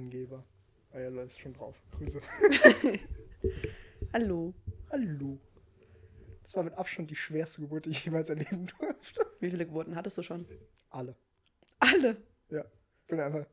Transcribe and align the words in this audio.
Angeber. 0.00 0.44
Ah 0.92 0.98
ja, 0.98 1.10
da 1.10 1.22
ist 1.22 1.38
schon 1.38 1.52
drauf. 1.52 1.76
Grüße. 1.92 2.20
Hallo. 4.14 4.54
Hallo. 4.90 5.38
Das 6.42 6.56
war 6.56 6.62
mit 6.62 6.74
Abstand 6.74 7.10
die 7.10 7.16
schwerste 7.16 7.60
Geburt, 7.60 7.84
die 7.84 7.90
ich 7.90 8.04
jemals 8.06 8.30
erleben 8.30 8.66
durfte. 8.66 9.26
Wie 9.40 9.50
viele 9.50 9.66
Geburten 9.66 9.94
hattest 9.94 10.16
du 10.16 10.22
schon? 10.22 10.46
Alle. 10.88 11.14
Alle. 11.78 12.16
Ja. 12.48 12.64
Ich 13.02 13.06
bin 13.08 13.20
einfach 13.20 13.46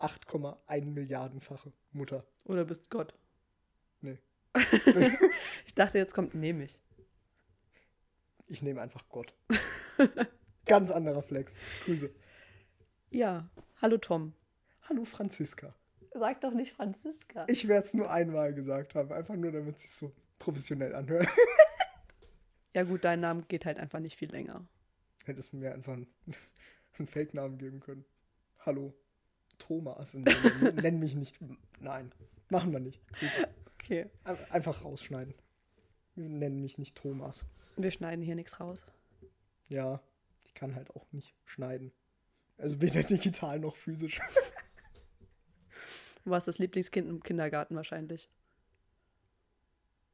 8,1 0.00 0.84
Milliardenfache 0.84 1.72
Mutter. 1.92 2.26
Oder 2.44 2.64
bist 2.64 2.90
Gott? 2.90 3.14
Nee. 4.00 4.18
Ich 5.66 5.74
dachte, 5.74 5.98
jetzt 5.98 6.14
kommt 6.14 6.34
nehme 6.34 6.64
ich. 6.64 6.80
Ich 8.48 8.62
nehme 8.62 8.80
einfach 8.80 9.08
Gott. 9.10 9.32
Ganz 10.66 10.90
anderer 10.90 11.22
Flex. 11.22 11.54
Grüße. 11.84 12.10
Ja. 13.10 13.48
Hallo 13.80 13.98
Tom. 13.98 14.34
Hallo 14.88 15.04
Franziska. 15.04 15.74
Sag 16.14 16.40
doch 16.40 16.52
nicht 16.52 16.72
Franziska. 16.72 17.46
Ich 17.48 17.68
werde 17.68 17.84
es 17.86 17.94
nur 17.94 18.10
einmal 18.10 18.54
gesagt 18.54 18.94
haben, 18.94 19.12
einfach 19.12 19.36
nur, 19.36 19.52
damit 19.52 19.76
es 19.76 19.82
sich 19.82 19.90
so 19.92 20.12
professionell 20.38 20.94
anhört. 20.94 21.28
Ja 22.74 22.84
gut, 22.84 23.02
dein 23.02 23.18
Name 23.20 23.42
geht 23.48 23.64
halt 23.64 23.78
einfach 23.78 23.98
nicht 23.98 24.16
viel 24.18 24.30
länger. 24.30 24.64
Hättest 25.24 25.52
du 25.52 25.56
mir 25.56 25.72
einfach 25.72 25.94
einen, 25.94 26.06
einen 26.98 27.08
Fake-Namen 27.08 27.58
geben 27.58 27.80
können. 27.80 28.04
Hallo, 28.60 28.94
Thomas. 29.58 30.14
Nenn, 30.14 31.00
mich 31.00 31.16
nicht. 31.16 31.40
Nein, 31.80 32.12
machen 32.50 32.70
wir 32.70 32.78
nicht. 32.78 33.00
Okay. 33.82 34.06
Ein- 34.24 34.36
Einfach 34.50 34.84
rausschneiden. 34.84 35.34
Nennen 36.14 36.60
mich 36.60 36.78
nicht 36.78 36.94
Thomas. 36.94 37.46
Wir 37.76 37.90
schneiden 37.90 38.22
hier 38.22 38.36
nichts 38.36 38.60
raus. 38.60 38.84
Ja, 39.70 40.00
ich 40.44 40.54
kann 40.54 40.76
halt 40.76 40.90
auch 40.94 41.10
nicht 41.10 41.34
schneiden. 41.46 41.90
Also 42.58 42.80
weder 42.80 43.02
digital 43.02 43.58
noch 43.58 43.74
physisch. 43.76 44.20
Du 46.24 46.30
warst 46.30 46.48
das 46.48 46.58
Lieblingskind 46.58 47.08
im 47.08 47.22
Kindergarten 47.22 47.74
wahrscheinlich. 47.76 48.28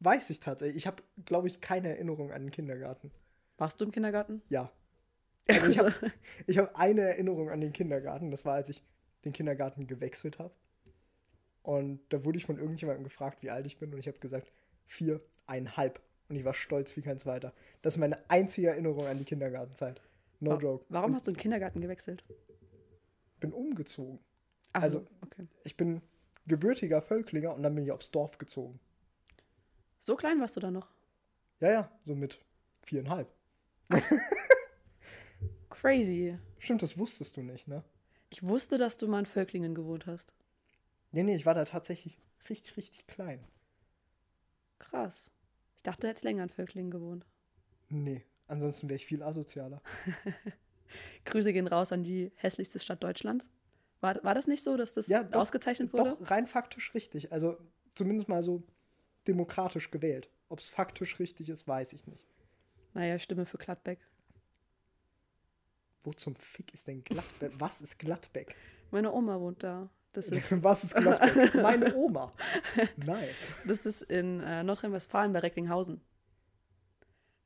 Weiß 0.01 0.31
ich 0.31 0.41
tatsächlich. 0.41 0.77
Ich 0.77 0.87
habe, 0.87 1.03
glaube 1.25 1.49
ich, 1.49 1.61
keine 1.61 1.89
Erinnerung 1.89 2.31
an 2.33 2.43
den 2.43 2.51
Kindergarten. 2.51 3.11
Warst 3.57 3.81
du 3.81 3.85
im 3.87 3.91
Kindergarten? 3.93 4.43
Ja. 4.49 4.71
Also 5.47 5.67
ich 5.69 5.79
habe 5.79 5.95
ich 6.47 6.57
hab 6.57 6.75
eine 6.75 7.03
Erinnerung 7.03 7.51
an 7.51 7.61
den 7.61 7.75
Kindergarten. 7.75 8.31
Das 8.31 8.47
war, 8.47 8.55
als 8.55 8.71
ich 8.71 8.83
den 9.27 9.35
Kindergarten 9.35 9.87
gewechselt 9.87 10.39
habe. 10.39 10.55
Und 11.63 12.01
da 12.11 12.25
wurde 12.25 12.39
ich 12.39 12.47
von 12.47 12.57
irgendjemandem 12.57 13.05
gefragt, 13.05 13.43
wie 13.43 13.51
alt 13.51 13.67
ich 13.67 13.77
bin. 13.79 13.93
Und 13.93 13.99
ich 13.99 14.07
habe 14.09 14.19
gesagt, 14.19 14.51
viereinhalb. 14.87 16.01
Und 16.31 16.37
ich 16.37 16.45
war 16.47 16.55
stolz 16.55 16.97
wie 16.97 17.03
kein 17.03 17.19
zweiter. 17.19 17.53
Das 17.83 17.95
ist 17.95 17.99
meine 18.01 18.19
einzige 18.31 18.69
Erinnerung 18.69 19.07
an 19.07 19.19
die 19.19 19.25
Kindergartenzeit. 19.27 20.01
No 20.41 20.53
Wa- 20.53 20.57
joke. 20.59 20.87
Warum 20.89 21.11
Und 21.11 21.17
hast 21.17 21.27
du 21.27 21.33
den 21.33 21.37
Kindergarten 21.39 21.83
gewechselt? 21.83 22.25
bin 23.41 23.53
umgezogen. 23.53 24.21
Ach 24.75 24.83
Also- 24.83 25.01
so, 25.01 25.07
okay. 25.23 25.47
Ich 25.65 25.77
bin 25.77 26.03
gebürtiger 26.47 27.01
Völklinger 27.01 27.55
und 27.55 27.63
dann 27.63 27.75
bin 27.75 27.85
ich 27.85 27.93
aufs 27.93 28.11
Dorf 28.11 28.37
gezogen. 28.37 28.79
So 30.01 30.15
klein 30.17 30.39
warst 30.41 30.57
du 30.57 30.61
da 30.61 30.71
noch. 30.71 30.91
Ja, 31.61 31.71
ja, 31.71 31.91
so 32.05 32.15
mit 32.15 32.39
viereinhalb. 32.83 33.33
Crazy. 35.71 36.39
Stimmt, 36.59 36.83
das 36.83 36.99
wusstest 36.99 37.37
du 37.37 37.43
nicht, 37.43 37.69
ne? 37.69 37.85
Ich 38.31 38.43
wusste, 38.43 38.79
dass 38.79 38.97
du 38.97 39.07
mal 39.07 39.21
in 39.21 39.27
Völklingen 39.27 39.75
gewohnt 39.75 40.07
hast. 40.07 40.35
Nee, 41.13 41.23
nee, 41.23 41.37
ich 41.37 41.47
war 41.47 41.55
da 41.55 41.65
tatsächlich 41.65 42.21
richtig, 42.49 42.77
richtig 42.77 43.07
klein. 43.07 43.47
Krass. 44.79 45.31
Ich 45.77 45.83
dachte, 45.83 46.03
du 46.03 46.09
hättest 46.09 46.25
länger 46.25 46.43
in 46.43 46.49
Völklingen 46.49 46.91
gewohnt. 46.91 47.25
Nee, 47.89 48.25
ansonsten 48.49 48.89
wäre 48.89 48.97
ich 48.97 49.07
viel 49.07 49.23
asozialer. 49.23 49.81
Grüße 51.25 51.53
gehen 51.53 51.67
raus 51.69 51.93
an 51.93 52.03
die 52.03 52.33
hässlichste 52.37 52.79
Stadt 52.81 53.03
Deutschlands. 53.03 53.49
War, 54.05 54.23
war 54.23 54.35
das 54.35 54.47
nicht 54.47 54.63
so, 54.63 54.77
dass 54.77 54.93
das 54.93 55.07
Ja, 55.07 55.23
doch, 55.23 55.41
ausgezeichnet 55.41 55.91
wurde? 55.95 56.19
Doch, 56.21 56.31
rein 56.31 56.47
faktisch 56.47 56.93
richtig. 56.93 57.33
Also 57.33 57.57
zumindest 57.95 58.29
mal 58.29 58.43
so 58.43 58.63
demokratisch 59.27 59.91
gewählt. 59.91 60.29
Ob 60.51 60.59
es 60.59 60.67
faktisch 60.67 61.19
richtig 61.19 61.49
ist, 61.49 61.67
weiß 61.67 61.95
ich 61.95 62.07
nicht. 62.07 62.23
Naja, 62.93 63.19
Stimme 63.19 63.47
für 63.47 63.57
Gladbeck. 63.57 63.99
Wo 66.03 66.13
zum 66.13 66.37
Fick 66.37 66.75
ist 66.75 66.87
denn 66.87 67.03
Gladbeck? 67.03 67.53
Was 67.57 67.81
ist 67.81 67.99
Gladbeck? 67.99 68.55
Meine 68.91 69.11
Oma 69.11 69.41
wohnt 69.41 69.63
da. 69.63 69.89
Das 70.13 70.29
ist, 70.29 70.53
Was 70.63 70.85
ist 70.85 70.97
Gladbeck? 70.97 71.55
Meine 71.55 71.95
Oma. 71.95 72.35
Nice. 72.97 73.55
das 73.67 73.87
ist 73.87 74.03
in 74.03 74.41
äh, 74.41 74.63
Nordrhein-Westfalen 74.65 75.33
bei 75.33 75.39
Recklinghausen. 75.39 76.03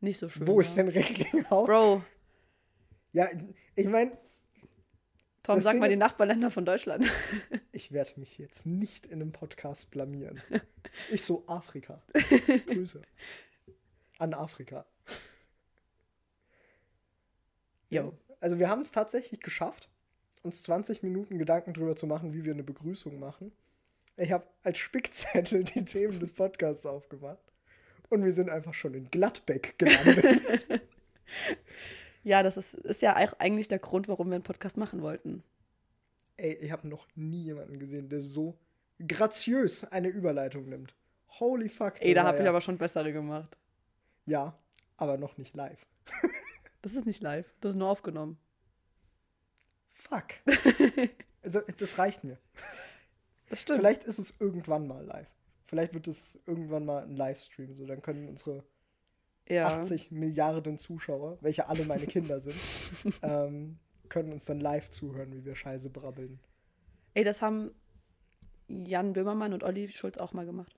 Nicht 0.01 0.19
so 0.19 0.29
schön. 0.29 0.45
Wo 0.45 0.59
ist 0.59 0.77
ja. 0.77 0.83
denn 0.83 0.93
Recklinghausen? 0.93 1.67
Bro, 1.67 2.03
Ja, 3.13 3.29
ich 3.77 3.87
meine, 3.87 4.19
Tom, 5.49 5.57
Das 5.57 5.65
sag 5.65 5.73
Ding 5.73 5.81
mal 5.81 5.89
die 5.89 5.97
Nachbarländer 5.97 6.51
von 6.51 6.67
Deutschland. 6.67 7.07
ich 7.73 7.91
werde 7.91 8.21
mich 8.21 8.37
jetzt 8.37 8.67
nicht 8.67 9.07
in 9.07 9.23
einem 9.23 9.33
Podcast 9.33 9.91
blamieren. 9.91 10.43
Ich 11.11 11.23
so 11.23 11.45
Afrika. 11.47 12.03
Grüße. 12.67 13.01
An 14.19 14.35
Afrika. 14.35 14.85
Jo. 17.89 18.13
Also 18.41 18.59
wir 18.59 18.69
haben 18.69 18.83
es 18.83 18.93
tatsächlich 18.93 19.41
geschafft, 19.41 19.89
uns 20.43 20.63
20 20.65 21.03
Minuten 21.03 21.39
Gedanken 21.39 21.73
drüber 21.73 21.97
zu 21.97 22.07
machen, 22.07 22.35
wie 22.35 22.45
wir 22.45 22.53
eine 22.53 22.63
Begrüßung 22.63 23.19
machen. 23.19 23.53
Ich 24.19 24.33
habe 24.33 24.45
als 24.65 24.77
Spickzettel 24.77 25.65
die 25.65 25.85
Themen 25.85 26.21
des 26.21 26.35
Podcasts 26.35 26.85
aufgemacht. 26.85 27.39
Und 28.11 28.23
wir 28.23 28.35
sind 28.35 28.51
einfach 28.51 28.75
schon 28.75 28.93
in 28.93 29.11
Gladbeck 29.11 29.79
gelandet. 29.79 30.83
Ja, 32.25 32.43
das 32.43 32.57
ist, 32.57 32.75
ist 32.75 33.03
ja 33.03 33.15
eigentlich 33.15 33.69
der 33.69 33.79
Grund, 33.79 34.09
warum 34.09 34.29
wir 34.29 34.35
einen 34.35 34.45
Podcast 34.45 34.77
machen 34.77 35.03
wollten. 35.03 35.43
Ey, 36.37 36.55
ich 36.55 36.71
habe 36.71 36.89
noch 36.89 37.07
nie 37.15 37.43
jemanden 37.43 37.79
gesehen, 37.79 38.09
der 38.09 38.23
so 38.23 38.59
graziös 39.07 39.85
eine 39.85 40.09
Überleitung 40.09 40.69
nimmt. 40.69 40.95
Holy 41.41 41.69
fuck. 41.69 41.95
Ey, 42.01 42.15
da 42.15 42.25
habe 42.25 42.41
ich 42.41 42.49
aber 42.49 42.61
schon 42.61 42.79
bessere 42.79 43.13
gemacht. 43.13 43.57
Ja, 44.27 44.59
aber 44.97 45.17
noch 45.17 45.37
nicht 45.39 45.55
live. 45.57 45.87
Das 46.81 46.95
ist 46.95 47.07
nicht 47.07 47.21
live, 47.21 47.53
das 47.61 47.73
ist 47.73 47.77
nur 47.77 47.89
aufgenommen. 47.89 48.39
Fuck. 49.93 50.27
also, 51.43 51.61
das 51.77 51.99
reicht 51.99 52.23
mir. 52.23 52.39
Das 53.51 53.61
stimmt. 53.61 53.81
Vielleicht 53.81 54.05
ist 54.05 54.19
es 54.21 54.35
irgendwann 54.39 54.87
mal 54.87 55.05
live. 55.05 55.29
Vielleicht 55.67 55.93
wird 55.93 56.07
es 56.07 56.39
irgendwann 56.47 56.87
mal 56.87 57.03
ein 57.03 57.17
Livestream. 57.17 57.75
So, 57.75 57.85
dann 57.85 58.01
können 58.01 58.29
unsere 58.29 58.65
ja. 59.49 59.81
80 59.81 60.11
Milliarden 60.11 60.79
Zuschauer, 60.79 61.39
welche 61.41 61.69
alle 61.69 61.85
meine 61.85 62.07
Kinder 62.07 62.41
sind, 62.41 62.57
ähm, 63.23 63.79
können 64.09 64.33
uns 64.33 64.45
dann 64.45 64.61
live 64.61 64.91
zuhören, 64.91 65.33
wie 65.33 65.45
wir 65.45 65.55
Scheiße 65.55 65.91
brabbeln. 65.91 66.39
Ey, 67.15 67.25
das 67.25 67.43
haben 67.43 67.71
Jan 68.69 69.13
Böhmermann 69.13 69.53
und 69.53 69.65
Olli 69.65 69.89
Schulz 69.89 70.19
auch 70.19 70.33
mal 70.33 70.47
gemacht. 70.47 70.75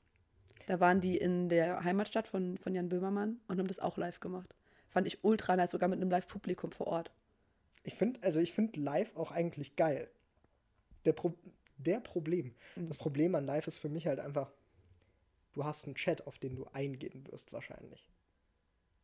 Da 0.67 0.79
waren 0.81 1.01
die 1.01 1.17
in 1.17 1.49
der 1.49 1.83
Heimatstadt 1.83 2.29
von, 2.29 2.57
von 2.59 2.75
Jan 2.75 2.89
Böhmermann 2.89 3.41
und 3.49 3.59
haben 3.59 3.67
das 3.67 3.81
auch 3.81 3.97
live 3.97 4.21
gemacht. 4.21 4.55
Fand 4.89 5.07
ich 5.07 5.25
ultra 5.25 5.57
nice, 5.57 5.71
sogar 5.71 5.89
mit 5.89 6.01
einem 6.01 6.11
Live-Publikum 6.11 6.73
vor 6.73 6.87
Ort. 6.89 7.13
Ich 7.83 7.95
finde, 7.95 8.23
also 8.23 8.41
ich 8.41 8.53
finde 8.53 8.81
live 8.81 9.17
auch 9.17 9.31
eigentlich 9.31 9.77
geil. 9.77 10.09
Der, 11.05 11.13
Pro 11.13 11.35
der 11.79 12.01
Problem. 12.01 12.55
Das 12.77 12.99
Problem 12.99 13.35
an 13.35 13.45
live 13.45 13.67
ist 13.67 13.79
für 13.79 13.89
mich 13.89 14.07
halt 14.07 14.21
einfach, 14.21 14.53
du 15.55 15.65
hast 15.65 15.87
einen 15.87 15.95
Chat, 15.95 16.27
auf 16.27 16.39
den 16.39 16.57
du 16.57 16.67
eingehen 16.73 17.27
wirst 17.31 17.53
wahrscheinlich. 17.53 18.07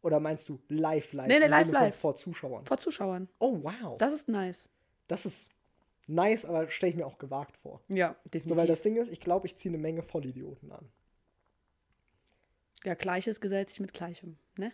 Oder 0.03 0.21
meinst 0.21 0.49
du 0.49 0.61
live, 0.69 1.13
live? 1.13 1.27
Nee, 1.27 1.41
nee, 1.41 1.47
live, 1.47 1.71
live. 1.71 1.97
Vor 1.97 2.15
Zuschauern. 2.15 2.65
Vor 2.67 2.79
Zuschauern. 2.79 3.29
Oh, 3.39 3.59
wow. 3.63 3.99
Das 3.99 4.13
ist 4.13 4.29
nice. 4.29 4.69
Das 5.09 5.27
ist 5.27 5.49
nice, 6.07 6.45
aber 6.45 6.71
stelle 6.71 6.91
ich 6.91 6.97
mir 6.97 7.07
auch 7.07 7.19
gewagt 7.19 7.57
vor. 7.57 7.81
Ja, 7.89 8.15
definitiv. 8.25 8.49
So, 8.49 8.57
weil 8.57 8.67
das 8.67 8.83
Ding 8.83 8.97
ist, 8.97 9.11
ich 9.11 9.21
glaube, 9.21 9.47
ich 9.47 9.57
ziehe 9.57 9.73
eine 9.75 9.83
Menge 9.83 10.03
Vollidioten 10.03 10.71
an. 10.71 10.89
ja, 12.85 12.95
Gleiches 12.95 13.41
gesellt 13.41 13.69
sich 13.71 13.81
mit 13.81 13.93
Gleichem, 13.93 14.37
ne? 14.57 14.73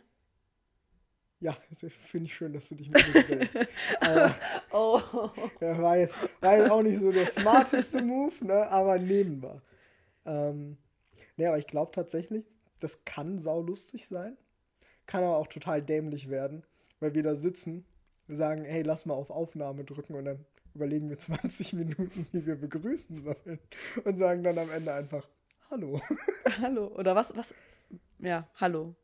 Ja, 1.40 1.56
finde 2.00 2.26
ich 2.26 2.34
schön, 2.34 2.52
dass 2.52 2.68
du 2.68 2.76
dich 2.76 2.88
mit 2.88 3.28
mir 3.28 3.48
aber 4.00 4.34
Oh. 4.70 5.00
ja, 5.60 5.82
war, 5.82 5.98
jetzt, 5.98 6.16
war 6.40 6.56
jetzt 6.56 6.70
auch 6.70 6.82
nicht 6.82 7.00
so 7.00 7.10
der 7.10 7.26
smarteste 7.26 8.00
Move, 8.02 8.44
ne? 8.44 8.68
aber 8.70 8.98
nehmen 8.98 9.42
wir. 9.42 9.60
Ähm, 10.24 10.76
ne, 11.36 11.48
aber 11.48 11.58
ich 11.58 11.66
glaube 11.66 11.90
tatsächlich, 11.90 12.44
das 12.78 13.04
kann 13.04 13.40
saulustig 13.40 14.06
sein. 14.06 14.36
Kann 15.06 15.24
aber 15.24 15.36
auch 15.36 15.48
total 15.48 15.82
dämlich 15.82 16.30
werden, 16.30 16.64
weil 17.00 17.14
wir 17.14 17.22
da 17.22 17.34
sitzen, 17.34 17.84
sagen, 18.28 18.64
hey, 18.64 18.82
lass 18.82 19.06
mal 19.06 19.14
auf 19.14 19.30
Aufnahme 19.30 19.84
drücken 19.84 20.14
und 20.14 20.24
dann 20.24 20.44
überlegen 20.74 21.08
wir 21.10 21.18
20 21.18 21.72
Minuten, 21.74 22.26
wie 22.32 22.46
wir 22.46 22.56
begrüßen 22.56 23.18
sollen. 23.18 23.58
Und 24.04 24.16
sagen 24.16 24.42
dann 24.42 24.58
am 24.58 24.70
Ende 24.70 24.92
einfach, 24.92 25.26
hallo. 25.70 26.00
Hallo. 26.60 26.88
Oder 26.88 27.16
was, 27.16 27.34
was? 27.36 27.54
Ja, 28.18 28.46
hallo. 28.56 28.94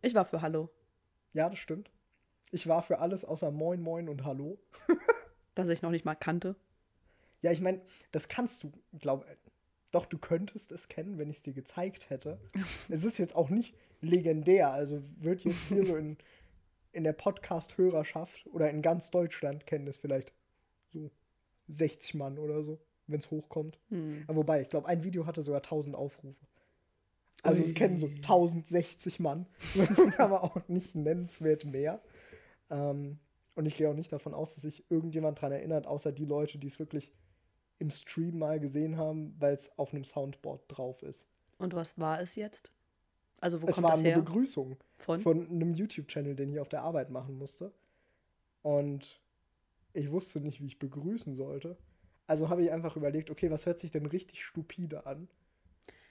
Ich 0.00 0.14
war 0.14 0.24
für 0.24 0.40
Hallo. 0.40 0.70
Ja, 1.34 1.50
das 1.50 1.58
stimmt. 1.58 1.90
Ich 2.52 2.66
war 2.68 2.82
für 2.82 3.00
alles 3.00 3.24
außer 3.24 3.50
Moin, 3.50 3.82
Moin 3.82 4.08
und 4.08 4.24
Hallo. 4.24 4.58
Das 5.54 5.70
ich 5.70 5.80
noch 5.80 5.90
nicht 5.90 6.04
mal 6.04 6.14
kannte. 6.14 6.54
Ja, 7.40 7.50
ich 7.50 7.62
meine, 7.62 7.80
das 8.12 8.28
kannst 8.28 8.62
du, 8.62 8.72
glaube 8.98 9.24
Doch, 9.90 10.04
du 10.04 10.18
könntest 10.18 10.70
es 10.70 10.88
kennen, 10.88 11.16
wenn 11.16 11.30
ich 11.30 11.36
es 11.36 11.42
dir 11.42 11.54
gezeigt 11.54 12.10
hätte. 12.10 12.38
es 12.90 13.04
ist 13.04 13.16
jetzt 13.16 13.34
auch 13.34 13.48
nicht 13.48 13.74
legendär, 14.06 14.72
also 14.72 15.02
wird 15.18 15.44
jetzt 15.44 15.68
hier 15.68 15.84
so 15.84 15.96
in, 15.96 16.16
in 16.92 17.04
der 17.04 17.12
Podcast-Hörerschaft 17.12 18.46
oder 18.46 18.70
in 18.70 18.82
ganz 18.82 19.10
Deutschland 19.10 19.66
kennen 19.66 19.86
es 19.86 19.98
vielleicht 19.98 20.32
so 20.92 21.10
60 21.68 22.14
Mann 22.14 22.38
oder 22.38 22.62
so. 22.62 22.78
wenn 23.06 23.20
es 23.20 23.30
hochkommt. 23.30 23.78
Hm. 23.88 24.24
Aber 24.26 24.38
wobei, 24.38 24.62
ich 24.62 24.68
glaube, 24.68 24.88
ein 24.88 25.04
Video 25.04 25.26
hatte 25.26 25.42
sogar 25.42 25.60
1000 25.62 25.94
Aufrufe. 25.94 26.46
Also 27.42 27.62
es 27.62 27.74
kennen 27.74 27.98
so 27.98 28.06
1060 28.06 29.20
Mann, 29.20 29.46
aber 30.18 30.42
auch 30.42 30.56
nicht 30.68 30.94
nennenswert 30.94 31.64
mehr. 31.64 32.00
Ähm, 32.70 33.18
und 33.54 33.66
ich 33.66 33.76
gehe 33.76 33.88
auch 33.88 33.94
nicht 33.94 34.12
davon 34.12 34.34
aus, 34.34 34.54
dass 34.54 34.62
sich 34.62 34.84
irgendjemand 34.90 35.38
daran 35.38 35.52
erinnert, 35.52 35.86
außer 35.86 36.12
die 36.12 36.24
Leute, 36.24 36.58
die 36.58 36.66
es 36.66 36.78
wirklich 36.78 37.12
im 37.78 37.90
Stream 37.90 38.38
mal 38.38 38.58
gesehen 38.58 38.96
haben, 38.96 39.34
weil 39.38 39.54
es 39.54 39.78
auf 39.78 39.92
einem 39.92 40.04
Soundboard 40.04 40.64
drauf 40.68 41.02
ist. 41.02 41.26
Und 41.58 41.74
was 41.74 41.98
war 41.98 42.20
es 42.20 42.34
jetzt? 42.36 42.72
Also 43.40 43.62
wo 43.62 43.66
es 43.66 43.74
kommt 43.74 43.84
war 43.84 43.90
das 43.92 44.00
eine 44.00 44.10
her? 44.10 44.18
Begrüßung 44.18 44.76
Von? 44.96 45.20
von 45.20 45.48
einem 45.48 45.72
YouTube-Channel, 45.72 46.34
den 46.34 46.50
ich 46.50 46.60
auf 46.60 46.68
der 46.68 46.82
Arbeit 46.82 47.10
machen 47.10 47.36
musste. 47.36 47.72
Und 48.62 49.20
ich 49.92 50.10
wusste 50.10 50.40
nicht, 50.40 50.60
wie 50.60 50.66
ich 50.66 50.78
begrüßen 50.78 51.34
sollte. 51.34 51.76
Also 52.26 52.48
habe 52.48 52.62
ich 52.62 52.72
einfach 52.72 52.96
überlegt, 52.96 53.30
okay, 53.30 53.50
was 53.50 53.66
hört 53.66 53.78
sich 53.78 53.90
denn 53.90 54.06
richtig 54.06 54.44
stupide 54.44 55.06
an? 55.06 55.28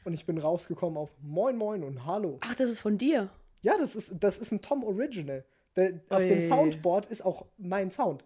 Und 0.05 0.13
ich 0.13 0.25
bin 0.25 0.37
rausgekommen 0.37 0.97
auf 0.97 1.13
Moin 1.21 1.57
Moin 1.57 1.83
und 1.83 2.05
Hallo. 2.05 2.37
Ach, 2.41 2.55
das 2.55 2.69
ist 2.69 2.79
von 2.79 2.97
dir. 2.97 3.29
Ja, 3.61 3.77
das 3.77 3.95
ist, 3.95 4.15
das 4.19 4.37
ist 4.37 4.51
ein 4.51 4.61
Tom 4.61 4.83
Original. 4.83 5.43
Der, 5.75 5.99
auf 6.09 6.19
dem. 6.19 6.39
Soundboard 6.39 7.07
ist 7.07 7.25
auch 7.25 7.45
mein 7.57 7.91
Sound. 7.91 8.23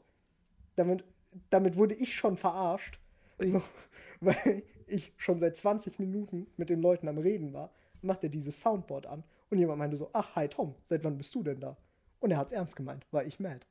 Damit, 0.76 1.04
damit 1.50 1.78
wurde 1.78 1.96
ich 1.96 2.16
schon 2.16 2.36
verarscht. 2.36 3.00
So, 3.40 3.62
weil 4.20 4.64
ich 4.88 5.14
schon 5.18 5.40
seit 5.40 5.56
20 5.56 6.00
Minuten 6.00 6.48
mit 6.58 6.70
den 6.70 6.82
Leuten 6.82 7.08
am 7.08 7.18
Reden 7.18 7.54
war, 7.54 7.72
macht 8.02 8.24
er 8.24 8.30
dieses 8.30 8.60
Soundboard 8.60 9.08
an. 9.08 9.24
Und 9.50 9.58
jemand 9.58 9.80
meinte 9.80 9.98
so, 9.98 10.10
ach, 10.14 10.36
hi 10.36 10.48
Tom, 10.48 10.76
seit 10.84 11.04
wann 11.04 11.18
bist 11.18 11.34
du 11.36 11.44
denn 11.44 11.60
da? 11.60 11.78
Und 12.20 12.32
er 12.32 12.38
hat 12.38 12.48
es 12.48 12.54
ernst 12.54 12.76
gemeint, 12.76 13.06
war 13.12 13.24
ich 13.24 13.40
mad. 13.40 13.66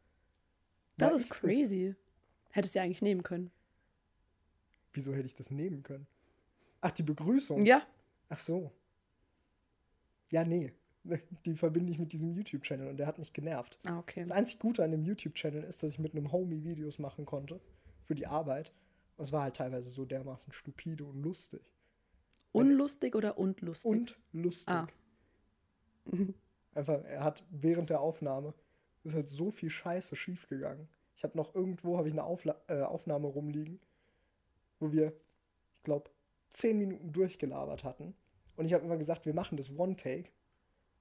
Das 0.96 1.10
War 1.10 1.16
ist 1.16 1.30
crazy. 1.30 1.94
Hättest 2.50 2.74
du 2.74 2.78
ja 2.78 2.84
eigentlich 2.84 3.02
nehmen 3.02 3.22
können. 3.22 3.50
Wieso 4.92 5.12
hätte 5.14 5.26
ich 5.26 5.34
das 5.34 5.50
nehmen 5.50 5.82
können? 5.82 6.06
Ach, 6.80 6.90
die 6.90 7.02
Begrüßung. 7.02 7.64
Ja. 7.64 7.82
Ach 8.28 8.38
so. 8.38 8.72
Ja, 10.30 10.44
nee. 10.44 10.72
Die 11.46 11.54
verbinde 11.54 11.92
ich 11.92 11.98
mit 11.98 12.12
diesem 12.12 12.32
YouTube-Channel 12.32 12.88
und 12.88 12.98
der 12.98 13.06
hat 13.06 13.18
mich 13.18 13.32
genervt. 13.32 13.78
Ah, 13.84 13.98
okay. 13.98 14.20
Das 14.20 14.30
einzig 14.30 14.58
Gute 14.58 14.84
an 14.84 14.90
dem 14.90 15.04
YouTube-Channel 15.04 15.62
ist, 15.64 15.82
dass 15.82 15.92
ich 15.92 15.98
mit 15.98 16.12
einem 16.12 16.32
Homie 16.32 16.64
Videos 16.64 16.98
machen 16.98 17.24
konnte 17.24 17.60
für 18.02 18.14
die 18.14 18.26
Arbeit. 18.26 18.72
Und 19.16 19.24
es 19.24 19.32
war 19.32 19.42
halt 19.42 19.56
teilweise 19.56 19.88
so 19.88 20.04
dermaßen 20.04 20.52
stupide 20.52 21.04
und 21.04 21.22
lustig. 21.22 21.62
Unlustig 22.52 23.14
oder 23.14 23.38
undlustig? 23.38 23.90
Und 23.90 24.18
lustig. 24.32 24.74
Ah. 24.74 24.88
Einfach, 26.74 27.02
er 27.04 27.24
hat 27.24 27.44
während 27.50 27.90
der 27.90 28.00
Aufnahme 28.00 28.54
ist 29.04 29.14
halt 29.14 29.28
so 29.28 29.50
viel 29.50 29.70
Scheiße 29.70 30.16
schiefgegangen. 30.16 30.88
Ich 31.16 31.24
habe 31.24 31.36
noch 31.36 31.54
irgendwo 31.54 31.98
habe 31.98 32.08
ich 32.08 32.14
eine 32.14 32.24
Aufla 32.24 32.56
äh, 32.68 32.82
Aufnahme 32.82 33.26
rumliegen, 33.26 33.80
wo 34.78 34.92
wir, 34.92 35.12
ich 35.76 35.82
glaube, 35.82 36.10
zehn 36.48 36.78
Minuten 36.78 37.12
durchgelabert 37.12 37.84
hatten. 37.84 38.14
Und 38.56 38.66
ich 38.66 38.72
habe 38.72 38.84
immer 38.84 38.96
gesagt, 38.96 39.26
wir 39.26 39.34
machen 39.34 39.56
das 39.56 39.70
One-Take, 39.76 40.30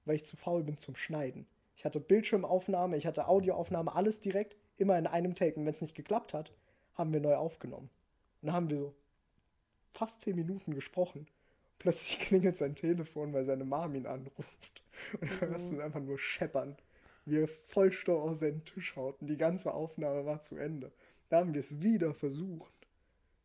weil 0.04 0.16
ich 0.16 0.24
zu 0.24 0.36
faul 0.36 0.64
bin 0.64 0.76
zum 0.76 0.96
Schneiden. 0.96 1.46
Ich 1.76 1.84
hatte 1.84 2.00
Bildschirmaufnahme, 2.00 2.96
ich 2.96 3.06
hatte 3.06 3.28
Audioaufnahme, 3.28 3.94
alles 3.94 4.20
direkt, 4.20 4.56
immer 4.76 4.98
in 4.98 5.06
einem 5.06 5.34
Take. 5.34 5.58
Und 5.58 5.66
wenn 5.66 5.74
es 5.74 5.80
nicht 5.80 5.94
geklappt 5.94 6.34
hat, 6.34 6.52
haben 6.94 7.12
wir 7.12 7.20
neu 7.20 7.36
aufgenommen. 7.36 7.90
Und 8.40 8.46
dann 8.46 8.54
haben 8.54 8.70
wir 8.70 8.76
so 8.76 8.94
fast 9.90 10.22
zehn 10.22 10.36
Minuten 10.36 10.74
gesprochen. 10.74 11.26
Plötzlich 11.78 12.18
klingelt 12.26 12.56
sein 12.56 12.74
Telefon, 12.74 13.32
weil 13.32 13.44
seine 13.44 13.64
Mom 13.64 13.94
ihn 13.94 14.06
anruft. 14.06 14.82
Und 15.20 15.30
dann 15.30 15.50
hörst 15.50 15.70
du 15.70 15.76
ihn 15.76 15.80
einfach 15.80 16.00
nur 16.00 16.18
scheppern, 16.18 16.76
wie 17.24 17.38
er 17.38 17.48
voll 17.48 17.92
Stau 17.92 18.20
auf 18.20 18.36
seinen 18.36 18.64
Tisch 18.64 18.96
haut. 18.96 19.20
Und 19.20 19.28
die 19.28 19.36
ganze 19.36 19.72
Aufnahme 19.74 20.26
war 20.26 20.40
zu 20.40 20.56
Ende. 20.56 20.92
Da 21.28 21.38
haben 21.38 21.54
wir 21.54 21.60
es 21.60 21.82
wieder 21.82 22.14
versucht. 22.14 22.72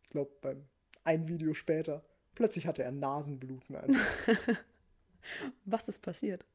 Ich 0.04 0.10
glaube, 0.10 0.32
beim 0.42 0.64
ein 1.04 1.28
Video 1.28 1.54
später, 1.54 2.04
plötzlich 2.34 2.66
hatte 2.66 2.84
er 2.84 2.92
Nasenbluten. 2.92 3.76
Einfach. 3.76 4.28
Was 5.66 5.88
ist 5.88 6.02
passiert? 6.02 6.46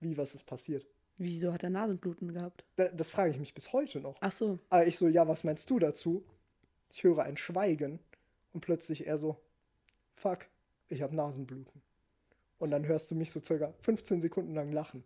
Wie, 0.00 0.16
was 0.16 0.34
ist 0.34 0.46
passiert? 0.46 0.86
Wieso 1.18 1.52
hat 1.52 1.64
er 1.64 1.70
Nasenbluten 1.70 2.32
gehabt? 2.32 2.64
Da, 2.76 2.88
das 2.88 3.10
frage 3.10 3.32
ich 3.32 3.38
mich 3.38 3.52
bis 3.52 3.72
heute 3.72 4.00
noch. 4.00 4.16
Ach 4.20 4.30
so. 4.30 4.58
Aber 4.70 4.86
ich 4.86 4.96
so, 4.96 5.08
ja, 5.08 5.26
was 5.26 5.42
meinst 5.42 5.68
du 5.68 5.78
dazu? 5.78 6.24
Ich 6.92 7.02
höre 7.02 7.24
ein 7.24 7.36
Schweigen 7.36 7.98
und 8.52 8.60
plötzlich 8.60 9.06
er 9.06 9.18
so, 9.18 9.36
fuck, 10.14 10.46
ich 10.88 11.02
habe 11.02 11.14
Nasenbluten. 11.14 11.82
Und 12.58 12.70
dann 12.70 12.86
hörst 12.86 13.10
du 13.10 13.14
mich 13.14 13.30
so 13.30 13.40
circa 13.40 13.72
15 13.80 14.20
Sekunden 14.20 14.54
lang 14.54 14.72
lachen. 14.72 15.04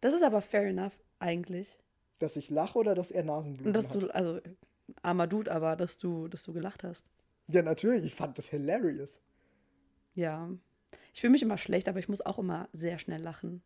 Das 0.00 0.14
ist 0.14 0.22
aber 0.22 0.40
fair 0.40 0.68
enough, 0.68 0.98
eigentlich. 1.18 1.78
Dass 2.18 2.36
ich 2.36 2.50
lache 2.50 2.78
oder 2.78 2.94
dass 2.94 3.10
er 3.10 3.22
Nasenbluten 3.22 3.72
dass 3.72 3.88
hat? 3.88 3.94
du, 3.94 4.08
also, 4.08 4.40
armer 5.02 5.26
Dude, 5.26 5.52
aber 5.52 5.76
dass 5.76 5.98
du, 5.98 6.28
dass 6.28 6.42
du 6.42 6.52
gelacht 6.52 6.84
hast. 6.84 7.04
Ja, 7.48 7.62
natürlich, 7.62 8.04
ich 8.04 8.14
fand 8.14 8.38
das 8.38 8.48
hilarious. 8.48 9.20
Ja. 10.14 10.50
Ich 11.12 11.20
fühle 11.20 11.32
mich 11.32 11.42
immer 11.42 11.58
schlecht, 11.58 11.88
aber 11.88 11.98
ich 11.98 12.08
muss 12.08 12.24
auch 12.24 12.38
immer 12.38 12.68
sehr 12.72 12.98
schnell 12.98 13.20
lachen, 13.20 13.62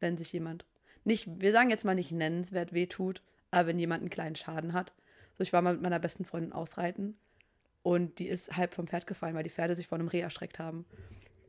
wenn 0.00 0.16
sich 0.16 0.32
jemand 0.32 0.64
nicht, 1.04 1.40
wir 1.40 1.52
sagen 1.52 1.70
jetzt 1.70 1.84
mal 1.84 1.94
nicht 1.94 2.12
nennenswert 2.12 2.72
wehtut, 2.72 3.22
aber 3.50 3.68
wenn 3.68 3.78
jemand 3.78 4.02
einen 4.02 4.10
kleinen 4.10 4.36
Schaden 4.36 4.72
hat. 4.72 4.92
So, 5.36 5.42
ich 5.42 5.52
war 5.52 5.62
mal 5.62 5.74
mit 5.74 5.82
meiner 5.82 5.98
besten 5.98 6.24
Freundin 6.24 6.52
ausreiten 6.52 7.16
und 7.84 8.18
die 8.18 8.28
ist 8.28 8.56
halb 8.56 8.72
vom 8.72 8.86
Pferd 8.86 9.06
gefallen, 9.06 9.34
weil 9.34 9.44
die 9.44 9.50
Pferde 9.50 9.76
sich 9.76 9.86
von 9.86 10.00
einem 10.00 10.08
Reh 10.08 10.20
erschreckt 10.20 10.58
haben. 10.58 10.86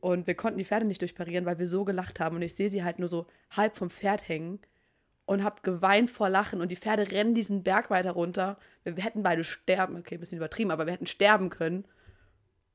Und 0.00 0.26
wir 0.26 0.34
konnten 0.34 0.58
die 0.58 0.66
Pferde 0.66 0.84
nicht 0.84 1.00
durchparieren, 1.00 1.46
weil 1.46 1.58
wir 1.58 1.66
so 1.66 1.82
gelacht 1.82 2.20
haben. 2.20 2.36
Und 2.36 2.42
ich 2.42 2.54
sehe 2.54 2.68
sie 2.68 2.84
halt 2.84 2.98
nur 2.98 3.08
so 3.08 3.26
halb 3.50 3.74
vom 3.74 3.88
Pferd 3.88 4.28
hängen 4.28 4.60
und 5.24 5.42
habe 5.42 5.62
geweint 5.62 6.10
vor 6.10 6.28
Lachen. 6.28 6.60
Und 6.60 6.68
die 6.68 6.76
Pferde 6.76 7.10
rennen 7.10 7.34
diesen 7.34 7.62
Berg 7.62 7.88
weiter 7.88 8.10
runter. 8.10 8.58
Wir, 8.84 8.98
wir 8.98 9.02
hätten 9.02 9.22
beide 9.22 9.44
sterben, 9.44 9.96
okay, 9.96 10.16
ein 10.16 10.20
bisschen 10.20 10.36
übertrieben, 10.36 10.70
aber 10.70 10.84
wir 10.84 10.92
hätten 10.92 11.06
sterben 11.06 11.48
können. 11.48 11.86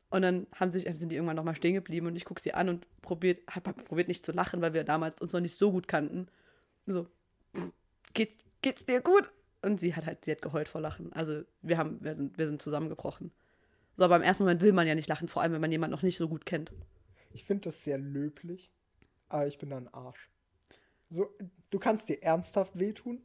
Und 0.10 0.24
dann 0.24 0.48
haben 0.56 0.72
sich, 0.72 0.90
sind 0.98 1.10
die 1.10 1.16
irgendwann 1.16 1.36
nochmal 1.36 1.56
stehen 1.56 1.76
geblieben 1.76 2.08
und 2.08 2.16
ich 2.16 2.26
gucke 2.26 2.42
sie 2.42 2.56
an 2.56 2.68
und 2.68 2.88
probiert, 3.04 3.42
hab, 3.48 3.68
hab 3.68 3.86
probiert 3.86 4.08
nicht 4.08 4.26
zu 4.26 4.32
lachen, 4.32 4.60
weil 4.62 4.74
wir 4.74 4.84
damals 4.84 5.22
uns 5.22 5.34
noch 5.34 5.40
nicht 5.40 5.58
so 5.60 5.72
gut 5.72 5.88
kannten. 5.88 6.30
So, 6.88 7.06
geht's, 8.16 8.38
geht's 8.64 8.88
dir 8.88 9.02
gut? 9.02 9.30
Und 9.62 9.80
sie 9.80 9.96
hat 9.96 10.08
halt, 10.08 10.26
sie 10.26 10.32
hat 10.32 10.42
geheult 10.42 10.68
vor 10.68 10.82
Lachen. 10.82 11.14
Also 11.14 11.44
wir 11.62 11.78
haben, 11.78 12.04
wir 12.04 12.16
sind, 12.16 12.40
wir 12.40 12.48
sind 12.48 12.60
zusammengebrochen. 12.60 13.32
So, 13.96 14.04
aber 14.04 14.16
im 14.16 14.22
ersten 14.22 14.44
Moment 14.44 14.62
will 14.62 14.74
man 14.74 14.88
ja 14.88 14.96
nicht 14.96 15.08
lachen, 15.08 15.28
vor 15.28 15.42
allem 15.42 15.54
wenn 15.54 15.62
man 15.62 15.72
jemanden 15.72 15.96
noch 15.96 16.04
nicht 16.04 16.18
so 16.18 16.28
gut 16.28 16.46
kennt. 16.46 16.72
Ich 17.34 17.44
finde 17.44 17.66
das 17.66 17.84
sehr 17.84 17.98
löblich, 17.98 18.72
aber 19.30 19.48
ich 19.48 19.58
bin 19.58 19.70
da 19.70 19.78
ein 19.78 19.94
Arsch. 19.94 20.30
So, 21.10 21.36
du 21.70 21.80
kannst 21.80 22.10
dir 22.10 22.22
ernsthaft 22.24 22.80
wehtun 22.80 23.22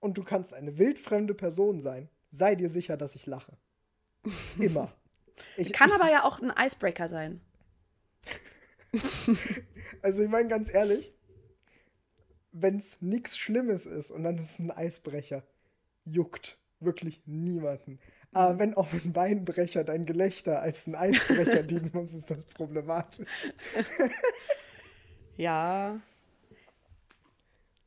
und 0.00 0.18
du 0.18 0.24
kannst 0.24 0.54
eine 0.54 0.78
wildfremde 0.78 1.34
Person 1.34 1.80
sein. 1.80 2.08
Sei 2.30 2.54
dir 2.54 2.68
sicher, 2.68 2.96
dass 2.96 3.14
ich 3.14 3.26
lache. 3.26 3.56
Immer. 4.58 4.92
Ich, 5.56 5.72
Kann 5.72 5.88
ich, 5.88 5.94
aber 5.94 6.10
ja 6.10 6.24
auch 6.24 6.40
ein 6.40 6.52
Icebreaker 6.56 7.08
sein. 7.08 7.40
Also 10.02 10.22
ich 10.22 10.28
meine 10.28 10.48
ganz 10.48 10.72
ehrlich, 10.72 11.14
wenn 12.52 12.76
es 12.76 13.00
nichts 13.00 13.38
Schlimmes 13.38 13.86
ist 13.86 14.10
und 14.10 14.22
dann 14.24 14.38
ist 14.38 14.52
es 14.52 14.58
ein 14.58 14.70
Eisbrecher, 14.70 15.42
juckt 16.04 16.58
wirklich 16.80 17.22
niemanden. 17.26 17.98
Aber 18.32 18.58
wenn 18.58 18.74
auf 18.74 18.92
ein 18.92 19.12
Beinbrecher 19.12 19.84
dein 19.84 20.06
Gelächter 20.06 20.60
als 20.62 20.86
ein 20.86 20.94
Eisbrecher 20.94 21.62
dienen 21.64 21.90
muss, 21.92 22.14
ist 22.14 22.30
das 22.30 22.44
problematisch. 22.44 23.26
Ja. 25.36 26.00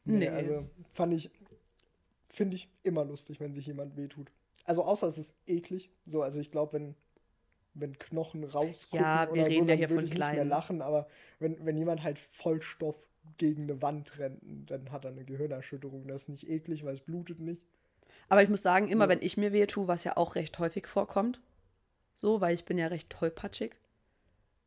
Nee, 0.03 0.17
Nee. 0.17 0.29
also 0.29 0.69
fand 0.93 1.13
ich, 1.13 1.29
finde 2.25 2.55
ich 2.55 2.69
immer 2.83 3.05
lustig, 3.05 3.39
wenn 3.39 3.53
sich 3.53 3.67
jemand 3.67 3.95
wehtut. 3.98 4.31
Also 4.65 4.83
außer 4.83 5.07
es 5.07 5.17
ist 5.17 5.36
eklig. 5.48 5.91
So, 6.05 6.21
also 6.21 6.39
ich 6.39 6.51
glaube, 6.51 6.74
wenn, 6.74 6.95
wenn 7.74 7.98
Knochen 8.00 8.43
rausgucken 8.43 9.05
Ja, 9.05 9.29
oder 9.29 9.43
so, 9.45 9.51
ja 9.51 9.65
dann 9.65 9.77
hier 9.77 9.89
würde 9.89 10.05
ich 10.05 10.13
nicht 10.13 10.33
mehr 10.33 10.45
lachen. 10.45 10.81
Aber 10.81 11.07
wenn, 11.39 11.63
wenn 11.65 11.77
jemand 11.77 12.03
halt 12.03 12.19
Vollstoff 12.19 13.07
gegen 13.38 13.63
eine 13.63 13.81
Wand 13.81 14.17
rennt, 14.17 14.69
dann 14.69 14.91
hat 14.91 15.05
er 15.05 15.12
eine 15.12 15.25
Gehirnerschütterung. 15.25 16.07
Das 16.07 16.24
ist 16.24 16.29
nicht 16.29 16.50
eklig, 16.50 16.83
weil 16.86 16.93
es 16.93 17.01
blutet 17.01 17.39
nicht. 17.39 17.62
Aber 18.31 18.41
ich 18.41 18.47
muss 18.47 18.61
sagen, 18.61 18.88
immer 18.88 19.05
So. 19.05 19.09
wenn 19.09 19.21
ich 19.21 19.35
mir 19.35 19.51
wehe 19.51 19.67
tue, 19.67 19.89
was 19.89 20.05
ja 20.05 20.15
auch 20.15 20.35
recht 20.35 20.57
häufig 20.57 20.88
vorkommt, 20.88 21.41
so, 22.13 22.39
weil 22.39 22.55
ich 22.55 22.63
bin 22.63 22.77
ja 22.77 22.88
recht 22.88 23.09
tollpatschig, 23.09 23.75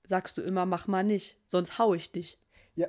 sagst 0.03 0.37
du 0.37 0.43
immer, 0.43 0.67
mach 0.67 0.87
mal 0.87 1.03
nicht, 1.03 1.39
sonst 1.47 1.79
hau 1.79 1.95
ich 1.95 2.13
dich. 2.13 2.39
Ja, 2.75 2.89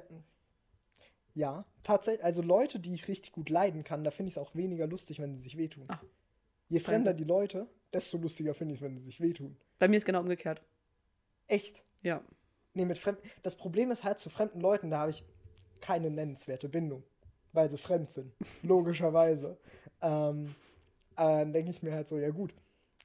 ja, 1.33 1.63
tatsächlich. 1.83 2.25
Also 2.25 2.41
Leute, 2.41 2.81
die 2.81 2.93
ich 2.93 3.07
richtig 3.07 3.31
gut 3.31 3.49
leiden 3.49 3.85
kann, 3.85 4.03
da 4.03 4.11
finde 4.11 4.27
ich 4.27 4.33
es 4.33 4.37
auch 4.37 4.53
weniger 4.53 4.85
lustig, 4.85 5.21
wenn 5.21 5.33
sie 5.33 5.41
sich 5.43 5.55
wehtun. 5.55 5.85
Ah. 5.87 6.01
Je 6.67 6.81
fremder 6.81 7.13
die 7.13 7.23
Leute, 7.23 7.69
desto 7.93 8.17
lustiger 8.17 8.53
finde 8.53 8.73
ich 8.73 8.81
es, 8.81 8.83
wenn 8.83 8.97
sie 8.97 9.05
sich 9.05 9.21
wehtun. 9.21 9.55
Bei 9.79 9.87
mir 9.87 9.95
ist 9.95 10.05
genau 10.05 10.19
umgekehrt. 10.19 10.61
Echt. 11.47 11.85
Ja. 12.01 12.21
Nee, 12.73 12.83
mit 12.83 12.97
fremden. 12.97 13.21
Das 13.43 13.55
Problem 13.55 13.91
ist 13.91 14.03
halt, 14.03 14.19
zu 14.19 14.29
fremden 14.29 14.59
Leuten, 14.59 14.89
da 14.89 14.99
habe 14.99 15.11
ich 15.11 15.23
keine 15.79 16.09
nennenswerte 16.09 16.67
Bindung. 16.67 17.03
Weil 17.53 17.69
sie 17.69 17.77
fremd 17.77 18.11
sind. 18.11 18.33
Logischerweise. 18.61 19.57
Ähm, 20.01 20.53
dann 21.15 21.53
denke 21.53 21.71
ich 21.71 21.83
mir 21.83 21.93
halt 21.93 22.07
so, 22.07 22.17
ja 22.17 22.29
gut, 22.29 22.53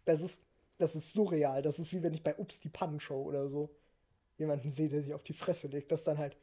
das 0.04 0.20
ist, 0.20 0.40
das 0.78 0.94
ist 0.94 1.12
surreal. 1.12 1.62
Das 1.62 1.78
ist 1.78 1.92
wie 1.92 2.02
wenn 2.02 2.14
ich 2.14 2.22
bei 2.22 2.36
Ups 2.36 2.60
die 2.60 2.68
Pannenshow 2.68 3.22
oder 3.22 3.48
so 3.48 3.70
jemanden 4.38 4.70
sehe, 4.70 4.88
der 4.88 5.02
sich 5.02 5.14
auf 5.14 5.22
die 5.22 5.34
Fresse 5.34 5.68
legt. 5.68 5.92
Das 5.92 6.00
ist 6.00 6.06
dann 6.06 6.18
halt 6.18 6.36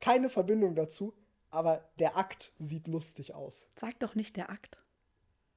keine 0.00 0.28
Verbindung 0.28 0.74
dazu, 0.74 1.14
aber 1.50 1.88
der 1.98 2.16
Akt 2.16 2.52
sieht 2.56 2.88
lustig 2.88 3.34
aus. 3.34 3.66
Sag 3.76 3.98
doch 4.00 4.14
nicht 4.14 4.36
der 4.36 4.50
Akt. 4.50 4.78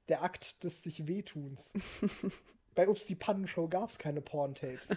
Der 0.08 0.24
Akt 0.24 0.64
des 0.64 0.84
sich 0.84 1.08
Wehtuns. 1.08 1.74
Bei 2.76 2.88
Ups 2.88 3.06
die 3.08 3.16
Pannenshow 3.16 3.68
gab 3.68 3.90
es 3.90 3.98
keine 3.98 4.22
Porntapes. 4.22 4.90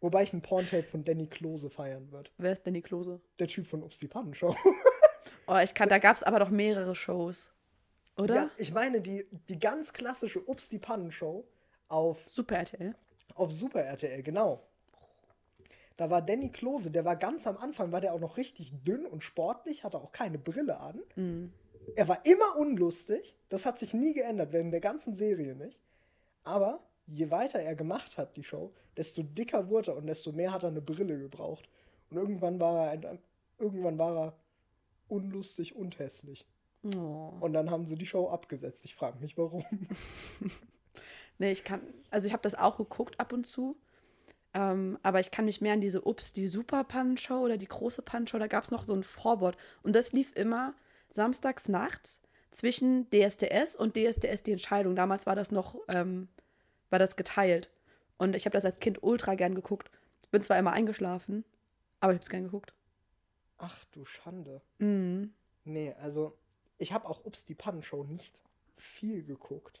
Wobei 0.00 0.24
ich 0.24 0.32
ein 0.34 0.42
Porntape 0.42 0.82
von 0.82 1.04
Danny 1.04 1.26
Klose 1.26 1.70
feiern 1.70 2.12
würde. 2.12 2.30
Wer 2.36 2.52
ist 2.52 2.66
Danny 2.66 2.82
Klose? 2.82 3.20
Der 3.38 3.48
Typ 3.48 3.66
von 3.66 3.82
Ups 3.82 3.98
die 3.98 4.08
Pannenshow. 4.08 4.54
Oh, 5.46 5.58
ich 5.58 5.74
kann, 5.74 5.88
da 5.88 5.98
gab 5.98 6.16
es 6.16 6.22
aber 6.22 6.38
doch 6.38 6.48
mehrere 6.48 6.94
Shows. 6.94 7.52
Oder? 8.16 8.34
Ja, 8.34 8.50
ich 8.56 8.72
meine, 8.72 9.00
die, 9.00 9.26
die 9.48 9.58
ganz 9.58 9.92
klassische 9.92 10.40
Ups 10.48 10.68
die 10.68 10.78
Pannenshow 10.78 11.44
auf, 11.88 12.24
Super 12.28 12.58
RTL. 12.58 12.94
auf 13.34 13.50
Super 13.50 13.82
RTL, 13.82 14.22
genau. 14.22 14.62
Da 15.96 16.10
war 16.10 16.22
Danny 16.22 16.50
Klose, 16.50 16.90
der 16.90 17.04
war 17.04 17.16
ganz 17.16 17.46
am 17.46 17.56
Anfang, 17.56 17.92
war 17.92 18.00
der 18.00 18.14
auch 18.14 18.20
noch 18.20 18.36
richtig 18.36 18.72
dünn 18.84 19.06
und 19.06 19.22
sportlich, 19.22 19.84
hatte 19.84 19.98
auch 19.98 20.12
keine 20.12 20.38
Brille 20.38 20.80
an. 20.80 21.00
Er 21.96 22.08
war 22.08 22.24
immer 22.26 22.56
unlustig, 22.56 23.36
das 23.48 23.64
hat 23.66 23.78
sich 23.78 23.94
nie 23.94 24.14
geändert, 24.14 24.52
während 24.52 24.72
der 24.72 24.80
ganzen 24.80 25.14
Serie 25.14 25.54
nicht. 25.54 25.78
Aber 26.42 26.80
je 27.06 27.30
weiter 27.30 27.60
er 27.60 27.76
gemacht 27.76 28.16
hat, 28.18 28.36
die 28.36 28.42
Show, 28.42 28.72
desto 28.96 29.22
dicker 29.22 29.68
wurde 29.68 29.92
er 29.92 29.96
und 29.96 30.06
desto 30.06 30.32
mehr 30.32 30.52
hat 30.52 30.62
er 30.62 30.70
eine 30.70 30.82
Brille 30.82 31.18
gebraucht. 31.18 31.68
Und 32.10 32.16
irgendwann 32.16 32.58
war 32.58 32.86
er, 32.86 32.90
ein, 32.90 33.18
irgendwann 33.58 33.98
war 33.98 34.16
er 34.16 34.36
unlustig 35.08 35.76
und 35.76 35.98
hässlich. 35.98 36.46
Oh. 36.96 37.32
Und 37.40 37.52
dann 37.52 37.70
haben 37.70 37.86
sie 37.86 37.96
die 37.96 38.06
Show 38.06 38.28
abgesetzt. 38.28 38.84
Ich 38.84 38.94
frage 38.94 39.18
mich, 39.20 39.38
warum. 39.38 39.64
Nee, 41.38 41.50
ich 41.50 41.64
kann, 41.64 41.80
also 42.10 42.26
ich 42.26 42.32
habe 42.32 42.42
das 42.42 42.54
auch 42.54 42.76
geguckt 42.76 43.18
ab 43.18 43.32
und 43.32 43.46
zu. 43.46 43.76
Ähm, 44.54 44.98
aber 45.02 45.18
ich 45.18 45.32
kann 45.32 45.46
mich 45.46 45.60
mehr 45.60 45.72
an 45.72 45.80
diese 45.80 46.02
Ups, 46.02 46.32
die 46.32 46.46
Super 46.46 46.84
Pan-Show 46.84 47.40
oder 47.40 47.56
die 47.56 47.66
große 47.66 48.02
Pan-Show, 48.02 48.38
da 48.38 48.46
gab 48.46 48.64
es 48.64 48.70
noch 48.70 48.84
so 48.84 48.94
ein 48.94 49.02
Vorwort. 49.02 49.56
Und 49.82 49.96
das 49.96 50.12
lief 50.12 50.34
immer 50.36 50.74
samstags 51.10 51.68
nachts 51.68 52.20
zwischen 52.52 53.08
DSDS 53.10 53.74
und 53.74 53.96
DSDS 53.96 54.44
die 54.44 54.52
Entscheidung. 54.52 54.94
Damals 54.94 55.26
war 55.26 55.34
das 55.34 55.50
noch, 55.50 55.74
ähm, 55.88 56.28
war 56.90 57.00
das 57.00 57.16
geteilt. 57.16 57.68
Und 58.16 58.36
ich 58.36 58.46
habe 58.46 58.52
das 58.52 58.64
als 58.64 58.78
Kind 58.78 59.02
ultra 59.02 59.34
gern 59.34 59.56
geguckt. 59.56 59.90
Bin 60.30 60.40
zwar 60.40 60.58
immer 60.58 60.72
eingeschlafen, 60.72 61.44
aber 62.00 62.12
ich 62.12 62.18
habe 62.18 62.22
es 62.22 62.30
gern 62.30 62.44
geguckt. 62.44 62.72
Ach 63.58 63.84
du 63.92 64.04
Schande. 64.04 64.62
Mhm. 64.78 65.34
Nee, 65.64 65.94
also 66.00 66.36
ich 66.78 66.92
habe 66.92 67.08
auch 67.08 67.24
Ups 67.24 67.44
die 67.44 67.54
Pannenshow 67.54 68.04
nicht 68.04 68.40
viel 68.76 69.22
geguckt. 69.24 69.80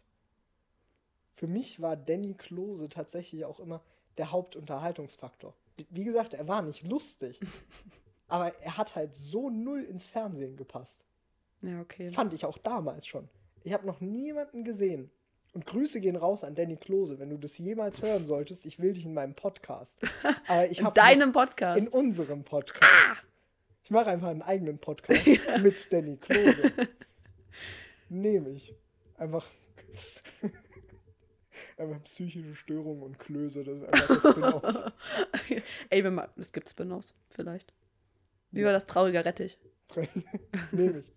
Für 1.34 1.46
mich 1.46 1.80
war 1.80 1.96
Danny 1.96 2.34
Klose 2.34 2.88
tatsächlich 2.88 3.44
auch 3.44 3.60
immer 3.60 3.82
der 4.16 4.30
Hauptunterhaltungsfaktor. 4.30 5.54
Wie 5.90 6.04
gesagt, 6.04 6.34
er 6.34 6.46
war 6.46 6.62
nicht 6.62 6.86
lustig, 6.86 7.40
aber 8.28 8.54
er 8.60 8.76
hat 8.76 8.94
halt 8.94 9.14
so 9.14 9.50
null 9.50 9.82
ins 9.82 10.06
Fernsehen 10.06 10.56
gepasst. 10.56 11.04
Ja, 11.62 11.80
okay. 11.80 12.10
Fand 12.12 12.32
ich 12.34 12.44
auch 12.44 12.58
damals 12.58 13.06
schon. 13.06 13.28
Ich 13.64 13.72
habe 13.72 13.86
noch 13.86 14.00
niemanden 14.00 14.64
gesehen. 14.64 15.10
Und 15.54 15.66
Grüße 15.66 16.00
gehen 16.00 16.16
raus 16.16 16.42
an 16.42 16.56
Danny 16.56 16.76
Klose, 16.76 17.18
wenn 17.20 17.30
du 17.30 17.38
das 17.38 17.56
jemals 17.58 18.02
hören 18.02 18.26
solltest. 18.26 18.66
Ich 18.66 18.80
will 18.80 18.92
dich 18.92 19.04
in 19.04 19.14
meinem 19.14 19.34
Podcast. 19.34 20.00
Aber 20.48 20.68
ich 20.68 20.80
In 20.80 20.92
deinem 20.94 21.28
noch- 21.30 21.40
Podcast. 21.46 21.78
In 21.78 21.88
unserem 21.88 22.42
Podcast. 22.44 23.24
Ich 23.84 23.90
mache 23.90 24.06
einfach 24.06 24.28
einen 24.28 24.42
eigenen 24.42 24.78
Podcast 24.78 25.26
mit 25.62 25.92
Danny 25.92 26.16
Klose. 26.16 26.72
Nehme 28.08 28.50
ich. 28.50 28.74
Einfach. 29.18 29.46
einfach 31.76 32.02
psychische 32.04 32.54
Störungen 32.54 33.02
und 33.02 33.18
Klöse. 33.18 33.62
Das 33.62 33.82
ist 33.82 33.88
einfach 33.88 34.08
das 34.08 34.30
Spin-off. 34.32 34.92
Ey, 35.90 36.02
wenn 36.02 36.14
man, 36.14 36.28
es 36.36 36.52
gibt 36.52 36.68
Spin-offs, 36.70 37.14
vielleicht. 37.30 37.74
Wie 38.50 38.60
Ja. 38.60 38.66
war 38.66 38.72
das 38.72 38.86
traurige 38.86 39.24
Rettich? 39.24 39.58
Nehme 40.72 41.00
ich. 41.00 41.12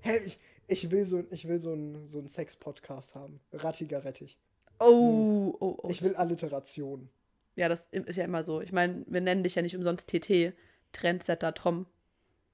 hey, 0.00 0.20
ich, 0.24 0.38
ich 0.66 0.90
will 0.90 1.04
so, 1.06 1.22
ich 1.30 1.46
will 1.46 1.60
so 1.60 1.72
einen 1.72 2.08
so 2.08 2.18
einen 2.18 2.28
Sex-Podcast 2.28 3.14
haben. 3.14 3.40
Rattiger 3.52 4.04
Rettich. 4.04 4.38
Oh, 4.80 5.54
oh, 5.60 5.78
oh. 5.82 5.88
Ich 5.88 6.02
will 6.02 6.16
Alliteration. 6.16 7.08
Ja, 7.56 7.68
das 7.68 7.86
ist 7.90 8.16
ja 8.16 8.24
immer 8.24 8.42
so. 8.42 8.60
Ich 8.60 8.72
meine, 8.72 9.04
wir 9.06 9.20
nennen 9.20 9.42
dich 9.42 9.54
ja 9.54 9.62
nicht 9.62 9.76
umsonst 9.76 10.08
TT, 10.08 10.52
Trendsetter 10.92 11.54
Tom, 11.54 11.86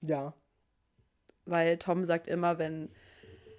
Ja. 0.02 0.34
weil 1.44 1.78
Tom 1.78 2.04
sagt 2.04 2.26
immer, 2.26 2.58
wenn, 2.58 2.90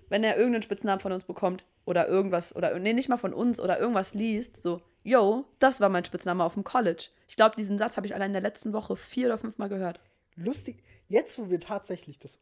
wenn 0.09 0.23
er 0.23 0.37
irgendeinen 0.37 0.63
Spitznamen 0.63 0.99
von 0.99 1.11
uns 1.11 1.23
bekommt 1.23 1.65
oder 1.85 2.07
irgendwas, 2.07 2.55
oder 2.55 2.77
nee, 2.79 2.93
nicht 2.93 3.09
mal 3.09 3.17
von 3.17 3.33
uns 3.33 3.59
oder 3.59 3.79
irgendwas 3.79 4.13
liest, 4.13 4.61
so, 4.61 4.81
yo, 5.03 5.45
das 5.59 5.81
war 5.81 5.89
mein 5.89 6.05
Spitzname 6.05 6.43
auf 6.43 6.53
dem 6.53 6.63
College. 6.63 7.09
Ich 7.27 7.35
glaube, 7.35 7.55
diesen 7.55 7.77
Satz 7.77 7.97
habe 7.97 8.05
ich 8.07 8.13
allein 8.15 8.29
in 8.29 8.33
der 8.33 8.41
letzten 8.41 8.73
Woche 8.73 8.95
vier 8.95 9.27
oder 9.27 9.37
fünfmal 9.37 9.69
gehört. 9.69 9.99
Lustig, 10.35 10.83
jetzt 11.07 11.37
wo 11.39 11.49
wir 11.49 11.59
tatsächlich 11.59 12.19
das 12.19 12.39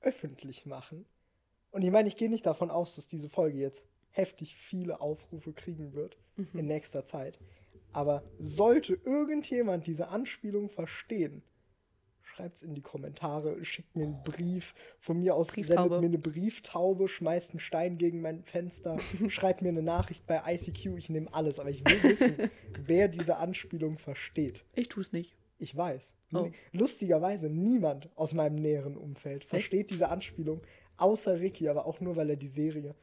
öffentlich 0.00 0.66
machen, 0.66 1.06
und 1.72 1.82
ich 1.82 1.90
meine, 1.90 2.08
ich 2.08 2.16
gehe 2.16 2.30
nicht 2.30 2.46
davon 2.46 2.70
aus, 2.70 2.94
dass 2.94 3.06
diese 3.06 3.28
Folge 3.28 3.58
jetzt 3.58 3.86
heftig 4.10 4.56
viele 4.56 5.00
Aufrufe 5.02 5.52
kriegen 5.52 5.92
wird 5.92 6.16
in 6.54 6.66
nächster 6.66 7.04
Zeit. 7.04 7.38
Aber 7.92 8.24
sollte 8.38 8.94
irgendjemand 9.04 9.86
diese 9.86 10.08
Anspielung 10.08 10.68
verstehen, 10.68 11.42
schreibt 12.36 12.56
es 12.56 12.62
in 12.62 12.74
die 12.74 12.82
Kommentare, 12.82 13.64
schickt 13.64 13.96
mir 13.96 14.04
einen 14.04 14.22
Brief, 14.22 14.74
von 14.98 15.18
mir 15.18 15.34
aus 15.34 15.48
sendet 15.48 15.90
mir 15.90 15.96
eine 15.96 16.18
Brieftaube, 16.18 17.08
schmeißt 17.08 17.52
einen 17.52 17.60
Stein 17.60 17.96
gegen 17.96 18.20
mein 18.20 18.44
Fenster, 18.44 18.98
schreibt 19.28 19.62
mir 19.62 19.70
eine 19.70 19.82
Nachricht 19.82 20.26
bei 20.26 20.42
ICQ, 20.46 20.98
ich 20.98 21.08
nehme 21.08 21.32
alles, 21.32 21.58
aber 21.58 21.70
ich 21.70 21.84
will 21.86 22.02
wissen, 22.02 22.36
wer 22.84 23.08
diese 23.08 23.38
Anspielung 23.38 23.96
versteht. 23.96 24.64
Ich 24.74 24.88
tue 24.88 25.02
es 25.02 25.12
nicht. 25.12 25.36
Ich 25.58 25.74
weiß. 25.74 26.14
Oh. 26.34 26.50
Lustigerweise 26.72 27.48
niemand 27.48 28.10
aus 28.14 28.34
meinem 28.34 28.56
näheren 28.56 28.98
Umfeld 28.98 29.46
versteht 29.46 29.90
diese 29.90 30.10
Anspielung, 30.10 30.60
außer 30.98 31.40
Ricky, 31.40 31.68
aber 31.68 31.86
auch 31.86 32.00
nur, 32.00 32.16
weil 32.16 32.28
er 32.28 32.36
die 32.36 32.48
Serie 32.48 32.94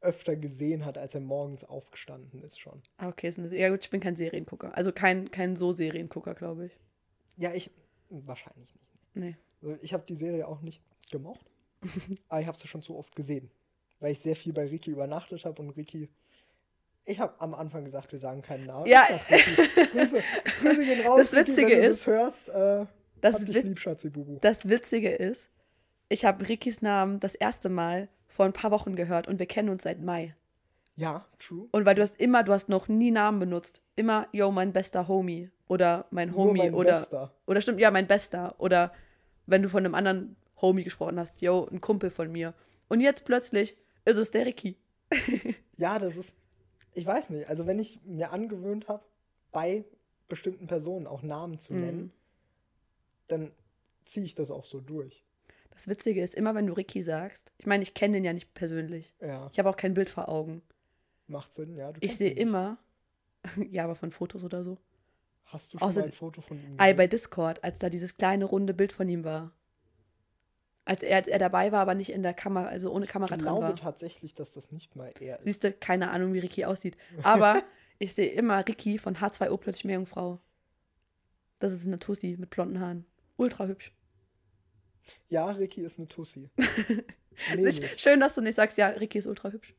öfter 0.00 0.36
gesehen 0.36 0.84
hat, 0.84 0.98
als 0.98 1.14
er 1.14 1.20
morgens 1.20 1.64
aufgestanden 1.64 2.42
ist 2.42 2.58
schon. 2.58 2.82
Ah, 2.96 3.08
okay, 3.08 3.28
ist 3.28 3.38
eine, 3.38 3.54
ja 3.56 3.68
gut, 3.68 3.84
ich 3.84 3.90
bin 3.90 4.00
kein 4.00 4.16
Seriengucker. 4.16 4.74
Also 4.76 4.92
kein, 4.92 5.30
kein 5.30 5.56
so 5.56 5.72
Seriengucker, 5.72 6.34
glaube 6.34 6.66
ich. 6.66 6.78
Ja, 7.36 7.52
ich 7.52 7.70
wahrscheinlich 8.08 8.74
nicht. 8.74 8.86
Nee. 9.14 9.36
Also 9.62 9.76
ich 9.82 9.92
habe 9.92 10.04
die 10.06 10.16
Serie 10.16 10.46
auch 10.48 10.62
nicht 10.62 10.82
gemocht, 11.10 11.50
aber 12.28 12.40
ich 12.40 12.46
habe 12.46 12.58
sie 12.58 12.68
schon 12.68 12.82
zu 12.82 12.96
oft 12.96 13.14
gesehen, 13.14 13.50
weil 14.00 14.12
ich 14.12 14.20
sehr 14.20 14.36
viel 14.36 14.52
bei 14.52 14.66
Ricky 14.66 14.90
übernachtet 14.90 15.44
habe 15.44 15.60
und 15.60 15.70
Ricky 15.70 16.08
ich 17.06 17.18
habe 17.18 17.34
am 17.40 17.54
Anfang 17.54 17.84
gesagt, 17.84 18.12
wir 18.12 18.18
sagen 18.18 18.42
keinen 18.42 18.66
Namen. 18.66 18.86
Ja. 18.86 19.06
Sag 19.08 19.30
Ricky, 19.30 19.88
Grüße, 19.90 20.22
Grüße 20.60 20.84
gehen 20.84 21.06
raus, 21.06 21.18
Das 21.18 21.32
Ricky, 21.32 21.50
Witzige 21.50 21.72
wenn 21.72 21.82
du 21.82 21.88
ist, 21.88 22.00
das 22.00 22.06
hörst. 22.06 22.48
Äh, 22.50 22.86
das 23.20 23.34
hab 23.34 23.46
dich 23.46 23.62
lieb, 23.62 23.78
Schatzi 23.78 24.10
Bubu. 24.10 24.38
Das 24.40 24.68
Witzige 24.68 25.10
ist, 25.10 25.48
ich 26.08 26.24
habe 26.24 26.48
Rickys 26.48 26.82
Namen 26.82 27.20
das 27.20 27.34
erste 27.34 27.68
Mal 27.68 28.08
vor 28.30 28.46
ein 28.46 28.52
paar 28.54 28.70
Wochen 28.70 28.96
gehört 28.96 29.28
und 29.28 29.38
wir 29.38 29.46
kennen 29.46 29.68
uns 29.68 29.82
seit 29.82 30.00
Mai. 30.00 30.34
Ja, 30.96 31.26
true. 31.38 31.68
Und 31.72 31.84
weil 31.84 31.94
du 31.94 32.02
hast 32.02 32.20
immer, 32.20 32.42
du 32.42 32.52
hast 32.52 32.68
noch 32.68 32.88
nie 32.88 33.10
Namen 33.10 33.38
benutzt. 33.38 33.82
Immer, 33.96 34.26
yo, 34.32 34.50
mein 34.50 34.72
bester 34.72 35.08
Homie. 35.08 35.50
Oder 35.68 36.06
mein 36.10 36.34
Homie. 36.34 36.58
mein 36.58 36.74
oder, 36.74 36.92
Bester. 36.92 37.32
oder 37.46 37.60
stimmt, 37.60 37.80
ja, 37.80 37.90
mein 37.90 38.06
bester. 38.06 38.54
Oder 38.58 38.92
wenn 39.46 39.62
du 39.62 39.68
von 39.68 39.84
einem 39.84 39.94
anderen 39.94 40.36
Homie 40.60 40.82
gesprochen 40.84 41.18
hast, 41.18 41.40
yo, 41.40 41.68
ein 41.70 41.80
Kumpel 41.80 42.10
von 42.10 42.30
mir. 42.32 42.54
Und 42.88 43.00
jetzt 43.00 43.24
plötzlich 43.24 43.76
ist 44.04 44.16
es 44.16 44.30
der 44.30 44.46
Ricky. 44.46 44.76
Ja, 45.76 45.98
das 45.98 46.16
ist, 46.18 46.36
ich 46.92 47.06
weiß 47.06 47.30
nicht, 47.30 47.48
also 47.48 47.66
wenn 47.66 47.78
ich 47.78 48.00
mir 48.04 48.32
angewöhnt 48.32 48.88
habe, 48.88 49.02
bei 49.50 49.84
bestimmten 50.28 50.66
Personen 50.66 51.06
auch 51.06 51.22
Namen 51.22 51.58
zu 51.58 51.72
Mhm. 51.72 51.80
nennen, 51.80 52.12
dann 53.28 53.50
ziehe 54.04 54.26
ich 54.26 54.34
das 54.34 54.50
auch 54.50 54.66
so 54.66 54.80
durch. 54.80 55.24
Das 55.80 55.88
Witzige 55.88 56.22
ist, 56.22 56.34
immer 56.34 56.54
wenn 56.54 56.66
du 56.66 56.74
Ricky 56.74 57.00
sagst, 57.02 57.52
ich 57.56 57.64
meine, 57.64 57.82
ich 57.82 57.94
kenne 57.94 58.12
den 58.18 58.24
ja 58.24 58.34
nicht 58.34 58.52
persönlich. 58.52 59.14
Ja, 59.18 59.48
Ich 59.50 59.58
habe 59.58 59.70
auch 59.70 59.78
kein 59.78 59.94
Bild 59.94 60.10
vor 60.10 60.28
Augen. 60.28 60.60
macht 61.26 61.54
Sinn, 61.54 61.74
ja. 61.74 61.90
Ich 62.00 62.18
sehe 62.18 62.32
immer, 62.32 62.76
ja, 63.70 63.84
aber 63.84 63.94
von 63.94 64.10
Fotos 64.10 64.44
oder 64.44 64.62
so. 64.62 64.76
Hast 65.46 65.72
du 65.72 65.78
schon 65.78 65.88
Außer- 65.88 66.00
mal 66.00 66.06
ein 66.06 66.12
Foto 66.12 66.42
von 66.42 66.58
ihm 66.62 66.74
Ei, 66.76 66.92
bei? 66.92 67.06
Discord, 67.06 67.64
als 67.64 67.78
da 67.78 67.88
dieses 67.88 68.18
kleine 68.18 68.44
runde 68.44 68.74
Bild 68.74 68.92
von 68.92 69.08
ihm 69.08 69.24
war. 69.24 69.52
Als 70.84 71.02
er, 71.02 71.16
als 71.16 71.28
er 71.28 71.38
dabei 71.38 71.72
war, 71.72 71.80
aber 71.80 71.94
nicht 71.94 72.10
in 72.10 72.22
der 72.22 72.34
Kamera, 72.34 72.66
also 72.66 72.92
ohne 72.92 73.06
Kamera 73.06 73.36
Ich 73.36 73.42
dran 73.42 73.54
glaube 73.54 73.68
war. 73.68 73.76
tatsächlich, 73.76 74.34
dass 74.34 74.52
das 74.52 74.72
nicht 74.72 74.96
mal 74.96 75.14
er 75.18 75.38
ist. 75.38 75.44
Siehst 75.46 75.64
du, 75.64 75.72
keine 75.72 76.10
Ahnung, 76.10 76.34
wie 76.34 76.40
Ricky 76.40 76.66
aussieht. 76.66 76.98
Aber 77.22 77.62
ich 77.98 78.12
sehe 78.14 78.28
immer 78.32 78.66
Ricky 78.68 78.98
von 78.98 79.16
H2O 79.16 79.56
plötzlich 79.56 79.86
Meerjungfrau. 79.86 80.40
Das 81.58 81.72
ist 81.72 81.86
eine 81.86 81.98
Tussi 81.98 82.36
mit 82.38 82.50
blonden 82.50 82.80
Haaren. 82.80 83.06
Ultra 83.38 83.66
hübsch. 83.66 83.92
Ja, 85.28 85.50
Ricky 85.50 85.82
ist 85.82 85.98
eine 85.98 86.08
Tussi. 86.08 86.50
nee, 87.54 87.62
nicht. 87.62 88.00
Schön, 88.00 88.20
dass 88.20 88.34
du 88.34 88.40
nicht 88.40 88.54
sagst, 88.56 88.78
ja, 88.78 88.88
Ricky 88.88 89.18
ist 89.18 89.26
ultra 89.26 89.50
hübsch. 89.50 89.74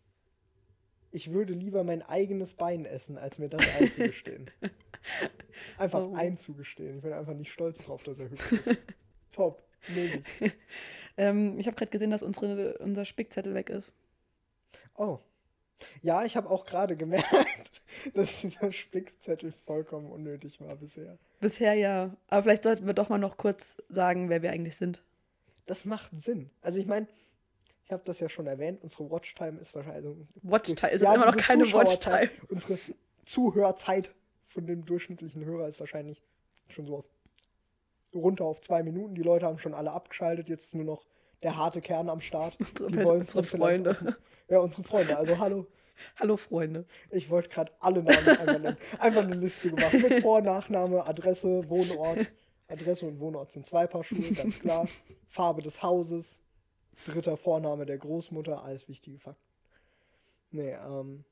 Ich 1.12 1.32
würde 1.32 1.54
lieber 1.54 1.84
mein 1.84 2.02
eigenes 2.04 2.54
Bein 2.54 2.86
essen, 2.86 3.18
als 3.18 3.38
mir 3.38 3.50
das 3.50 3.62
einzugestehen. 3.78 4.50
Einfach 5.78 6.02
Oh. 6.02 6.16
einzugestehen. 6.16 6.98
Ich 6.98 7.02
bin 7.04 7.12
einfach 7.12 7.34
nicht 7.34 7.52
stolz 7.52 7.84
drauf, 7.84 8.04
dass 8.04 8.20
er 8.20 8.30
hübsch 8.30 8.52
ist. 8.54 8.78
Top, 9.32 9.62
nehme 9.90 10.24
ich. 10.40 10.52
Ähm, 11.18 11.60
ich 11.60 11.68
habe 11.68 11.76
gerade 11.76 11.92
gesehen, 11.92 12.12
dass 12.12 12.24
unsere, 12.24 12.78
unser 12.78 13.04
Spickzettel 13.04 13.54
weg 13.54 13.70
ist. 13.70 13.92
Oh. 14.96 15.20
Ja, 16.02 16.24
ich 16.24 16.38
habe 16.38 16.50
auch 16.50 16.66
gerade 16.66 16.96
gemerkt, 16.96 17.82
dass 18.14 18.42
dieser 18.42 18.72
Spickzettel 18.72 19.52
vollkommen 19.52 20.10
unnötig 20.12 20.62
war 20.62 20.76
bisher. 20.76 21.18
Bisher 21.40 21.74
ja. 21.74 22.16
Aber 22.28 22.44
vielleicht 22.44 22.64
sollten 22.64 22.86
wir 22.86 22.94
doch 22.94 23.10
mal 23.10 23.18
noch 23.18 23.36
kurz 23.38 23.78
sagen, 23.90 24.30
wer 24.30 24.42
wir 24.44 24.52
eigentlich 24.52 24.78
sind. 24.78 25.02
Das 25.66 25.86
macht 25.86 26.10
Sinn. 26.14 26.50
Also 26.62 26.80
ich 26.80 26.86
meine, 26.88 27.08
Ich 27.86 27.92
habe 27.92 28.04
das 28.06 28.20
ja 28.22 28.30
schon 28.30 28.48
erwähnt, 28.48 28.82
unsere 28.84 29.10
Watchtime 29.12 29.60
ist 29.60 29.76
wahrscheinlich. 29.76 30.06
Also, 30.06 30.18
Watchtime, 30.44 30.92
ist 30.92 31.02
immer 31.04 31.26
noch 31.26 31.38
keine 31.38 31.64
Watchtime. 31.74 32.30
Unsere 32.50 32.80
Zuhörzeit 33.26 34.12
von 34.48 34.66
dem 34.66 34.86
durchschnittlichen 34.86 35.44
Hörer 35.46 35.68
ist 35.68 35.80
wahrscheinlich 35.80 36.22
schon 36.70 36.86
so 36.86 36.98
auf, 36.98 37.06
runter 38.14 38.46
auf 38.46 38.62
zwei 38.62 38.84
Minuten. 38.84 39.16
Die 39.16 39.24
Leute 39.24 39.46
haben 39.46 39.58
schon 39.60 39.74
alle 39.74 39.92
abgeschaltet, 39.92 40.50
jetzt 40.50 40.66
ist 40.68 40.76
nur 40.76 40.86
noch 40.86 41.06
der 41.44 41.58
harte 41.58 41.82
Kern 41.82 42.10
am 42.10 42.22
Start. 42.22 42.58
Unsere, 42.80 42.88
Die 42.92 43.04
wollen 43.04 43.20
unsere 43.22 43.44
Freunde. 43.44 43.98
auch- 44.00 44.50
Ja, 44.52 44.60
unsere 44.60 44.84
Freunde. 44.84 45.18
Also 45.18 45.38
hallo. 45.38 45.68
Hallo 46.16 46.36
Freunde. 46.36 46.86
Ich 47.12 47.30
wollte 47.30 47.50
gerade 47.50 47.72
alle 47.80 48.02
Namen 48.02 48.28
einfach 48.28 48.46
nennen. 48.60 48.76
Einfach 49.00 49.22
eine 49.24 49.36
Liste 49.36 49.70
gemacht. 49.70 49.94
Mit 49.94 50.14
Vor-, 50.24 50.42
Nachname, 50.42 51.06
Adresse, 51.06 51.70
Wohnort. 51.70 52.32
Adresse 52.72 53.06
und 53.06 53.20
Wohnort 53.20 53.52
sind 53.52 53.66
zwei 53.66 53.88
Paar 53.88 54.04
Schuhe, 54.04 54.32
ganz 54.34 54.60
klar. 54.60 54.88
Farbe 55.28 55.62
des 55.62 55.84
Hauses. 55.84 56.40
Dritter 57.06 57.38
Vorname 57.38 57.86
der 57.86 57.98
Großmutter. 57.98 58.64
Alles 58.64 58.88
wichtige 58.88 59.20
Fakten. 59.20 59.42
Nee, 60.52 60.74
ähm, 60.74 61.24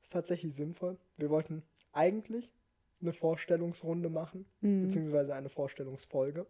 ist 0.00 0.12
tatsächlich 0.12 0.54
sinnvoll. 0.54 0.98
Wir 1.16 1.30
wollten 1.30 1.62
eigentlich 1.92 2.52
eine 3.00 3.12
Vorstellungsrunde 3.12 4.08
machen, 4.08 4.44
beziehungsweise 4.60 5.34
eine 5.34 5.48
Vorstellungsfolge, 5.48 6.46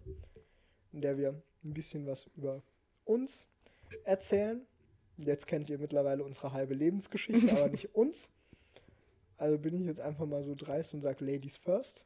in 0.92 1.02
der 1.02 1.18
wir 1.18 1.42
ein 1.62 1.74
bisschen 1.74 2.06
was 2.06 2.26
über 2.36 2.62
uns 3.04 3.46
erzählen. 4.04 4.66
Jetzt 5.18 5.46
kennt 5.46 5.68
ihr 5.68 5.78
mittlerweile 5.78 6.24
unsere 6.24 6.52
halbe 6.52 6.74
Lebensgeschichte, 6.74 7.52
aber 7.52 7.68
nicht 7.70 7.94
uns. 7.94 8.30
Also 9.36 9.58
bin 9.58 9.74
ich 9.74 9.82
jetzt 9.82 10.00
einfach 10.00 10.26
mal 10.26 10.42
so 10.42 10.54
dreist 10.54 10.94
und 10.94 11.02
sage 11.02 11.24
Ladies 11.24 11.58
first 11.58 12.04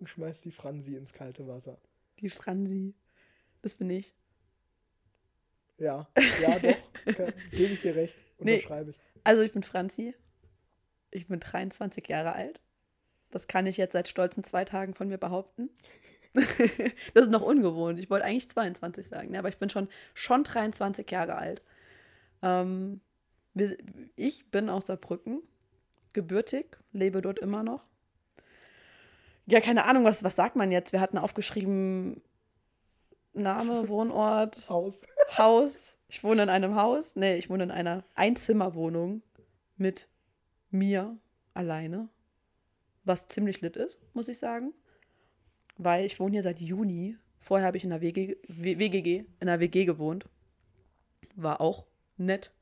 und 0.00 0.08
schmeiß 0.08 0.42
die 0.42 0.50
Franzi 0.50 0.96
ins 0.96 1.12
kalte 1.12 1.46
Wasser. 1.46 1.78
Die 2.18 2.30
Franzi. 2.30 2.94
Das 3.62 3.74
bin 3.74 3.90
ich. 3.90 4.14
Ja, 5.78 6.08
ja, 6.42 6.58
doch. 6.58 7.32
Gebe 7.50 7.74
ich 7.74 7.80
dir 7.80 7.94
recht. 7.94 8.16
Nee. 8.38 8.56
Unterschreibe 8.56 8.90
ich. 8.90 8.96
Also 9.24 9.42
ich 9.42 9.52
bin 9.52 9.62
Franzi. 9.62 10.14
Ich 11.10 11.28
bin 11.28 11.40
23 11.40 12.06
Jahre 12.08 12.32
alt. 12.32 12.60
Das 13.30 13.46
kann 13.46 13.66
ich 13.66 13.76
jetzt 13.76 13.92
seit 13.92 14.08
stolzen 14.08 14.44
zwei 14.44 14.64
Tagen 14.64 14.94
von 14.94 15.08
mir 15.08 15.18
behaupten. 15.18 15.70
das 17.14 17.24
ist 17.24 17.30
noch 17.30 17.42
ungewohnt. 17.42 17.98
Ich 17.98 18.10
wollte 18.10 18.24
eigentlich 18.24 18.48
22 18.48 19.08
sagen, 19.08 19.30
ne, 19.30 19.38
aber 19.38 19.48
ich 19.48 19.58
bin 19.58 19.70
schon, 19.70 19.88
schon 20.14 20.44
23 20.44 21.10
Jahre 21.10 21.36
alt. 21.36 21.62
Ähm, 22.42 23.00
ich 24.16 24.50
bin 24.50 24.70
aus 24.70 24.86
Saarbrücken, 24.86 25.42
gebürtig, 26.12 26.78
lebe 26.92 27.20
dort 27.20 27.38
immer 27.40 27.62
noch. 27.62 27.84
Ja, 29.46 29.60
keine 29.60 29.84
Ahnung, 29.84 30.04
was, 30.04 30.22
was 30.22 30.36
sagt 30.36 30.56
man 30.56 30.70
jetzt? 30.70 30.92
Wir 30.92 31.00
hatten 31.00 31.18
aufgeschrieben 31.18 32.22
Name, 33.32 33.88
Wohnort, 33.88 34.68
Haus. 34.68 35.02
Haus. 35.36 35.96
Ich 36.08 36.24
wohne 36.24 36.42
in 36.42 36.48
einem 36.48 36.74
Haus. 36.74 37.14
Nee, 37.14 37.36
ich 37.36 37.48
wohne 37.48 37.64
in 37.64 37.70
einer 37.70 38.04
Einzimmerwohnung 38.14 39.22
mit 39.76 40.08
mir 40.70 41.16
alleine. 41.54 42.08
Was 43.04 43.28
ziemlich 43.28 43.60
lit 43.60 43.76
ist, 43.76 43.98
muss 44.12 44.28
ich 44.28 44.38
sagen. 44.38 44.74
Weil 45.78 46.04
ich 46.04 46.18
wohne 46.20 46.32
hier 46.32 46.42
seit 46.42 46.60
Juni. 46.60 47.16
Vorher 47.38 47.66
habe 47.66 47.76
ich 47.76 47.84
in 47.84 47.90
der 47.90 48.02
WG, 48.02 48.36
WGG, 48.48 49.24
in 49.40 49.46
der 49.46 49.60
WG 49.60 49.84
gewohnt. 49.84 50.28
War 51.34 51.60
auch 51.60 51.86
nett. 52.16 52.52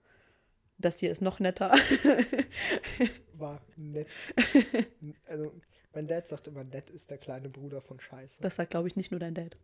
Das 0.79 1.01
hier 1.01 1.11
ist 1.11 1.21
noch 1.21 1.41
netter. 1.41 1.73
War 3.33 3.61
nett. 3.77 4.07
Also, 5.27 5.53
mein 5.93 6.07
Dad 6.07 6.27
sagt 6.27 6.47
immer, 6.49 6.65
nett 6.65 6.91
ist 6.91 7.11
der 7.11 7.19
kleine 7.19 7.49
Bruder 7.49 7.81
von 7.81 8.01
Scheiße. 8.01 8.43
Das 8.43 8.57
sagt, 8.57 8.71
glaube 8.71 8.89
ich, 8.89 8.97
nicht 8.97 9.11
nur 9.11 9.21
dein 9.21 9.35
Dad. 9.35 9.57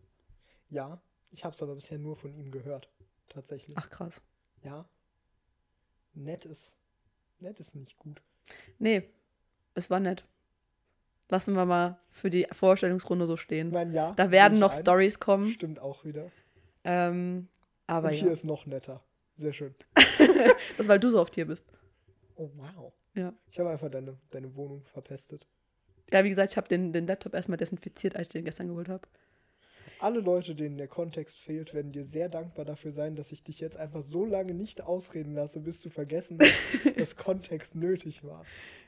Ja, 0.70 1.00
ich 1.30 1.44
habe 1.44 1.52
es 1.54 1.62
aber 1.62 1.74
bisher 1.74 1.98
nur 1.98 2.16
von 2.16 2.34
ihm 2.34 2.50
gehört. 2.50 2.90
Tatsächlich. 3.28 3.76
Ach, 3.78 3.90
krass. 3.90 4.20
Ja. 4.62 4.88
Nett 6.14 6.44
ist, 6.44 6.76
nett 7.40 7.60
ist 7.60 7.74
nicht 7.74 7.98
gut. 7.98 8.22
Nee, 8.78 9.08
es 9.74 9.90
war 9.90 10.00
nett. 10.00 10.24
Lassen 11.28 11.54
wir 11.54 11.64
mal 11.64 11.98
für 12.10 12.30
die 12.30 12.46
Vorstellungsrunde 12.52 13.26
so 13.26 13.34
Ich 13.34 13.40
stehen. 13.40 13.70
meine, 13.70 13.92
ja. 13.92 14.12
Da 14.12 14.30
werden 14.30 14.54
ich 14.54 14.60
noch. 14.60 14.72
Stories 14.72 15.18
kommen. 15.18 15.48
Stimmt 15.48 15.78
auch 15.80 16.04
wieder. 16.04 16.30
Ähm, 16.84 17.48
aber 17.86 18.08
Und 18.08 18.14
hier 18.14 18.26
ja. 18.26 18.32
ist 18.32 18.44
noch 18.44 18.66
netter. 18.66 19.02
Sehr 19.36 19.52
schön. 19.52 19.74
Das 20.76 20.80
ist, 20.86 20.88
weil 20.88 20.98
du 20.98 21.08
so 21.08 21.20
oft 21.20 21.34
hier 21.36 21.46
bist. 21.46 21.64
Oh, 22.34 22.50
wow. 22.56 22.92
Ja. 23.14 23.32
Ich 23.48 23.60
habe 23.60 23.70
einfach 23.70 23.88
deine, 23.88 24.18
deine 24.30 24.54
Wohnung 24.56 24.84
verpestet. 24.86 25.46
Ja, 26.14 26.22
wie 26.22 26.28
gesagt, 26.28 26.52
ich 26.52 26.56
habe 26.56 26.68
den, 26.68 26.92
den 26.92 27.08
Laptop 27.08 27.34
erstmal 27.34 27.56
desinfiziert, 27.56 28.14
als 28.14 28.28
ich 28.28 28.32
den 28.32 28.44
gestern 28.44 28.68
geholt 28.68 28.88
habe. 28.88 29.02
Alle 29.98 30.20
Leute, 30.20 30.54
denen 30.54 30.78
der 30.78 30.86
Kontext 30.86 31.40
fehlt, 31.40 31.74
werden 31.74 31.90
dir 31.90 32.04
sehr 32.04 32.28
dankbar 32.28 32.64
dafür 32.64 32.92
sein, 32.92 33.16
dass 33.16 33.32
ich 33.32 33.42
dich 33.42 33.58
jetzt 33.58 33.76
einfach 33.76 34.04
so 34.04 34.24
lange 34.24 34.54
nicht 34.54 34.80
ausreden 34.80 35.34
lasse, 35.34 35.58
bis 35.58 35.80
du 35.82 35.90
vergessen 35.90 36.38
hast, 36.40 36.96
dass 37.00 37.16
Kontext 37.16 37.74
nötig 37.74 38.22
war. 38.22 38.44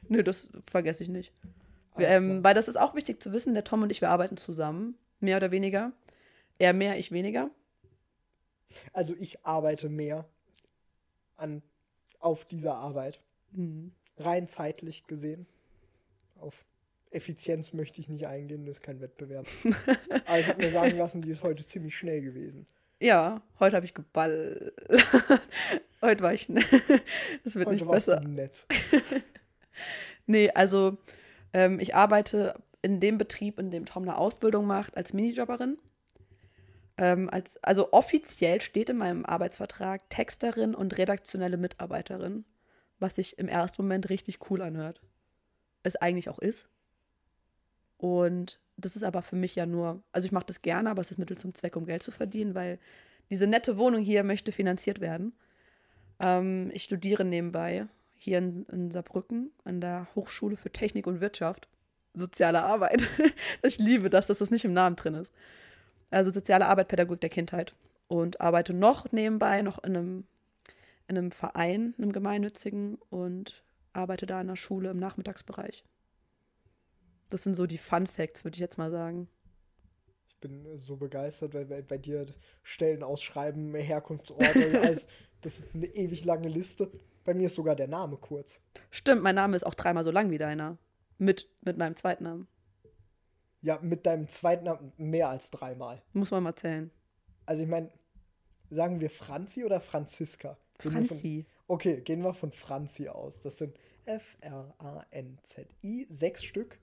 Nö, 0.09 0.23
das 0.23 0.49
vergesse 0.71 1.03
ich 1.03 1.09
nicht. 1.09 1.33
Wir, 1.97 2.11
ähm, 2.11 2.45
weil 2.45 2.55
das 2.55 2.69
ist 2.69 2.77
auch 2.77 2.95
wichtig 2.95 3.21
zu 3.21 3.33
wissen, 3.33 3.55
der 3.55 3.65
Tom 3.65 3.83
und 3.83 3.91
ich, 3.91 4.01
wir 4.01 4.11
arbeiten 4.11 4.37
zusammen. 4.37 4.97
Mehr 5.19 5.39
oder 5.39 5.51
weniger. 5.51 5.91
Er 6.59 6.75
mehr, 6.75 6.97
ich 6.97 7.11
weniger. 7.11 7.51
Also 8.93 9.17
ich 9.19 9.45
arbeite 9.45 9.89
mehr 9.89 10.29
an, 11.37 11.63
auf 12.21 12.45
dieser 12.45 12.77
Arbeit. 12.77 13.21
Mhm. 13.51 13.91
Rein 14.17 14.47
zeitlich 14.47 15.09
gesehen. 15.09 15.49
Auf 16.39 16.65
Effizienz 17.11 17.73
möchte 17.73 18.01
ich 18.01 18.09
nicht 18.09 18.27
eingehen, 18.27 18.67
das 18.67 18.77
ist 18.79 18.83
kein 18.83 19.01
Wettbewerb. 19.01 19.47
Aber 20.27 20.39
ich 20.39 20.49
habe 20.49 20.63
mir 20.63 20.71
sagen 20.71 20.97
lassen, 20.97 21.23
die 21.23 21.31
ist 21.31 21.43
heute 21.43 21.65
ziemlich 21.65 21.97
schnell 21.97 22.21
gewesen. 22.21 22.67
Ja, 23.01 23.43
heute 23.61 23.77
habe 23.77 23.87
ich 23.87 23.95
geballert. 23.95 24.73
heute 26.03 26.23
war 26.23 26.33
ich. 26.33 26.47
das 27.45 27.55
wird 27.55 27.67
Heute 27.67 27.71
nicht 27.85 27.89
besser. 27.91 28.21
nett. 28.21 28.67
Nee, 30.27 30.51
also 30.51 30.99
ähm, 31.53 31.79
ich 31.79 31.95
arbeite 31.95 32.61
in 32.83 32.99
dem 32.99 33.17
Betrieb, 33.19 33.61
in 33.61 33.71
dem 33.71 33.85
Tom 33.85 34.03
eine 34.03 34.17
Ausbildung 34.19 34.67
macht, 34.67 34.97
als 34.97 35.13
Minijobberin. 35.13 35.79
Ähm, 36.99 37.29
als, 37.31 37.63
also 37.63 37.93
offiziell 37.93 38.61
steht 38.61 38.89
in 38.91 38.97
meinem 38.97 39.25
Arbeitsvertrag 39.25 40.09
Texterin 40.11 40.75
und 40.75 40.99
redaktionelle 40.99 41.59
Mitarbeiterin, 41.59 42.45
was 42.99 43.17
sich 43.17 43.39
im 43.39 43.49
ersten 43.49 43.83
Moment 43.83 44.09
richtig 44.09 44.51
cool 44.51 44.63
anhört. 44.63 45.01
Es 45.83 45.97
eigentlich 45.97 46.29
auch 46.29 46.39
ist. 46.39 46.69
Und 47.99 48.59
das 48.77 48.97
ist 48.97 49.05
aber 49.05 49.23
für 49.23 49.37
mich 49.37 49.55
ja 49.55 49.67
nur, 49.67 50.03
also 50.13 50.27
ich 50.27 50.33
mache 50.33 50.47
das 50.47 50.63
gerne, 50.63 50.91
aber 50.91 51.01
es 51.01 51.11
ist 51.11 51.19
Mittel 51.19 51.39
zum 51.39 51.55
Zweck, 51.55 51.77
um 51.77 51.87
Geld 51.87 52.03
zu 52.03 52.11
verdienen, 52.11 52.55
weil 52.55 52.79
diese 53.31 53.47
nette 53.47 53.79
Wohnung 53.79 54.03
hier 54.03 54.23
möchte 54.23 54.53
finanziert 54.53 55.01
werden. 55.01 55.33
Ähm, 56.21 56.71
ich 56.73 56.85
studiere 56.85 57.25
nebenbei 57.25 57.87
hier 58.17 58.39
in, 58.39 58.65
in 58.67 58.91
Saarbrücken 58.91 59.51
an 59.65 59.81
der 59.81 60.09
Hochschule 60.15 60.57
für 60.57 60.71
Technik 60.71 61.07
und 61.07 61.21
Wirtschaft. 61.21 61.69
Soziale 62.15 62.63
Arbeit. 62.63 63.09
ich 63.63 63.79
liebe 63.79 64.11
das, 64.11 64.27
dass 64.27 64.39
das 64.39 64.51
nicht 64.51 64.65
im 64.65 64.73
Namen 64.73 64.97
drin 64.97 65.15
ist. 65.15 65.33
Also 66.11 66.31
soziale 66.31 66.67
Arbeit, 66.67 66.89
Pädagogik 66.89 67.21
der 67.21 67.31
Kindheit. 67.31 67.75
Und 68.09 68.41
arbeite 68.41 68.73
noch 68.73 69.11
nebenbei 69.11 69.63
noch 69.63 69.83
in 69.83 69.97
einem, 69.97 70.25
in 71.09 71.19
einem 71.19 71.31
Verein, 71.33 71.95
einem 71.99 72.13
gemeinnützigen 72.13 72.99
und 73.11 73.63
arbeite 73.93 74.27
da 74.27 74.41
an 74.41 74.47
der 74.47 74.57
Schule 74.57 74.91
im 74.91 74.99
Nachmittagsbereich. 74.99 75.85
Das 77.31 77.43
sind 77.43 77.55
so 77.55 77.67
die 77.67 77.79
Fun 77.79 78.07
Facts, 78.07 78.45
würde 78.45 78.57
ich 78.57 78.61
jetzt 78.61 78.79
mal 78.79 78.91
sagen. 78.91 79.29
Ich 80.29 80.37
bin 80.39 80.77
so 80.77 80.97
begeistert, 80.97 81.55
weil 81.55 81.65
bei, 81.65 81.83
bei 81.83 81.99
dir 81.99 82.27
Stellen 82.63 83.03
ausschreiben, 83.03 83.75
Herkunftsort, 83.75 84.43
also 84.43 84.79
alles, 84.79 85.09
das 85.41 85.59
ist 85.59 85.75
eine 85.75 85.87
ewig 85.87 86.25
lange 86.25 86.49
Liste. 86.49 86.91
Bei 87.25 87.35
mir 87.35 87.47
ist 87.47 87.57
sogar 87.57 87.75
der 87.75 87.89
Name 87.89 88.17
kurz. 88.17 88.61
Stimmt, 88.91 89.23
mein 89.23 89.35
Name 89.35 89.57
ist 89.57 89.65
auch 89.65 89.75
dreimal 89.75 90.05
so 90.05 90.13
lang 90.13 90.31
wie 90.31 90.39
deiner. 90.39 90.79
Mit, 91.19 91.49
mit 91.63 91.79
meinem 91.79 91.97
zweiten 91.97 92.25
Namen. 92.25 92.47
Ja, 93.63 93.79
mit 93.83 94.07
deinem 94.07 94.29
zweiten 94.29 94.67
Namen 94.67 94.93
mehr 94.97 95.29
als 95.31 95.51
dreimal. 95.51 96.03
Muss 96.13 96.31
man 96.31 96.43
mal 96.43 96.55
zählen. 96.55 96.91
Also 97.47 97.63
ich 97.65 97.69
meine, 97.69 97.91
sagen 98.71 99.01
wir 99.01 99.11
Franzi 99.11 99.65
oder 99.65 99.81
Franziska? 99.81 100.57
Gehen 100.79 100.93
wir 100.93 100.93
Von, 100.93 101.07
Franzi. 101.07 101.47
okay, 101.67 102.01
gehen 102.03 102.23
wir 102.23 102.35
von 102.35 102.53
Franzi 102.53 103.09
aus. 103.09 103.41
Das 103.41 103.57
sind 103.59 103.77
F-R-A-N-Z-I, 104.05 106.07
sechs 106.09 106.45
Stück. 106.45 106.79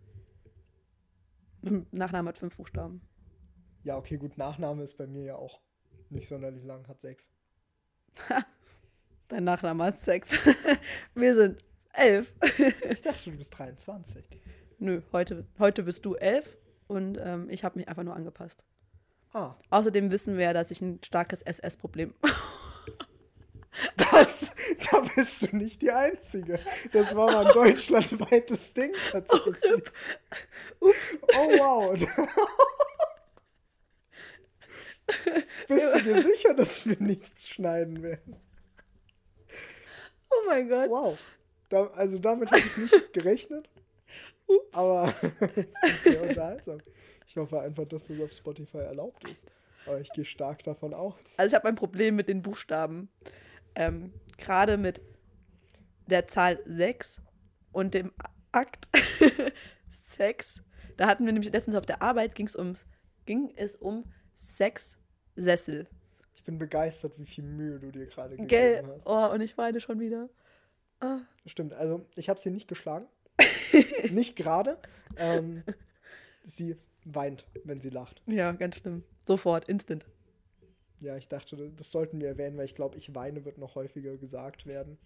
Nachname 1.92 2.30
hat 2.30 2.38
fünf 2.38 2.58
Buchstaben. 2.58 3.02
Ja, 3.84 3.98
okay, 3.98 4.18
gut, 4.18 4.38
Nachname 4.38 4.84
ist 4.84 4.98
bei 4.98 5.08
mir 5.08 5.24
ja 5.24 5.36
auch 5.36 5.62
nicht 6.10 6.28
sonderlich 6.28 6.64
lang, 6.64 6.88
hat 6.88 7.02
sechs. 7.02 7.30
Dein 9.28 9.44
Nachname 9.44 9.86
hat 9.86 10.00
sechs. 10.00 10.38
Wir 11.16 11.36
sind 11.36 11.64
elf. 11.94 12.34
Ich 12.90 13.02
dachte, 13.02 13.32
du 13.32 13.38
bist 13.38 13.58
23. 13.58 14.24
Nö, 14.80 15.02
heute, 15.12 15.46
heute 15.60 15.84
bist 15.84 16.06
du 16.06 16.16
elf 16.16 16.58
und 16.88 17.18
ähm, 17.22 17.50
ich 17.50 17.64
habe 17.64 17.80
mich 17.80 17.88
einfach 17.88 18.04
nur 18.04 18.16
angepasst. 18.16 18.64
Ah, 19.34 19.56
Außerdem 19.72 20.12
wissen 20.12 20.38
wir 20.38 20.46
ja, 20.46 20.54
dass 20.54 20.70
ich 20.70 20.82
ein 20.82 21.00
starkes 21.04 21.42
SS-Problem. 21.42 22.14
das, 23.98 24.52
da 24.92 25.00
bist 25.16 25.42
du 25.42 25.56
nicht 25.56 25.82
die 25.82 25.92
Einzige. 25.92 26.60
Das 26.92 27.16
war 27.16 27.32
mal 27.32 27.48
ein 27.48 27.54
deutschlandweites 27.54 28.74
Ding 28.74 28.92
tatsächlich. 29.12 29.84
Ups. 30.80 31.18
Oh 31.36 31.50
wow. 31.58 31.96
Bist 35.68 35.96
du 35.96 36.02
dir 36.02 36.24
sicher, 36.24 36.54
dass 36.54 36.86
wir 36.86 36.98
nichts 37.00 37.48
schneiden 37.48 38.04
werden? 38.04 38.38
Oh 40.30 40.46
mein 40.48 40.70
Gott. 40.70 40.90
Wow. 40.90 41.32
Da, 41.70 41.88
also 41.96 42.20
damit 42.20 42.52
habe 42.52 42.60
ich 42.60 42.78
nicht 42.78 43.14
gerechnet. 43.14 43.70
Aber 44.72 45.14
sehr 46.00 46.22
unterhaltsam. 46.22 46.80
Ich 47.28 47.36
hoffe 47.38 47.60
einfach, 47.62 47.86
dass 47.86 48.08
das 48.08 48.20
auf 48.20 48.32
Spotify 48.32 48.80
erlaubt 48.80 49.28
ist. 49.28 49.46
Aber 49.86 50.00
ich 50.00 50.12
gehe 50.14 50.26
stark 50.26 50.64
davon 50.64 50.94
aus. 50.94 51.16
Also 51.38 51.50
ich 51.50 51.56
habe 51.56 51.68
ein 51.68 51.76
Problem 51.76 52.16
mit 52.16 52.28
den 52.28 52.42
Buchstaben. 52.42 53.10
Ähm, 53.76 54.14
Gerade 54.38 54.78
mit 54.78 55.02
der 56.08 56.28
Zahl 56.28 56.60
6 56.66 57.22
und 57.72 57.94
dem 57.94 58.12
Akt 58.52 58.88
Sex. 59.90 60.64
Da 60.98 61.08
hatten 61.08 61.26
wir 61.26 61.34
nämlich 61.34 61.52
letztens 61.52 61.76
auf 61.76 61.86
der 61.86 62.02
Arbeit 62.02 62.36
ging's 62.36 62.56
ums, 62.56 62.86
ging 63.26 63.54
es 63.56 63.76
um 63.76 64.06
Sexsessel. 64.36 65.88
Ich 66.36 66.44
bin 66.44 66.58
begeistert, 66.58 67.14
wie 67.18 67.26
viel 67.26 67.44
Mühe 67.44 67.80
du 67.80 67.92
dir 67.92 68.06
gerade 68.08 68.32
gegeben 68.32 68.48
Gell? 68.48 68.84
hast. 68.88 69.08
Oh, 69.08 69.32
und 69.32 69.42
ich 69.42 69.58
weine 69.58 69.80
schon 69.80 70.00
wieder. 70.00 70.30
Stimmt, 71.46 71.74
also 71.74 72.06
ich 72.16 72.30
habe 72.30 72.40
sie 72.40 72.50
nicht 72.50 72.68
geschlagen. 72.68 73.08
nicht 74.12 74.36
gerade. 74.36 74.78
Ähm, 75.18 75.64
sie 76.44 76.78
weint, 77.06 77.46
wenn 77.64 77.82
sie 77.82 77.90
lacht. 77.90 78.22
Ja, 78.26 78.52
ganz 78.54 78.78
schlimm. 78.78 79.04
Sofort, 79.26 79.68
instant. 79.68 80.06
Ja, 81.04 81.18
ich 81.18 81.28
dachte, 81.28 81.72
das- 81.76 81.92
sollten 81.92 82.22
wir 82.22 82.30
erwähnen, 82.30 82.58
weil 82.58 82.66
ich 82.66 82.76
glaube, 82.76 82.98
ich 82.98 83.14
weine 83.14 83.44
wird 83.46 83.58
noch 83.58 83.76
häufiger 83.76 84.16
gesagt 84.18 84.66
werden. 84.66 84.98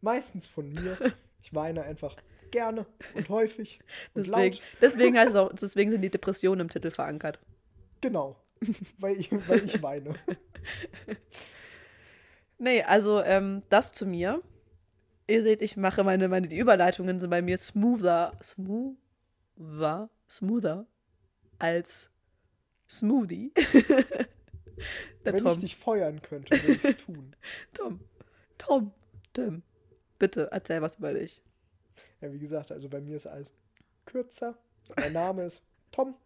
Meistens 0.00 0.46
von 0.46 0.70
mir. 0.70 0.96
Ich 1.44 1.52
weine 1.52 1.82
einfach 1.82 2.14
gerne 2.52 2.86
und 3.16 3.28
häufig 3.28 3.80
und 4.14 4.28
Deswegen, 4.28 4.52
laut. 4.52 4.62
deswegen, 4.80 5.18
heißt 5.18 5.30
es 5.30 5.34
auch, 5.36 5.52
deswegen 5.60 5.90
sind 5.90 6.02
die 6.02 6.08
Depressionen 6.08 6.60
im 6.60 6.68
Titel 6.68 6.92
verankert. 6.92 7.40
Genau. 8.00 8.36
Weil 9.00 9.16
ich, 9.18 9.28
weil 9.48 9.64
ich 9.64 9.82
weine. 9.82 10.14
Nee, 12.58 12.82
also 12.84 13.20
ähm, 13.22 13.62
das 13.70 13.90
zu 13.92 14.06
mir. 14.06 14.40
Ihr 15.26 15.42
seht, 15.42 15.62
ich 15.62 15.76
mache 15.76 16.04
meine, 16.04 16.28
meine, 16.28 16.46
die 16.46 16.58
Überleitungen 16.58 17.18
sind 17.18 17.30
bei 17.30 17.42
mir 17.42 17.56
smoother, 17.58 18.38
smoother, 18.40 20.08
smoother 20.30 20.86
als 21.58 22.08
Smoothie. 22.88 23.52
Der 25.24 25.32
Wenn 25.32 25.36
ich 25.36 25.42
Tom, 25.42 25.60
dich 25.60 25.76
feuern 25.76 26.20
könnte, 26.22 26.50
würde 26.62 26.72
ich 26.72 26.84
es 26.84 26.96
tun. 27.04 27.34
Tom, 27.74 28.00
Tom, 28.58 28.92
Tim, 29.32 29.62
bitte 30.18 30.48
erzähl 30.50 30.82
was 30.82 30.96
über 30.96 31.12
dich. 31.12 31.42
Ja, 32.20 32.32
wie 32.32 32.38
gesagt, 32.38 32.72
also 32.72 32.88
bei 32.88 33.00
mir 33.00 33.16
ist 33.16 33.26
alles 33.26 33.52
kürzer. 34.04 34.56
Mein 34.96 35.12
Name 35.12 35.44
ist 35.44 35.62
Tom. 35.90 36.16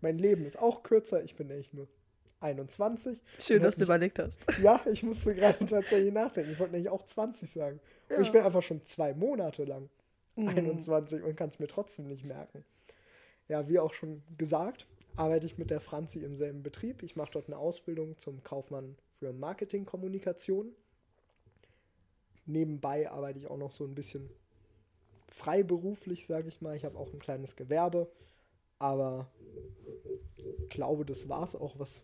Mein 0.00 0.18
Leben 0.18 0.44
ist 0.44 0.58
auch 0.58 0.82
kürzer. 0.82 1.22
Ich 1.22 1.36
bin 1.36 1.50
echt 1.50 1.74
nur 1.74 1.88
21. 2.40 3.18
Schön, 3.38 3.62
dass 3.62 3.76
du 3.76 3.84
überlegt 3.84 4.18
hast. 4.18 4.40
Ja, 4.60 4.80
ich 4.86 5.02
musste 5.02 5.34
gerade 5.34 5.64
tatsächlich 5.66 6.12
nachdenken. 6.12 6.52
Ich 6.52 6.58
wollte 6.58 6.72
nämlich 6.72 6.90
auch 6.90 7.02
20 7.02 7.50
sagen. 7.52 7.80
Und 8.08 8.22
ich 8.22 8.32
bin 8.32 8.42
einfach 8.42 8.62
schon 8.62 8.84
zwei 8.84 9.14
Monate 9.14 9.64
lang 9.64 9.88
Mhm. 10.36 10.48
21 10.48 11.22
und 11.22 11.36
kann 11.36 11.48
es 11.50 11.60
mir 11.60 11.68
trotzdem 11.68 12.08
nicht 12.08 12.24
merken. 12.24 12.64
Ja, 13.46 13.68
wie 13.68 13.78
auch 13.78 13.94
schon 13.94 14.22
gesagt, 14.36 14.86
arbeite 15.16 15.46
ich 15.46 15.58
mit 15.58 15.70
der 15.70 15.80
Franzi 15.80 16.20
im 16.20 16.36
selben 16.36 16.62
Betrieb. 16.62 17.02
Ich 17.02 17.16
mache 17.16 17.32
dort 17.32 17.46
eine 17.46 17.58
Ausbildung 17.58 18.18
zum 18.18 18.42
Kaufmann 18.42 18.96
für 19.18 19.32
Marketingkommunikation. 19.32 20.74
Nebenbei 22.46 23.10
arbeite 23.10 23.38
ich 23.38 23.46
auch 23.46 23.56
noch 23.56 23.72
so 23.72 23.84
ein 23.84 23.94
bisschen 23.94 24.28
freiberuflich, 25.28 26.26
sage 26.26 26.48
ich 26.48 26.60
mal. 26.60 26.76
Ich 26.76 26.84
habe 26.84 26.98
auch 26.98 27.12
ein 27.12 27.18
kleines 27.18 27.56
Gewerbe, 27.56 28.10
aber 28.78 29.30
glaube, 30.68 31.04
das 31.04 31.28
war 31.28 31.44
es 31.44 31.56
auch, 31.56 31.78
was 31.78 32.02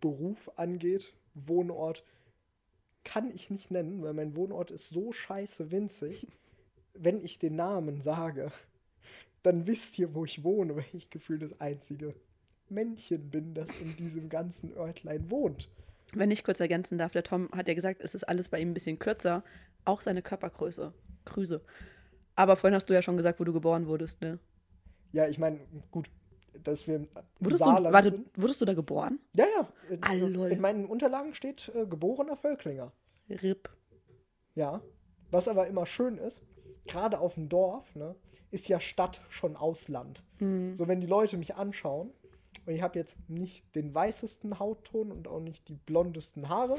Beruf 0.00 0.50
angeht. 0.56 1.14
Wohnort 1.34 2.04
kann 3.04 3.30
ich 3.30 3.50
nicht 3.50 3.70
nennen, 3.70 4.02
weil 4.02 4.14
mein 4.14 4.34
Wohnort 4.36 4.70
ist 4.70 4.90
so 4.90 5.12
scheiße 5.12 5.70
winzig. 5.70 6.26
Wenn 6.94 7.22
ich 7.22 7.38
den 7.38 7.54
Namen 7.54 8.00
sage, 8.00 8.50
dann 9.44 9.66
wisst 9.66 9.98
ihr, 9.98 10.14
wo 10.14 10.24
ich 10.24 10.42
wohne, 10.42 10.74
weil 10.76 10.84
ich 10.92 11.10
gefühlt 11.10 11.42
das 11.42 11.60
einzige 11.60 12.14
Männchen 12.70 13.30
bin, 13.30 13.54
das 13.54 13.70
in 13.80 13.96
diesem 13.96 14.28
ganzen 14.28 14.76
Örtlein 14.76 15.30
wohnt. 15.30 15.70
Wenn 16.14 16.30
ich 16.30 16.42
kurz 16.44 16.60
ergänzen 16.60 16.96
darf, 16.98 17.12
der 17.12 17.22
Tom 17.22 17.48
hat 17.52 17.68
ja 17.68 17.74
gesagt, 17.74 18.00
es 18.02 18.14
ist 18.14 18.24
alles 18.24 18.48
bei 18.48 18.60
ihm 18.60 18.70
ein 18.70 18.74
bisschen 18.74 18.98
kürzer. 18.98 19.44
Auch 19.84 20.00
seine 20.00 20.22
Körpergröße. 20.22 20.92
Grüße. 21.26 21.60
Aber 22.34 22.56
vorhin 22.56 22.74
hast 22.74 22.88
du 22.88 22.94
ja 22.94 23.02
schon 23.02 23.16
gesagt, 23.16 23.40
wo 23.40 23.44
du 23.44 23.52
geboren 23.52 23.86
wurdest, 23.86 24.20
ne? 24.22 24.38
Ja, 25.12 25.26
ich 25.28 25.38
meine, 25.38 25.58
gut, 25.90 26.08
dass 26.62 26.86
wir 26.86 26.96
im 26.96 27.08
Wurdest 27.40 27.60
Saarland 27.64 27.86
du, 27.86 27.92
warte, 27.92 28.10
sind. 28.10 28.28
wurdest 28.36 28.60
du 28.60 28.64
da 28.64 28.74
geboren? 28.74 29.18
Ja, 29.34 29.46
ja. 29.56 29.68
In, 29.90 30.02
Ah, 30.02 30.12
lol. 30.14 30.50
in 30.50 30.60
meinen 30.60 30.86
Unterlagen 30.86 31.34
steht 31.34 31.70
äh, 31.74 31.86
geborener 31.86 32.36
Völklinger. 32.36 32.92
RIP. 33.28 33.68
Ja. 34.54 34.80
Was 35.30 35.48
aber 35.48 35.66
immer 35.66 35.84
schön 35.84 36.16
ist, 36.16 36.40
gerade 36.86 37.18
auf 37.18 37.34
dem 37.34 37.48
Dorf, 37.48 37.94
ne, 37.94 38.14
ist 38.50 38.68
ja 38.68 38.80
Stadt 38.80 39.20
schon 39.28 39.56
Ausland. 39.56 40.22
So, 40.40 40.88
wenn 40.88 41.00
die 41.02 41.06
Leute 41.06 41.36
mich 41.36 41.54
anschauen 41.56 42.12
und 42.66 42.74
ich 42.74 42.82
habe 42.82 42.98
jetzt 42.98 43.16
nicht 43.28 43.64
den 43.74 43.94
weißesten 43.94 44.58
Hautton 44.58 45.12
und 45.12 45.28
auch 45.28 45.40
nicht 45.40 45.68
die 45.68 45.74
blondesten 45.74 46.48
Haare, 46.48 46.78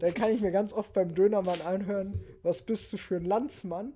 dann 0.00 0.14
kann 0.14 0.30
ich 0.30 0.40
mir 0.40 0.52
ganz 0.52 0.72
oft 0.72 0.92
beim 0.92 1.14
Dönermann 1.14 1.60
anhören, 1.62 2.24
was 2.42 2.62
bist 2.62 2.92
du 2.92 2.96
für 2.96 3.16
ein 3.16 3.24
Landsmann? 3.24 3.92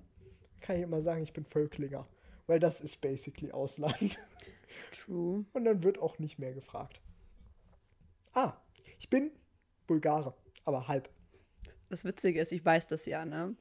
Kann 0.61 0.77
ich 0.77 0.83
immer 0.83 1.01
sagen, 1.01 1.23
ich 1.23 1.33
bin 1.33 1.45
Völklinger. 1.45 2.07
Weil 2.47 2.59
das 2.59 2.81
ist 2.81 3.01
basically 3.01 3.51
Ausland. 3.51 4.19
True. 4.91 5.45
Und 5.53 5.65
dann 5.65 5.83
wird 5.83 5.99
auch 5.99 6.19
nicht 6.19 6.39
mehr 6.39 6.53
gefragt. 6.53 7.01
Ah, 8.33 8.53
ich 8.99 9.09
bin 9.09 9.31
Bulgare, 9.87 10.33
aber 10.65 10.87
halb. 10.87 11.09
Das 11.89 12.05
Witzige 12.05 12.41
ist, 12.41 12.51
ich 12.51 12.63
weiß 12.63 12.87
das 12.87 13.05
ja, 13.05 13.25
ne? 13.25 13.55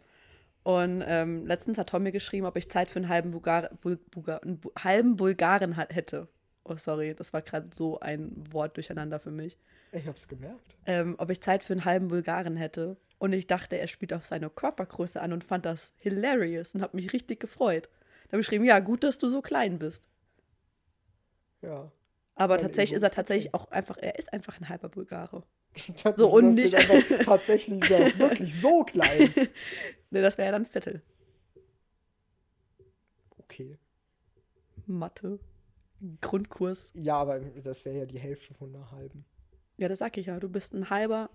Und 0.63 1.03
ähm, 1.07 1.47
letztens 1.47 1.79
hat 1.79 1.89
Tom 1.89 2.03
mir 2.03 2.13
geschrieben, 2.13 2.45
ob 2.47 2.57
ich 2.57 2.71
Zeit 2.71 2.91
für 2.91 2.99
einen 2.99 3.09
halben, 3.09 3.31
Bulgar 3.31 3.71
Bul 3.81 3.97
Bulgar 3.97 4.43
einen 4.43 4.61
halben 4.79 5.17
Bulgaren 5.17 5.75
hätte. 5.75 6.29
Oh, 6.69 6.77
sorry, 6.77 7.15
das 7.15 7.33
war 7.33 7.41
gerade 7.43 7.71
so 7.75 7.99
ein 8.01 8.33
Wort 8.53 8.77
durcheinander 8.77 9.19
für 9.19 9.31
mich. 9.31 9.57
Ich 9.93 10.07
hab's 10.07 10.29
gemerkt. 10.29 10.77
Ähm, 10.87 11.15
ob 11.19 11.31
ich 11.31 11.41
Zeit 11.41 11.65
für 11.65 11.73
einen 11.73 11.85
halben 11.87 12.09
Bulgaren 12.09 12.57
hätte. 12.57 12.97
Und 13.19 13.33
ich 13.33 13.47
dachte, 13.47 13.79
er 13.79 13.89
spielt 13.89 14.13
auf 14.13 14.27
seine 14.27 14.51
Körpergröße 14.51 15.21
an 15.21 15.33
und 15.33 15.43
fand 15.45 15.65
das 15.65 15.95
hilarious 15.97 16.75
und 16.75 16.83
hat 16.83 16.95
mich 16.95 17.13
richtig 17.13 17.41
gefreut. 17.41 17.89
Da 18.27 18.33
habe 18.33 18.41
ich 18.43 18.47
geschrieben, 18.47 18.65
ja, 18.65 18.79
gut, 18.81 19.03
dass 19.03 19.19
du 19.19 19.29
so 19.29 19.41
klein 19.41 19.79
bist. 19.79 20.05
Ja. 21.63 21.91
Aber 22.35 22.59
tatsächlich 22.59 22.93
Ego 22.93 22.97
ist 22.99 23.03
er 23.03 23.11
tatsächlich 23.11 23.55
auch 23.55 23.71
einfach, 23.71 23.97
er 23.97 24.19
ist 24.19 24.33
einfach 24.33 24.61
ein 24.61 24.69
halber 24.69 24.89
Bulgare. 24.89 25.43
So, 26.15 26.29
und 26.31 26.55
nicht- 26.55 26.75
tatsächlich 27.25 27.81
ist 27.83 27.91
er 27.91 28.19
wirklich 28.19 28.55
so 28.61 28.85
klein. 28.85 29.33
Ne, 30.11 30.23
das 30.23 30.39
wäre 30.39 30.47
ja 30.47 30.53
dann 30.53 30.65
Viertel. 30.65 31.03
Okay. 33.39 33.77
Mathe. 34.87 35.39
Grundkurs. 36.21 36.93
Ja, 36.95 37.17
aber 37.17 37.41
das 37.41 37.85
wäre 37.85 37.99
ja 37.99 38.07
die 38.07 38.19
Hälfte 38.19 38.55
von 38.55 38.75
einer 38.75 38.91
halben. 38.91 39.25
Ja, 39.77 39.89
das 39.89 39.99
sag 40.01 40.17
ich 40.17 40.27
ja. 40.27 40.39
Du 40.39 40.49
bist 40.49 40.73
ein 40.75 40.91
halber. 40.91 41.31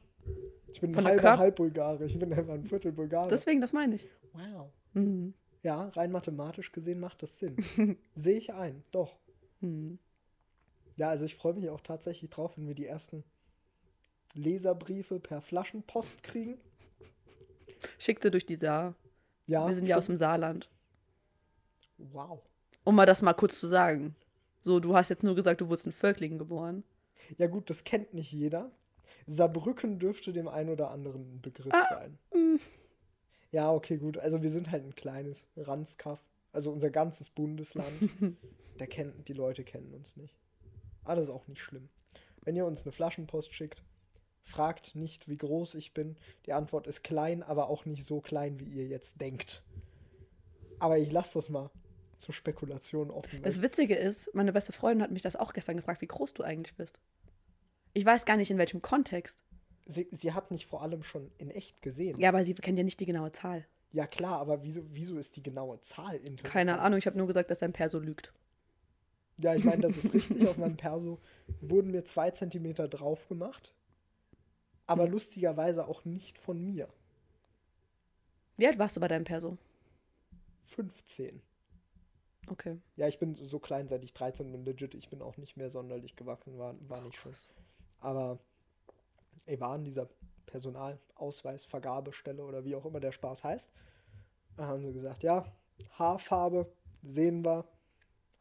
Ich 0.71 0.79
bin 0.81 0.95
ein 0.95 1.05
halber 1.05 1.37
Halbbulgare. 1.37 2.05
Ich 2.05 2.17
bin 2.17 2.33
einfach 2.33 2.53
ein 2.53 2.65
Viertel 2.65 2.91
Bulgare. 2.91 3.29
Deswegen, 3.29 3.61
das 3.61 3.73
meine 3.73 3.95
ich. 3.95 4.07
wow. 4.33 4.69
Mhm. 4.93 5.33
Ja, 5.63 5.89
rein 5.89 6.11
mathematisch 6.11 6.71
gesehen 6.71 6.99
macht 6.99 7.23
das 7.23 7.39
Sinn. 7.39 7.55
Sehe 8.15 8.37
ich 8.37 8.53
ein, 8.53 8.83
doch. 8.91 9.15
Mhm. 9.61 9.97
Ja, 10.97 11.09
also 11.09 11.25
ich 11.25 11.35
freue 11.35 11.53
mich 11.53 11.69
auch 11.69 11.81
tatsächlich 11.81 12.29
drauf, 12.29 12.57
wenn 12.57 12.67
wir 12.67 12.75
die 12.75 12.85
ersten 12.85 13.23
Leserbriefe 14.33 15.19
per 15.19 15.41
Flaschenpost 15.41 16.21
kriegen. 16.23 16.57
Schickte 17.97 18.29
durch 18.31 18.45
die 18.45 18.55
Saar. 18.57 18.95
Ja, 19.45 19.67
Wir 19.67 19.75
sind 19.75 19.87
ja 19.87 19.97
aus 19.97 20.05
stimmt. 20.05 20.17
dem 20.17 20.19
Saarland. 20.19 20.69
Wow. 21.97 22.41
Um 22.83 22.95
mal 22.95 23.05
das 23.05 23.21
mal 23.21 23.33
kurz 23.33 23.59
zu 23.59 23.67
sagen. 23.67 24.15
So, 24.63 24.79
du 24.79 24.95
hast 24.95 25.09
jetzt 25.09 25.23
nur 25.23 25.35
gesagt, 25.35 25.61
du 25.61 25.67
wurdest 25.69 25.85
in 25.85 25.91
Völklingen 25.91 26.39
geboren. 26.39 26.83
Ja 27.37 27.47
gut, 27.47 27.69
das 27.69 27.83
kennt 27.83 28.13
nicht 28.13 28.31
jeder. 28.31 28.71
Saarbrücken 29.25 29.99
dürfte 29.99 30.33
dem 30.33 30.47
einen 30.47 30.69
oder 30.69 30.89
anderen 30.91 31.35
ein 31.35 31.41
Begriff 31.41 31.73
Ah, 31.73 31.85
sein. 31.89 32.17
mm. 32.33 32.59
Ja, 33.51 33.71
okay, 33.71 33.97
gut. 33.97 34.17
Also 34.17 34.41
wir 34.41 34.49
sind 34.51 34.71
halt 34.71 34.83
ein 34.83 34.95
kleines 34.95 35.47
Ranzkaff. 35.55 36.23
Also 36.51 36.71
unser 36.71 36.89
ganzes 36.89 37.29
Bundesland. 37.29 37.87
Der 38.79 38.87
kennt, 38.87 39.27
die 39.27 39.33
Leute 39.33 39.63
kennen 39.63 39.93
uns 39.93 40.17
nicht. 40.17 40.35
Aber 41.03 41.15
das 41.15 41.25
ist 41.25 41.31
auch 41.31 41.47
nicht 41.47 41.61
schlimm. 41.61 41.89
Wenn 42.41 42.55
ihr 42.55 42.65
uns 42.65 42.83
eine 42.83 42.91
Flaschenpost 42.91 43.53
schickt, 43.53 43.83
fragt 44.41 44.95
nicht, 44.95 45.27
wie 45.29 45.37
groß 45.37 45.75
ich 45.75 45.93
bin. 45.93 46.17
Die 46.47 46.53
Antwort 46.53 46.87
ist 46.87 47.03
klein, 47.03 47.43
aber 47.43 47.69
auch 47.69 47.85
nicht 47.85 48.05
so 48.05 48.19
klein, 48.21 48.59
wie 48.59 48.65
ihr 48.65 48.87
jetzt 48.87 49.21
denkt. 49.21 49.63
Aber 50.79 50.97
ich 50.97 51.11
lasse 51.11 51.35
das 51.35 51.49
mal 51.49 51.69
zur 52.17 52.33
Spekulation 52.33 53.11
offen. 53.11 53.41
Das 53.43 53.61
Witzige 53.61 53.95
ist, 53.95 54.33
meine 54.33 54.53
beste 54.53 54.73
Freundin 54.73 55.03
hat 55.03 55.11
mich 55.11 55.21
das 55.21 55.35
auch 55.35 55.53
gestern 55.53 55.77
gefragt, 55.77 56.01
wie 56.01 56.07
groß 56.07 56.33
du 56.33 56.43
eigentlich 56.43 56.75
bist. 56.75 56.99
Ich 57.93 58.05
weiß 58.05 58.25
gar 58.25 58.37
nicht, 58.37 58.49
in 58.51 58.57
welchem 58.57 58.81
Kontext. 58.81 59.43
sie, 59.85 60.07
sie 60.11 60.33
hat 60.33 60.51
mich 60.51 60.65
vor 60.65 60.81
allem 60.81 61.03
schon 61.03 61.31
in 61.37 61.49
echt 61.49 61.81
gesehen. 61.81 62.17
Ja, 62.19 62.29
aber 62.29 62.43
sie 62.43 62.53
kennt 62.55 62.77
ja 62.77 62.83
nicht 62.83 62.99
die 62.99 63.05
genaue 63.05 63.31
Zahl. 63.31 63.65
Ja, 63.91 64.07
klar, 64.07 64.39
aber 64.39 64.63
wieso, 64.63 64.81
wieso 64.91 65.17
ist 65.17 65.35
die 65.35 65.43
genaue 65.43 65.79
Zahl 65.81 66.15
interessant? 66.15 66.51
Keine 66.51 66.79
Ahnung, 66.79 66.97
ich 66.97 67.05
habe 67.05 67.17
nur 67.17 67.27
gesagt, 67.27 67.51
dass 67.51 67.59
dein 67.59 67.73
Perso 67.73 67.99
lügt. 67.99 68.33
Ja, 69.37 69.53
ich 69.55 69.63
meine, 69.63 69.81
das 69.81 69.97
ist 69.97 70.13
richtig. 70.15 70.47
Auf 70.47 70.57
meinem 70.57 70.77
Perso 70.77 71.19
wurden 71.61 71.91
mir 71.91 72.03
zwei 72.03 72.31
Zentimeter 72.31 72.87
drauf 72.87 73.27
gemacht. 73.27 73.73
Aber 74.87 75.07
lustigerweise 75.07 75.87
auch 75.87 76.05
nicht 76.05 76.37
von 76.37 76.63
mir. 76.63 76.89
Wie 78.57 78.67
alt 78.67 78.79
warst 78.79 78.95
du 78.95 78.99
bei 78.99 79.07
deinem 79.07 79.23
Perso? 79.25 79.57
15. 80.63 81.41
Okay. 82.49 82.77
Ja, 82.95 83.07
ich 83.07 83.19
bin 83.19 83.35
so 83.35 83.59
klein, 83.59 83.87
seit 83.87 84.03
ich 84.03 84.13
13 84.13 84.51
bin, 84.51 84.65
legit. 84.65 84.95
Ich 84.95 85.09
bin 85.09 85.21
auch 85.21 85.37
nicht 85.37 85.55
mehr 85.55 85.69
sonderlich 85.69 86.15
gewachsen, 86.15 86.57
war, 86.57 86.75
war 86.89 87.01
nicht 87.01 87.17
schön. 87.17 87.33
Aber 87.99 88.39
ich 89.45 89.59
war 89.59 89.71
an 89.71 89.85
dieser 89.85 90.09
Personalausweisvergabestelle 90.45 92.43
oder 92.43 92.65
wie 92.65 92.75
auch 92.75 92.85
immer 92.85 92.99
der 92.99 93.11
Spaß 93.11 93.43
heißt. 93.43 93.71
Da 94.57 94.67
haben 94.67 94.85
sie 94.85 94.93
gesagt, 94.93 95.23
ja, 95.23 95.45
Haarfarbe 95.97 96.71
sehen 97.01 97.43
wir. 97.43 97.65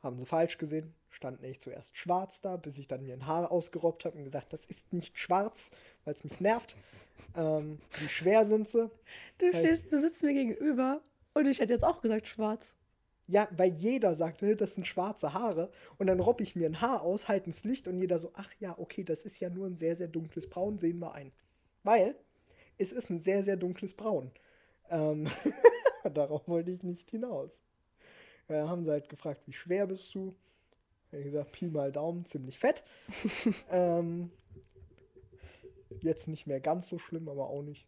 Haben 0.02 0.18
sie 0.18 0.26
falsch 0.26 0.58
gesehen. 0.58 0.94
Stand 1.10 1.42
nicht 1.42 1.62
zuerst 1.62 1.96
schwarz 1.96 2.40
da, 2.40 2.56
bis 2.56 2.78
ich 2.78 2.88
dann 2.88 3.02
mir 3.02 3.14
ein 3.14 3.26
Haar 3.26 3.52
ausgerobbt 3.52 4.04
habe 4.04 4.18
und 4.18 4.24
gesagt, 4.24 4.52
das 4.52 4.64
ist 4.64 4.92
nicht 4.92 5.18
schwarz, 5.18 5.70
weil 6.04 6.14
es 6.14 6.24
mich 6.24 6.40
nervt. 6.40 6.74
Ähm, 7.36 7.80
wie 8.00 8.08
schwer 8.08 8.44
sind 8.44 8.66
sie? 8.66 8.90
Du, 9.38 9.48
stehst, 9.50 9.92
du 9.92 10.00
sitzt 10.00 10.22
mir 10.22 10.32
gegenüber 10.32 11.02
und 11.34 11.46
ich 11.46 11.60
hätte 11.60 11.72
jetzt 11.72 11.84
auch 11.84 12.00
gesagt 12.00 12.28
schwarz. 12.28 12.74
Ja, 13.26 13.48
weil 13.52 13.72
jeder 13.72 14.14
sagt, 14.14 14.42
"Hey, 14.42 14.56
das 14.56 14.74
sind 14.74 14.86
schwarze 14.86 15.32
Haare. 15.32 15.70
Und 15.98 16.08
dann 16.08 16.20
robb 16.20 16.40
ich 16.40 16.56
mir 16.56 16.66
ein 16.66 16.80
Haar 16.80 17.02
aus, 17.02 17.28
halte 17.28 17.46
ins 17.46 17.64
Licht 17.64 17.88
und 17.88 17.98
jeder 17.98 18.18
so, 18.18 18.32
ach 18.34 18.50
ja, 18.60 18.78
okay, 18.78 19.04
das 19.04 19.22
ist 19.24 19.40
ja 19.40 19.48
nur 19.50 19.66
ein 19.66 19.76
sehr, 19.76 19.96
sehr 19.96 20.08
dunkles 20.08 20.48
Braun, 20.48 20.78
sehen 20.78 20.98
wir 20.98 21.14
ein. 21.14 21.32
Weil 21.84 22.16
es 22.78 22.92
ist 22.92 23.10
ein 23.10 23.20
sehr, 23.20 23.42
sehr 23.42 23.56
dunkles 23.56 23.94
Braun. 23.94 24.30
Ähm, 24.90 25.28
darauf 26.14 26.48
wollte 26.48 26.70
ich 26.70 26.82
nicht 26.82 27.10
hinaus. 27.10 27.62
Ja, 28.48 28.68
haben 28.68 28.84
sie 28.84 28.90
halt 28.90 29.08
gefragt, 29.08 29.42
wie 29.46 29.52
schwer 29.52 29.86
bist 29.86 30.14
du? 30.14 30.34
Ich 31.12 31.24
gesagt, 31.24 31.52
Pi 31.52 31.68
mal 31.68 31.92
Daumen, 31.92 32.24
ziemlich 32.24 32.58
fett. 32.58 32.82
ähm, 33.70 34.30
jetzt 36.02 36.28
nicht 36.28 36.46
mehr 36.46 36.60
ganz 36.60 36.88
so 36.88 36.98
schlimm, 36.98 37.28
aber 37.28 37.48
auch 37.48 37.62
nicht. 37.62 37.86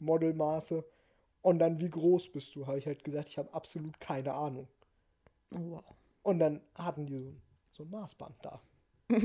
Modelmaße. 0.00 0.84
Und 1.42 1.58
dann, 1.58 1.80
wie 1.80 1.90
groß 1.90 2.32
bist 2.32 2.54
du? 2.54 2.66
Habe 2.66 2.78
ich 2.78 2.86
halt 2.86 3.04
gesagt, 3.04 3.28
ich 3.28 3.38
habe 3.38 3.52
absolut 3.54 4.00
keine 4.00 4.34
Ahnung. 4.34 4.68
Oh, 5.54 5.70
wow. 5.70 5.84
Und 6.22 6.38
dann 6.38 6.60
hatten 6.74 7.06
die 7.06 7.18
so, 7.18 7.32
so 7.72 7.82
ein 7.84 7.90
Maßband 7.90 8.34
da. 8.42 8.60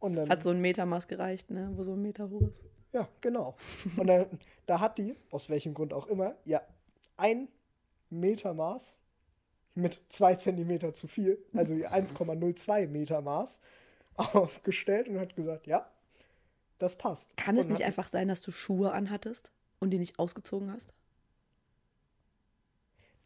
Und 0.00 0.14
dann, 0.14 0.28
Hat 0.28 0.42
so 0.42 0.50
ein 0.50 0.60
Metermaß 0.60 1.08
gereicht, 1.08 1.50
ne? 1.50 1.70
Wo 1.74 1.82
so 1.84 1.92
ein 1.94 2.02
Meter 2.02 2.28
hoch 2.30 2.42
ist. 2.42 2.60
ja, 2.92 3.08
genau. 3.20 3.56
Und 3.96 4.06
dann, 4.06 4.26
da 4.66 4.80
hat 4.80 4.98
die, 4.98 5.16
aus 5.30 5.48
welchem 5.48 5.74
Grund 5.74 5.92
auch 5.92 6.06
immer, 6.06 6.36
ja, 6.44 6.60
ein 7.16 7.48
Meter 8.10 8.54
Maß 8.54 8.96
mit 9.74 10.00
zwei 10.08 10.34
Zentimeter 10.34 10.92
zu 10.92 11.06
viel, 11.08 11.38
also 11.54 11.74
die 11.74 11.86
1,02 11.86 12.86
Meter 12.88 13.20
Maß, 13.20 13.60
aufgestellt 14.16 15.08
und 15.08 15.18
hat 15.18 15.36
gesagt, 15.36 15.66
ja, 15.66 15.90
das 16.78 16.96
passt. 16.96 17.36
Kann 17.36 17.56
es 17.56 17.66
und 17.66 17.72
nicht 17.72 17.80
hat, 17.80 17.88
einfach 17.88 18.08
sein, 18.08 18.28
dass 18.28 18.40
du 18.40 18.50
Schuhe 18.50 18.92
anhattest 18.92 19.50
und 19.78 19.90
die 19.90 19.98
nicht 19.98 20.18
ausgezogen 20.18 20.70
hast? 20.70 20.94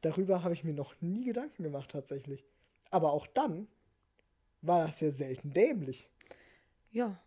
Darüber 0.03 0.43
habe 0.43 0.55
ich 0.55 0.65
mir 0.65 0.75
noch 0.75 0.95
nie 1.01 1.25
Gedanken 1.25 1.63
gemacht, 1.63 1.91
tatsächlich. 1.91 2.45
Aber 2.91 3.13
auch 3.13 3.27
dann 3.27 3.69
war 4.63 4.85
das 4.85 5.01
ja 5.01 5.11
selten 5.11 5.53
dämlich. 5.53 6.11
Ja. 6.91 7.21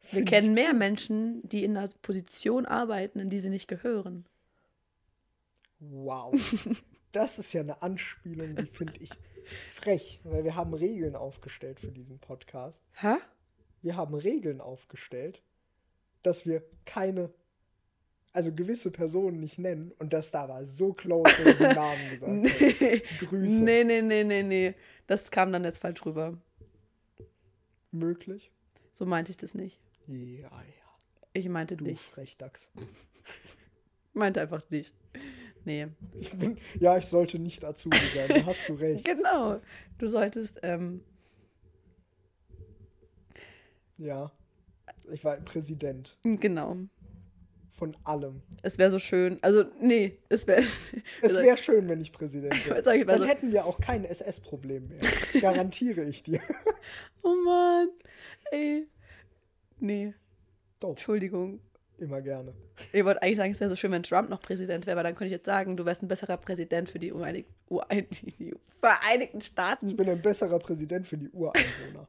Wir 0.00 0.08
Find 0.08 0.28
kennen 0.28 0.54
mehr 0.54 0.72
Menschen, 0.72 1.46
die 1.48 1.64
in 1.64 1.76
einer 1.76 1.88
Position 2.00 2.64
arbeiten, 2.64 3.18
in 3.18 3.28
die 3.28 3.40
sie 3.40 3.50
nicht 3.50 3.68
gehören. 3.68 4.26
Wow. 5.78 6.34
Das 7.12 7.40
ist 7.40 7.52
ja 7.52 7.62
eine 7.62 7.82
Anspielung, 7.82 8.54
die 8.54 8.66
finde 8.66 9.00
ich 9.00 9.10
frech, 9.74 10.20
weil 10.22 10.44
wir 10.44 10.54
haben 10.54 10.74
Regeln 10.74 11.16
aufgestellt 11.16 11.80
für 11.80 11.90
diesen 11.90 12.20
Podcast. 12.20 12.84
Hä? 12.92 13.16
Wir 13.82 13.96
haben 13.96 14.14
Regeln 14.14 14.60
aufgestellt, 14.60 15.42
dass 16.22 16.46
wir 16.46 16.62
keine, 16.84 17.32
also 18.32 18.52
gewisse 18.52 18.90
Personen 18.90 19.40
nicht 19.40 19.58
nennen 19.58 19.92
und 19.98 20.12
das 20.12 20.30
da 20.30 20.48
war 20.48 20.64
so 20.64 20.92
close, 20.92 21.30
wenn 21.38 21.52
ich 21.52 21.58
den 21.58 21.74
Namen 21.74 22.10
gesagt. 22.10 22.32
Nee. 22.32 23.02
Grüße. 23.18 23.62
Nee, 23.62 23.84
nee, 23.84 24.02
nee, 24.02 24.24
nee, 24.24 24.42
nee. 24.42 24.74
Das 25.06 25.30
kam 25.30 25.52
dann 25.52 25.64
jetzt 25.64 25.80
falsch 25.80 26.04
rüber. 26.06 26.38
Möglich? 27.90 28.52
So 28.92 29.04
meinte 29.06 29.30
ich 29.32 29.36
das 29.36 29.54
nicht. 29.54 29.80
Ja, 30.06 30.48
ja. 30.50 30.60
Ich 31.32 31.48
meinte 31.48 31.76
Du 31.76 31.84
dich. 31.84 32.00
Frechdachs. 32.00 32.70
Meinte 34.12 34.40
einfach 34.40 34.62
dich. 34.62 34.92
Nee. 35.64 35.86
Ich 36.18 36.36
bin, 36.36 36.58
ja, 36.80 36.96
ich 36.96 37.06
sollte 37.06 37.38
nicht 37.38 37.64
Azubi 37.64 37.96
sein, 38.12 38.28
da 38.28 38.44
hast 38.46 38.68
du 38.68 38.74
recht. 38.74 39.04
Genau. 39.04 39.60
Du 39.98 40.08
solltest, 40.08 40.58
ähm, 40.62 41.02
Ja. 43.98 44.32
Ich 45.12 45.24
war 45.24 45.36
Präsident 45.38 46.16
genau. 46.22 46.76
Von 47.80 47.96
allem. 48.04 48.42
Es 48.62 48.76
wäre 48.76 48.90
so 48.90 48.98
schön. 48.98 49.38
Also, 49.40 49.64
nee, 49.80 50.18
es 50.28 50.46
wäre. 50.46 50.62
Es 51.22 51.36
wäre 51.36 51.56
schön, 51.56 51.88
wenn 51.88 52.00
ich 52.00 52.12
Präsident 52.12 52.54
wäre. 52.66 52.82
Dann 52.82 53.18
so. 53.18 53.24
hätten 53.24 53.50
wir 53.50 53.64
auch 53.64 53.80
kein 53.80 54.04
SS-Problem 54.04 54.88
mehr. 54.88 55.00
Garantiere 55.40 56.04
ich 56.04 56.22
dir. 56.22 56.40
Oh 57.22 57.34
Mann. 57.44 57.90
Ey. 58.50 58.88
Nee, 59.78 60.14
Doch, 60.78 60.90
Entschuldigung. 60.90 61.60
immer 61.98 62.22
gerne. 62.22 62.54
Ich 62.94 63.04
wollte 63.04 63.20
eigentlich 63.20 63.36
sagen, 63.36 63.52
es 63.52 63.60
wäre 63.60 63.68
so 63.68 63.76
schön, 63.76 63.92
wenn 63.92 64.02
Trump 64.02 64.30
noch 64.30 64.40
Präsident 64.40 64.86
wäre, 64.86 64.96
weil 64.96 65.04
dann 65.04 65.14
könnte 65.14 65.26
ich 65.26 65.32
jetzt 65.32 65.44
sagen, 65.44 65.76
du 65.76 65.84
wärst 65.84 66.02
ein 66.02 66.08
besserer 66.08 66.38
Präsident 66.38 66.88
für 66.88 66.98
die, 66.98 67.12
Ureinig 67.12 67.44
Urein 67.68 68.06
die 68.38 68.54
Vereinigten 68.80 69.42
Staaten. 69.42 69.90
Ich 69.90 69.96
bin 69.96 70.08
ein 70.08 70.22
besserer 70.22 70.58
Präsident 70.58 71.06
für 71.06 71.18
die 71.18 71.28
Ureinwohner. 71.28 72.08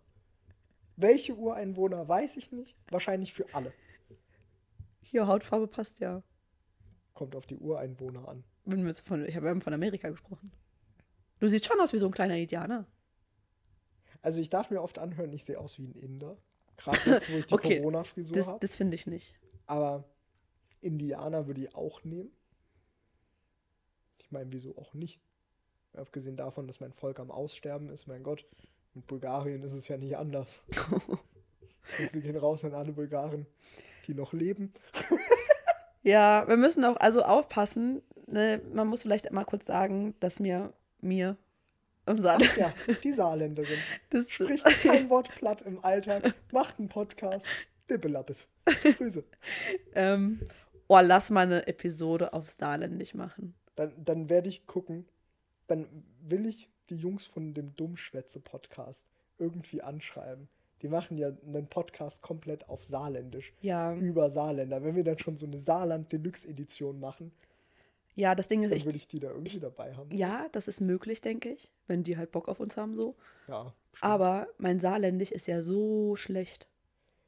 Welche 0.96 1.36
Ureinwohner, 1.36 2.08
weiß 2.08 2.38
ich 2.38 2.54
nicht. 2.54 2.78
Wahrscheinlich 2.90 3.34
für 3.34 3.46
alle. 3.52 3.74
Hier, 5.12 5.28
Hautfarbe 5.28 5.68
passt 5.68 6.00
ja. 6.00 6.24
Kommt 7.14 7.36
auf 7.36 7.46
die 7.46 7.58
Ureinwohner 7.58 8.30
an. 8.30 8.46
Wenn 8.64 8.80
wir 8.82 8.88
jetzt 8.88 9.02
von, 9.06 9.26
ich 9.26 9.36
habe 9.36 9.60
von 9.60 9.74
Amerika 9.74 10.10
gesprochen. 10.10 10.54
Du 11.40 11.48
siehst 11.50 11.66
schon 11.66 11.80
aus 11.82 11.92
wie 11.92 11.98
so 11.98 12.06
ein 12.06 12.14
kleiner 12.14 12.38
Indianer. 12.38 12.88
Also 14.22 14.40
ich 14.40 14.50
darf 14.50 14.70
mir 14.70 14.82
oft 14.82 15.00
anhören, 15.00 15.34
ich 15.34 15.44
sehe 15.44 15.60
aus 15.60 15.78
wie 15.80 15.84
ein 15.84 15.96
Inder. 15.96 16.38
Gerade 16.78 16.98
jetzt, 17.10 17.30
wo 17.32 17.38
ich 17.38 17.46
die 17.48 17.54
Okay, 17.56 17.80
Corona-Frisur 17.80 18.34
Das, 18.36 18.48
habe. 18.48 18.60
das 18.62 18.78
finde 18.78 18.96
ich 18.96 19.06
nicht. 19.06 19.36
Aber 19.66 20.06
Indianer 20.80 21.46
würde 21.46 21.62
ich 21.62 21.76
auch 21.76 22.04
nehmen. 22.06 22.32
Ich 24.20 24.32
meine, 24.32 24.54
wieso 24.54 24.78
auch 24.78 24.94
nicht? 24.94 25.20
Abgesehen 25.94 26.38
davon, 26.38 26.68
dass 26.68 26.80
mein 26.80 26.94
Volk 26.94 27.20
am 27.20 27.32
Aussterben 27.32 27.90
ist, 27.90 28.08
mein 28.08 28.24
Gott. 28.24 28.48
Mit 28.94 29.08
Bulgarien 29.08 29.62
ist 29.64 29.74
es 29.74 29.90
ja 29.90 29.98
nicht 29.98 30.16
anders. 30.16 30.62
Sie 32.10 32.22
gehen 32.22 32.38
raus 32.38 32.64
an 32.64 32.74
alle 32.74 32.94
Bulgaren, 32.94 33.46
die 34.02 34.14
noch 34.14 34.34
leben. 34.34 34.74
Ja, 36.04 36.48
wir 36.48 36.58
müssen 36.58 36.84
auch 36.86 36.98
also 36.98 37.24
aufpassen. 37.24 38.02
Ne? 38.28 38.62
Man 38.74 38.88
muss 38.88 39.04
vielleicht 39.04 39.32
mal 39.32 39.46
kurz 39.46 39.68
sagen, 39.68 40.16
dass 40.20 40.40
mir, 40.40 40.74
mir 41.00 41.38
im 42.08 42.20
Saal, 42.20 42.42
Ja, 42.58 42.74
die 43.04 43.12
Saarländerin. 43.12 43.78
das, 44.10 44.30
Spricht 44.32 44.66
kein 44.82 45.10
Wort 45.12 45.34
platt 45.36 45.62
im 45.62 45.84
Alltag, 45.84 46.34
macht 46.52 46.80
einen 46.80 46.90
Podcast. 46.90 47.46
Dippelappes. 47.90 48.50
Grüße. 48.98 49.24
ähm, 49.94 50.42
oh, 50.88 51.00
lass 51.02 51.30
mal 51.30 51.42
eine 51.42 51.68
Episode 51.68 52.34
auf 52.34 52.50
Saarländisch 52.50 53.14
machen. 53.14 53.54
Dann, 53.76 53.94
dann 54.04 54.30
werde 54.30 54.50
ich 54.50 54.66
gucken. 54.66 55.08
Dann 55.68 55.88
will 56.22 56.46
ich 56.48 56.70
die 56.90 56.98
Jungs 56.98 57.26
von 57.26 57.54
dem 57.54 57.76
Dummschwätze-Podcast 57.76 59.10
irgendwie 59.38 59.82
anschreiben. 59.82 60.50
Die 60.82 60.88
machen 60.88 61.18
ja 61.18 61.32
einen 61.46 61.68
Podcast 61.68 62.22
komplett 62.22 62.68
auf 62.70 62.84
Saarländisch. 62.84 63.54
Ja, 63.62 63.94
Über 63.94 64.30
Saarländer. 64.30 64.84
Wenn 64.84 64.96
wir 64.96 65.04
dann 65.04 65.20
schon 65.20 65.38
so 65.38 65.46
eine 65.46 65.58
Saarland-Deluxe-Edition 65.58 67.00
machen, 67.00 67.32
ja, 68.16 68.36
das 68.36 68.48
Ding 68.50 68.64
ist, 68.64 68.72
dann 68.72 68.78
ich, 68.78 68.86
will 68.86 68.96
ich 68.96 69.08
die 69.08 69.20
da 69.20 69.30
irgendwie 69.30 69.60
dabei 69.60 69.94
haben. 69.96 70.12
ja, 70.12 70.48
das 70.52 70.68
ist 70.68 70.82
möglich, 70.82 71.22
denke 71.22 71.50
ich, 71.50 71.72
wenn 71.88 72.04
die 72.04 72.18
halt 72.18 72.32
Bock 72.32 72.50
auf 72.50 72.60
uns 72.60 72.76
haben 72.76 72.96
so. 72.96 73.16
Ja, 73.48 73.74
bestimmt. 73.92 74.12
Aber 74.12 74.48
mein 74.58 74.80
Saarländisch 74.80 75.32
ist 75.32 75.48
ja 75.48 75.62
so 75.62 76.16
schlecht. 76.18 76.68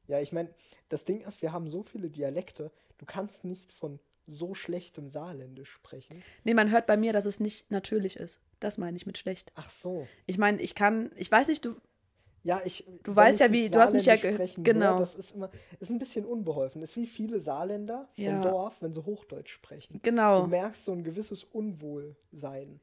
ja 0.08 0.20
ich 0.20 0.34
meine, 0.34 0.50
das 0.90 1.06
Ding 1.06 1.22
ist, 1.22 1.42
wir 1.42 1.54
haben 1.54 1.68
so 1.70 1.84
viele 1.84 2.10
Dialekte, 2.10 2.70
du 2.98 3.06
kannst 3.06 3.46
nicht 3.46 3.72
von 3.72 4.00
so 4.28 4.56
schlechtem 4.56 5.10
Saarländisch 5.10 5.72
sprechen. 5.72 6.22
Nee, 6.44 6.54
man 6.54 6.72
hört 6.72 6.86
bei 6.86 6.98
mir, 6.98 7.14
dass 7.14 7.26
es 7.26 7.40
nicht 7.40 7.72
natürlich 7.72 8.18
ist. 8.18 8.40
Das 8.60 8.78
meine 8.78 8.96
ich 8.98 9.06
mit 9.06 9.18
schlecht. 9.18 9.52
Ach 9.56 9.70
so. 9.70 10.08
Ich 10.26 10.38
meine, 10.38 10.62
ich 10.62 10.76
kann, 10.76 11.12
ich 11.16 11.32
weiß 11.32 11.48
nicht, 11.48 11.66
du, 11.66 11.76
Ja, 12.46 12.62
ich. 12.66 12.86
Du 13.04 13.16
weißt 13.16 13.40
ja, 13.40 13.52
wie- 13.52 13.70
du 13.70 13.80
hast 13.80 13.94
mich 13.94 14.06
ja 14.06 14.16
Saarländisch 14.18 14.38
ge- 14.38 14.48
sprechen 14.48 14.64
genau. 14.66 15.00
Das 15.00 15.16
ist 15.16 15.32
immer, 15.34 15.50
ist 15.80 15.90
ein 15.92 15.98
bisschen 16.00 16.26
unbeholfen. 16.26 16.82
Ist 16.82 16.96
wie 16.98 17.06
viele 17.08 17.40
Saarländer 17.40 18.10
vom 18.16 18.24
Ja. 18.24 18.42
Dorf, 18.42 18.82
wenn 18.82 18.94
sie 18.94 19.06
Hochdeutsch 19.06 19.50
sprechen. 19.54 19.94
Du 19.94 20.00
genau. 20.02 20.46
merkst 20.48 20.84
so 20.84 20.92
ein 20.92 21.04
gewisses 21.06 21.44
Unwohlsein. 21.46 22.80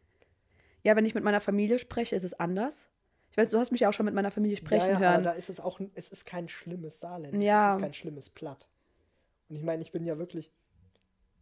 Ja, 0.82 0.96
wenn 0.96 1.04
ich 1.04 1.14
mit 1.14 1.24
meiner 1.24 1.42
Familie 1.42 1.78
spreche, 1.78 2.16
ist 2.16 2.24
es 2.24 2.32
anders. 2.32 2.88
Ich 3.30 3.36
weiß, 3.36 3.50
du 3.50 3.58
hast 3.58 3.70
mich 3.70 3.82
ja 3.82 3.90
auch 3.90 3.92
schon 3.92 4.06
mit 4.06 4.14
meiner 4.14 4.30
Familie 4.30 4.56
sprechen 4.56 4.86
ja, 4.88 4.92
ja, 4.94 4.98
hören. 4.98 5.14
Aber 5.14 5.22
da 5.24 5.32
ist 5.32 5.50
es 5.50 5.60
auch, 5.60 5.78
ein- 5.78 5.90
es 5.94 6.08
ist 6.08 6.24
kein 6.24 6.48
schlimmes 6.48 6.98
Saarländisch. 7.00 7.42
Ja. 7.44 7.70
Es 7.70 7.76
ist 7.76 7.82
kein 7.82 7.94
schlimmes 7.94 8.30
Platt. 8.30 8.66
Und 9.50 9.56
ich 9.56 9.62
meine, 9.62 9.82
ich 9.82 9.92
bin 9.92 10.04
ja 10.06 10.16
wirklich, 10.18 10.50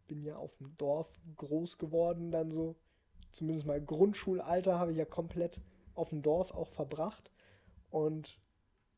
bin 0.07 0.23
ja 0.23 0.35
auf 0.35 0.57
dem 0.57 0.75
Dorf 0.77 1.07
groß 1.37 1.77
geworden, 1.77 2.31
dann 2.31 2.51
so. 2.51 2.75
Zumindest 3.31 3.65
mal 3.67 3.79
Grundschulalter 3.79 4.77
habe 4.79 4.91
ich 4.91 4.97
ja 4.97 5.05
komplett 5.05 5.61
auf 5.95 6.09
dem 6.09 6.21
Dorf 6.23 6.51
auch 6.51 6.69
verbracht. 6.71 7.31
Und 7.91 8.37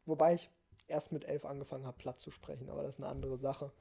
wobei 0.05 0.35
ich 0.35 0.49
erst 0.87 1.11
mit 1.11 1.25
elf 1.25 1.45
angefangen 1.45 1.85
habe, 1.85 1.97
Platt 1.97 2.19
zu 2.19 2.31
sprechen, 2.31 2.69
aber 2.69 2.83
das 2.83 2.95
ist 2.95 3.01
eine 3.01 3.09
andere 3.09 3.37
Sache. 3.37 3.71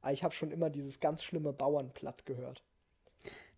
Aber 0.00 0.12
ich 0.12 0.24
habe 0.24 0.34
schon 0.34 0.50
immer 0.50 0.70
dieses 0.70 1.00
ganz 1.00 1.22
schlimme 1.22 1.52
Bauernplatt 1.52 2.26
gehört. 2.26 2.62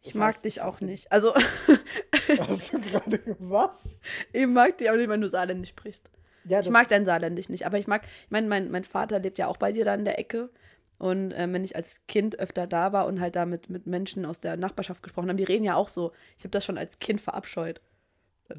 Ich 0.02 0.10
Das 0.12 0.14
mag 0.14 0.34
heißt, 0.34 0.44
dich 0.44 0.60
auch 0.60 0.80
nicht. 0.80 1.10
Also, 1.10 1.34
Hast 2.38 2.72
du 2.72 2.80
gerade 2.80 3.20
was? 3.38 4.00
ich 4.32 4.46
mag 4.46 4.76
dich 4.78 4.90
auch 4.90 4.96
nicht, 4.96 5.08
wenn 5.08 5.20
du 5.20 5.28
Saarländisch 5.28 5.70
sprichst. 5.70 6.10
Ja, 6.44 6.60
Ich 6.60 6.68
mag 6.68 6.88
dein 6.88 7.06
Saarländisch 7.06 7.48
nicht, 7.48 7.64
aber 7.64 7.78
ich 7.78 7.86
mag, 7.86 8.02
ich 8.04 8.30
meine, 8.30 8.46
mein, 8.48 8.70
mein 8.70 8.84
Vater 8.84 9.18
lebt 9.18 9.38
ja 9.38 9.46
auch 9.46 9.56
bei 9.56 9.72
dir 9.72 9.84
da 9.86 9.94
in 9.94 10.04
der 10.04 10.18
Ecke. 10.18 10.50
Und 10.98 11.32
ähm, 11.32 11.52
wenn 11.52 11.64
ich 11.64 11.74
als 11.74 12.06
Kind 12.06 12.38
öfter 12.38 12.66
da 12.66 12.92
war 12.92 13.06
und 13.06 13.20
halt 13.20 13.34
da 13.34 13.46
mit, 13.46 13.68
mit 13.68 13.86
Menschen 13.86 14.24
aus 14.26 14.40
der 14.40 14.56
Nachbarschaft 14.56 15.02
gesprochen 15.02 15.28
habe, 15.28 15.38
die 15.38 15.44
reden 15.44 15.64
ja 15.64 15.74
auch 15.74 15.88
so. 15.88 16.12
Ich 16.38 16.44
habe 16.44 16.50
das 16.50 16.64
schon 16.64 16.78
als 16.78 16.98
Kind 16.98 17.20
verabscheut. 17.20 17.80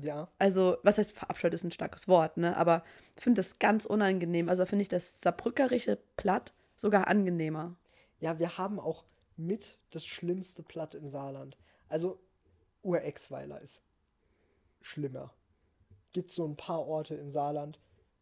Ja, 0.02 0.28
Also, 0.39 0.78
was 0.84 0.98
heißt 0.98 1.12
verabscheut 1.12 1.54
ist 1.54 1.63
ein 1.63 1.71
starkes 1.71 2.08
Wort, 2.08 2.38
ne? 2.38 2.58
Aber 2.58 2.84
ich 3.15 3.24
finde 3.24 3.39
das 3.39 3.60
ganz 3.60 3.86
unangenehm. 3.86 4.50
Also 4.50 4.65
finde 4.65 4.82
ich 4.84 4.89
das 4.89 5.21
Saarbrückerische 5.21 6.00
Platt 6.17 6.54
sogar 6.76 7.08
angenehmer. 7.08 7.76
ja, 8.19 8.39
wir 8.39 8.58
haben 8.58 8.80
auch 8.80 9.06
mit 9.38 9.78
das 9.91 10.06
schlimmste 10.06 10.63
Platt 10.63 10.95
im 10.95 11.08
Saarland. 11.10 11.58
Also 11.89 12.19
Urexweiler 12.82 13.62
ist 13.62 13.82
schlimmer. 14.82 15.34
Gibt 16.13 16.32
so 16.32 16.45
ein 16.45 16.56
paar 16.56 16.86
Orte 16.88 17.15
im 17.15 17.30
Saarland, 17.32 17.80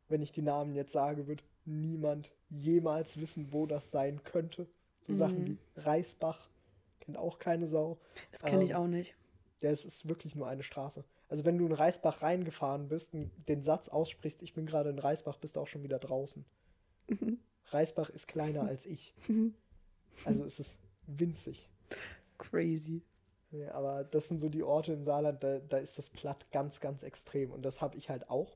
wenn 0.09 0.21
ich 0.21 0.31
die 0.31 0.41
Namen 0.41 0.75
jetzt 0.75 0.91
sage, 0.91 1.27
wird 1.27 1.43
niemand 1.65 2.31
jemals 2.49 3.17
wissen, 3.19 3.53
wo 3.53 3.65
das 3.65 3.91
sein 3.91 4.23
könnte. 4.23 4.67
So 5.07 5.15
Sachen 5.15 5.45
wie 5.45 5.57
Reisbach, 5.75 6.49
kennt 6.99 7.17
auch 7.17 7.39
keine 7.39 7.67
Sau. 7.67 7.99
Das 8.31 8.43
kenne 8.43 8.63
ich 8.63 8.71
Ähm, 8.71 8.75
auch 8.77 8.87
nicht. 8.87 9.15
Ja, 9.61 9.69
es 9.71 9.85
ist 9.85 10.07
wirklich 10.07 10.35
nur 10.35 10.47
eine 10.47 10.63
Straße. 10.63 11.03
Also 11.33 11.45
wenn 11.45 11.57
du 11.57 11.65
in 11.65 11.71
Reisbach 11.71 12.21
reingefahren 12.21 12.89
bist 12.89 13.15
und 13.15 13.31
den 13.49 13.63
Satz 13.63 13.89
aussprichst, 13.89 14.43
ich 14.43 14.53
bin 14.53 14.67
gerade 14.67 14.91
in 14.91 14.99
Reisbach, 14.99 15.39
bist 15.39 15.55
du 15.55 15.61
auch 15.61 15.67
schon 15.67 15.81
wieder 15.81 15.97
draußen. 15.97 16.45
Reisbach 17.71 18.11
ist 18.11 18.27
kleiner 18.27 18.61
als 18.61 18.85
ich. 18.85 19.15
Also 20.25 20.45
es 20.45 20.59
ist 20.59 20.77
winzig. 21.07 21.71
Crazy. 22.37 23.01
Ja, 23.49 23.73
aber 23.73 24.03
das 24.03 24.27
sind 24.27 24.41
so 24.41 24.47
die 24.47 24.61
Orte 24.61 24.93
im 24.93 25.03
Saarland, 25.03 25.43
da, 25.43 25.57
da 25.57 25.77
ist 25.77 25.97
das 25.97 26.11
Platt 26.11 26.51
ganz, 26.51 26.79
ganz 26.79 27.01
extrem. 27.01 27.49
Und 27.49 27.63
das 27.63 27.81
habe 27.81 27.97
ich 27.97 28.11
halt 28.11 28.29
auch. 28.29 28.55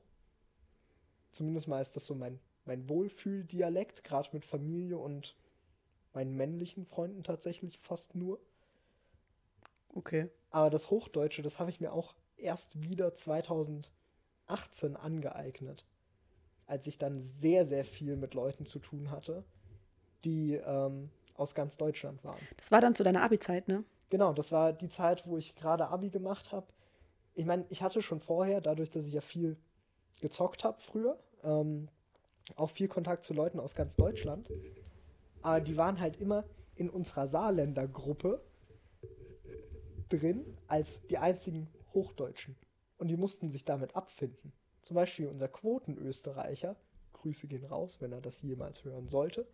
Zumindest 1.32 1.66
mal 1.66 1.80
ist 1.80 1.96
das 1.96 2.06
so 2.06 2.14
mein, 2.14 2.38
mein 2.64 2.88
Wohlfühldialekt, 2.88 4.04
gerade 4.04 4.28
mit 4.32 4.44
Familie 4.44 4.98
und 4.98 5.34
meinen 6.12 6.36
männlichen 6.36 6.86
Freunden 6.86 7.24
tatsächlich 7.24 7.76
fast 7.76 8.14
nur. 8.14 8.38
Okay. 9.94 10.28
Aber 10.50 10.70
das 10.70 10.90
Hochdeutsche, 10.90 11.42
das 11.42 11.58
habe 11.58 11.70
ich 11.70 11.80
mir 11.80 11.92
auch 11.92 12.14
erst 12.38 12.80
wieder 12.82 13.14
2018 13.14 14.96
angeeignet. 14.96 15.84
Als 16.66 16.86
ich 16.86 16.98
dann 16.98 17.18
sehr, 17.18 17.64
sehr 17.64 17.84
viel 17.84 18.16
mit 18.16 18.34
Leuten 18.34 18.66
zu 18.66 18.78
tun 18.78 19.10
hatte, 19.10 19.44
die 20.24 20.54
ähm, 20.54 21.10
aus 21.34 21.54
ganz 21.54 21.76
Deutschland 21.76 22.22
waren. 22.24 22.40
Das 22.56 22.70
war 22.70 22.80
dann 22.80 22.94
zu 22.94 23.04
deiner 23.04 23.22
Abi-Zeit, 23.22 23.68
ne? 23.68 23.84
Genau, 24.10 24.32
das 24.32 24.52
war 24.52 24.72
die 24.72 24.88
Zeit, 24.88 25.26
wo 25.26 25.36
ich 25.38 25.54
gerade 25.54 25.88
Abi 25.88 26.10
gemacht 26.10 26.52
habe. 26.52 26.66
Ich 27.34 27.44
meine, 27.44 27.64
ich 27.68 27.82
hatte 27.82 28.02
schon 28.02 28.20
vorher, 28.20 28.60
dadurch, 28.60 28.90
dass 28.90 29.06
ich 29.06 29.12
ja 29.12 29.20
viel 29.20 29.56
gezockt 30.20 30.64
habe 30.64 30.80
früher, 30.80 31.18
ähm, 31.44 31.88
auch 32.56 32.70
viel 32.70 32.88
Kontakt 32.88 33.24
zu 33.24 33.34
Leuten 33.34 33.60
aus 33.60 33.74
ganz 33.74 33.96
Deutschland. 33.96 34.50
Aber 35.42 35.60
die 35.60 35.76
waren 35.76 36.00
halt 36.00 36.16
immer 36.20 36.44
in 36.74 36.90
unserer 36.90 37.26
Saarländer 37.26 37.86
Gruppe 37.86 38.42
drin 40.08 40.56
als 40.66 41.06
die 41.08 41.18
einzigen 41.18 41.68
Hochdeutschen. 41.94 42.56
Und 42.96 43.08
die 43.08 43.16
mussten 43.16 43.48
sich 43.50 43.64
damit 43.64 43.94
abfinden. 43.96 44.52
Zum 44.82 44.94
Beispiel 44.94 45.28
unser 45.28 45.48
Quotenösterreicher, 45.48 46.76
Grüße 47.12 47.46
gehen 47.48 47.64
raus, 47.64 47.96
wenn 48.00 48.12
er 48.12 48.20
das 48.20 48.42
jemals 48.42 48.84
hören 48.84 49.08
sollte, 49.08 49.46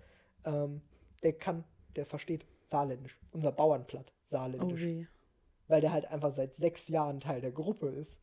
ähm, 0.45 0.81
der 1.23 1.33
kann, 1.35 1.65
der 1.97 2.07
versteht 2.07 2.47
Saarländisch. 2.65 3.19
Unser 3.31 3.53
Bauernplatt, 3.53 4.11
Oh 4.11 4.21
Saarländisch 4.27 4.83
weh. 4.83 5.07
weil 5.69 5.81
der 5.81 5.93
halt 5.93 6.07
einfach 6.07 6.31
seit 6.31 6.55
sechs 6.55 6.89
Jahren 6.89 7.21
Teil 7.21 7.41
der 7.41 7.53
Gruppe 7.53 7.89
ist. 7.89 8.21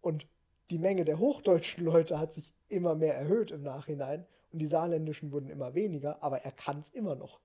Und 0.00 0.26
die 0.70 0.78
Menge 0.78 1.04
der 1.04 1.18
hochdeutschen 1.18 1.84
Leute 1.84 2.18
hat 2.18 2.32
sich 2.32 2.52
immer 2.68 2.94
mehr 2.94 3.14
erhöht 3.16 3.50
im 3.50 3.62
Nachhinein 3.62 4.26
und 4.52 4.58
die 4.60 4.66
saarländischen 4.66 5.32
wurden 5.32 5.50
immer 5.50 5.74
weniger, 5.74 6.22
aber 6.22 6.42
er 6.42 6.52
kann 6.52 6.78
es 6.78 6.90
immer 6.90 7.14
noch. 7.14 7.40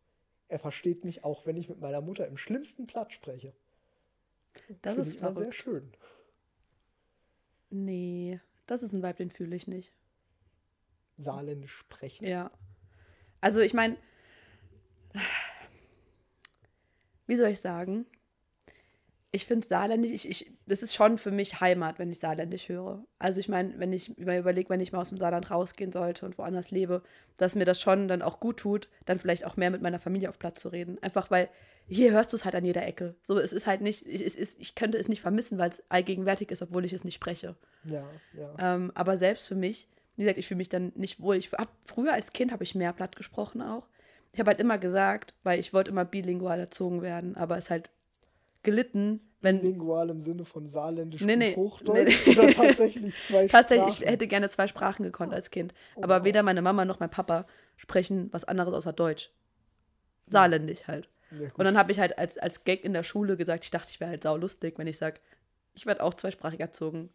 Er 0.47 0.59
versteht 0.59 1.03
mich 1.03 1.23
auch, 1.23 1.45
wenn 1.45 1.55
ich 1.57 1.69
mit 1.69 1.79
meiner 1.79 2.01
Mutter 2.01 2.27
im 2.27 2.37
schlimmsten 2.37 2.85
Platt 2.85 3.13
spreche. 3.13 3.53
Das 4.81 4.93
Finde 4.93 5.07
ist 5.09 5.13
immer 5.17 5.33
sehr 5.33 5.43
verrückt. 5.43 5.55
schön. 5.55 5.93
Nee, 7.69 8.39
das 8.67 8.83
ist 8.83 8.93
ein 8.93 9.01
Vibe, 9.01 9.15
den 9.15 9.31
fühle 9.31 9.55
ich 9.55 9.67
nicht. 9.67 9.91
Saarländisch 11.17 11.75
sprechen. 11.75 12.25
Ja. 12.25 12.51
Also 13.41 13.61
ich 13.61 13.73
meine, 13.73 13.97
wie 17.27 17.35
soll 17.35 17.49
ich 17.49 17.59
sagen? 17.59 18.05
Ich 19.35 19.47
finde 19.47 19.65
Saarländisch, 19.65 20.11
ich, 20.11 20.29
ich, 20.29 20.51
das 20.67 20.83
ist 20.83 20.93
schon 20.93 21.17
für 21.17 21.31
mich 21.31 21.59
Heimat, 21.59 21.97
wenn 21.97 22.11
ich 22.11 22.19
Saarländisch 22.19 22.69
höre. 22.69 23.03
Also 23.17 23.39
ich 23.39 23.49
meine, 23.49 23.79
wenn 23.79 23.91
ich 23.91 24.15
mir 24.15 24.37
überlege, 24.37 24.69
wenn 24.69 24.79
ich 24.79 24.91
mal 24.91 25.01
aus 25.01 25.09
dem 25.09 25.17
Saarland 25.17 25.49
rausgehen 25.49 25.91
sollte 25.91 26.27
und 26.27 26.37
woanders 26.37 26.69
lebe, 26.69 27.01
dass 27.37 27.55
mir 27.55 27.65
das 27.65 27.81
schon 27.81 28.07
dann 28.07 28.21
auch 28.21 28.39
gut 28.39 28.57
tut, 28.57 28.89
dann 29.07 29.17
vielleicht 29.17 29.45
auch 29.45 29.57
mehr 29.57 29.71
mit 29.71 29.81
meiner 29.81 29.97
Familie 29.97 30.29
auf 30.29 30.37
Platz 30.37 30.61
zu 30.61 30.69
reden. 30.69 31.01
Einfach 31.01 31.31
weil 31.31 31.49
hier 31.87 32.11
hörst 32.11 32.31
du 32.31 32.37
es 32.37 32.45
halt 32.45 32.53
an 32.53 32.63
jeder 32.63 32.85
Ecke. 32.85 33.15
So, 33.23 33.39
es 33.39 33.53
ist 33.53 33.65
halt 33.65 33.81
nicht, 33.81 34.05
ich, 34.05 34.23
es 34.23 34.35
ist, 34.35 34.59
ich 34.59 34.75
könnte 34.75 34.99
es 34.99 35.07
nicht 35.07 35.21
vermissen, 35.21 35.57
weil 35.57 35.69
es 35.69 35.83
allgegenwärtig 35.89 36.51
ist, 36.51 36.61
obwohl 36.61 36.85
ich 36.85 36.93
es 36.93 37.03
nicht 37.03 37.15
spreche. 37.15 37.55
Ja, 37.85 38.07
ja. 38.37 38.75
Ähm, 38.75 38.91
aber 38.93 39.17
selbst 39.17 39.47
für 39.47 39.55
mich, 39.55 39.87
wie 40.15 40.21
gesagt, 40.21 40.37
ich 40.37 40.47
fühle 40.47 40.59
mich 40.59 40.69
dann 40.69 40.91
nicht 40.95 41.19
wohl. 41.19 41.37
Ich 41.37 41.51
hab, 41.53 41.69
früher 41.85 42.13
als 42.13 42.31
Kind 42.33 42.51
habe 42.51 42.63
ich 42.63 42.75
mehr 42.75 42.93
platt 42.93 43.15
gesprochen 43.15 43.63
auch. 43.63 43.87
Ich 44.31 44.39
habe 44.39 44.49
halt 44.49 44.59
immer 44.59 44.77
gesagt, 44.77 45.33
weil 45.43 45.59
ich 45.59 45.73
wollte 45.73 45.89
immer 45.89 46.05
bilingual 46.05 46.59
erzogen 46.59 47.01
werden, 47.01 47.35
aber 47.35 47.57
es 47.57 47.69
halt 47.69 47.89
gelitten, 48.63 49.21
wenn 49.41 49.61
Lingual 49.61 50.09
im 50.09 50.21
Sinne 50.21 50.45
von 50.45 50.67
Saarländisch 50.67 51.21
Nee, 51.21 51.35
nee. 51.35 51.49
und 51.49 51.57
Hochdeutsch 51.57 52.25
Nee, 52.25 52.33
nee. 52.33 52.39
oder 52.39 52.53
tatsächlich 52.53 53.13
zwei 53.27 53.47
tatsächlich, 53.47 53.89
ich 53.89 53.95
Sprachen? 53.95 54.09
hätte 54.09 54.27
gerne 54.27 54.49
zwei 54.49 54.67
Sprachen 54.67 55.03
gekonnt 55.03 55.33
als 55.33 55.51
Kind. 55.51 55.73
Oh, 55.95 56.03
aber 56.03 56.19
wow. 56.19 56.25
weder 56.25 56.43
meine 56.43 56.61
Mama 56.61 56.85
noch 56.85 56.99
mein 57.01 57.09
Papa 57.11 57.45
sprechen 57.75 58.29
was 58.31 58.45
anderes 58.45 58.73
außer 58.73 58.93
Deutsch. 58.93 59.31
Saarländisch 60.27 60.87
halt. 60.87 61.09
Ja. 61.31 61.49
Und 61.55 61.65
dann 61.65 61.77
habe 61.77 61.91
ich 61.91 61.99
halt 61.99 62.17
als, 62.17 62.37
als 62.37 62.63
Gag 62.63 62.85
in 62.85 62.93
der 62.93 63.03
Schule 63.03 63.35
gesagt, 63.35 63.65
ich 63.65 63.71
dachte, 63.71 63.89
ich 63.91 63.99
wäre 63.99 64.11
halt 64.11 64.23
saulustig, 64.23 64.77
wenn 64.77 64.87
ich 64.87 64.97
sage, 64.97 65.19
ich 65.73 65.85
werde 65.85 66.03
auch 66.03 66.13
zweisprachig 66.13 66.59
erzogen. 66.59 67.09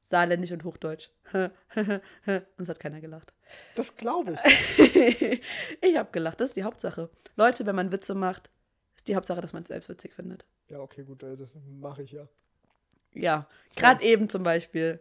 Saarländisch 0.00 0.50
und 0.50 0.64
Hochdeutsch. 0.64 1.10
und 1.32 1.50
es 2.56 2.68
hat 2.68 2.80
keiner 2.80 3.00
gelacht. 3.00 3.32
das 3.76 3.96
glaube 3.96 4.36
ich. 4.78 5.40
ich 5.82 5.96
habe 5.96 6.08
gelacht, 6.10 6.40
das 6.40 6.48
ist 6.50 6.56
die 6.56 6.64
Hauptsache. 6.64 7.10
Leute, 7.36 7.64
wenn 7.66 7.76
man 7.76 7.92
Witze 7.92 8.14
macht, 8.14 8.50
ist 8.96 9.06
die 9.06 9.14
Hauptsache, 9.14 9.40
dass 9.40 9.52
man 9.52 9.62
es 9.62 9.68
selbst 9.68 9.88
witzig 9.88 10.14
findet. 10.14 10.44
Ja, 10.70 10.80
okay, 10.80 11.02
gut, 11.02 11.22
äh, 11.22 11.36
das 11.36 11.48
mache 11.80 12.02
ich 12.02 12.12
ja. 12.12 12.28
Ja, 13.12 13.46
gerade 13.76 14.04
eben 14.04 14.28
zum 14.28 14.44
Beispiel. 14.44 15.00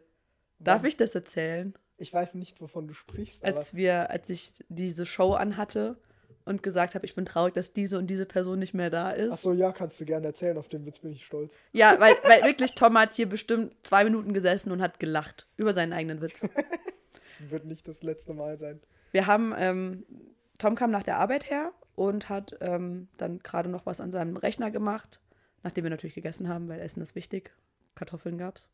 Darf 0.57 0.81
Wann? 0.81 0.89
ich 0.89 0.97
das 0.97 1.13
erzählen? 1.13 1.73
Ich 1.97 2.13
weiß 2.13 2.35
nicht, 2.35 2.59
wovon 2.59 2.87
du 2.87 2.93
sprichst, 2.93 3.45
aber 3.45 3.57
Als 3.57 3.75
wir, 3.75 4.09
als 4.09 4.29
ich 4.29 4.53
diese 4.67 5.05
Show 5.05 5.33
anhatte 5.33 5.97
und 6.45 6.63
gesagt 6.63 6.95
habe, 6.95 7.05
ich 7.05 7.13
bin 7.13 7.25
traurig, 7.25 7.53
dass 7.53 7.73
diese 7.73 7.97
und 7.97 8.07
diese 8.07 8.25
Person 8.25 8.57
nicht 8.57 8.73
mehr 8.73 8.89
da 8.89 9.11
ist. 9.11 9.31
Ach 9.31 9.37
so, 9.37 9.53
ja, 9.53 9.71
kannst 9.71 10.01
du 10.01 10.05
gerne 10.05 10.27
erzählen, 10.27 10.57
auf 10.57 10.69
den 10.69 10.85
Witz 10.85 10.99
bin 10.99 11.11
ich 11.11 11.25
stolz. 11.25 11.57
Ja, 11.71 11.99
weil, 11.99 12.13
weil 12.23 12.43
wirklich 12.45 12.73
Tom 12.73 12.97
hat 12.97 13.13
hier 13.13 13.29
bestimmt 13.29 13.75
zwei 13.83 14.03
Minuten 14.03 14.33
gesessen 14.33 14.71
und 14.71 14.81
hat 14.81 14.99
gelacht 14.99 15.47
über 15.57 15.73
seinen 15.73 15.93
eigenen 15.93 16.21
Witz. 16.21 16.47
Das 17.21 17.51
wird 17.51 17.65
nicht 17.65 17.87
das 17.87 18.01
letzte 18.01 18.33
Mal 18.33 18.57
sein. 18.57 18.79
Wir 19.11 19.27
haben, 19.27 19.53
ähm, 19.55 20.03
Tom 20.57 20.73
kam 20.73 20.89
nach 20.89 21.03
der 21.03 21.17
Arbeit 21.17 21.51
her 21.51 21.73
und 21.93 22.27
hat 22.27 22.57
ähm, 22.61 23.07
dann 23.17 23.37
gerade 23.39 23.69
noch 23.69 23.85
was 23.85 24.01
an 24.01 24.09
seinem 24.09 24.35
Rechner 24.35 24.71
gemacht, 24.71 25.19
nachdem 25.63 25.83
wir 25.83 25.91
natürlich 25.91 26.15
gegessen 26.15 26.47
haben, 26.47 26.67
weil 26.67 26.79
Essen 26.79 27.01
ist 27.01 27.15
wichtig. 27.15 27.51
Kartoffeln 27.95 28.37
gab's. 28.37 28.67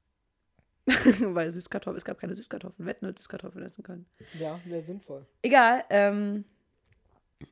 weil 1.20 1.52
Süßkartoffeln, 1.52 1.98
es 1.98 2.06
gab 2.06 2.20
keine 2.20 2.36
Süßkartoffeln, 2.36 2.86
wir 2.86 2.92
hätten 2.92 3.06
nur 3.06 3.16
Süßkartoffeln 3.18 3.66
essen 3.66 3.84
können. 3.84 4.06
Ja, 4.40 4.60
wäre 4.66 4.82
sinnvoll. 4.82 5.26
Egal, 5.42 5.84
ähm, 5.90 6.46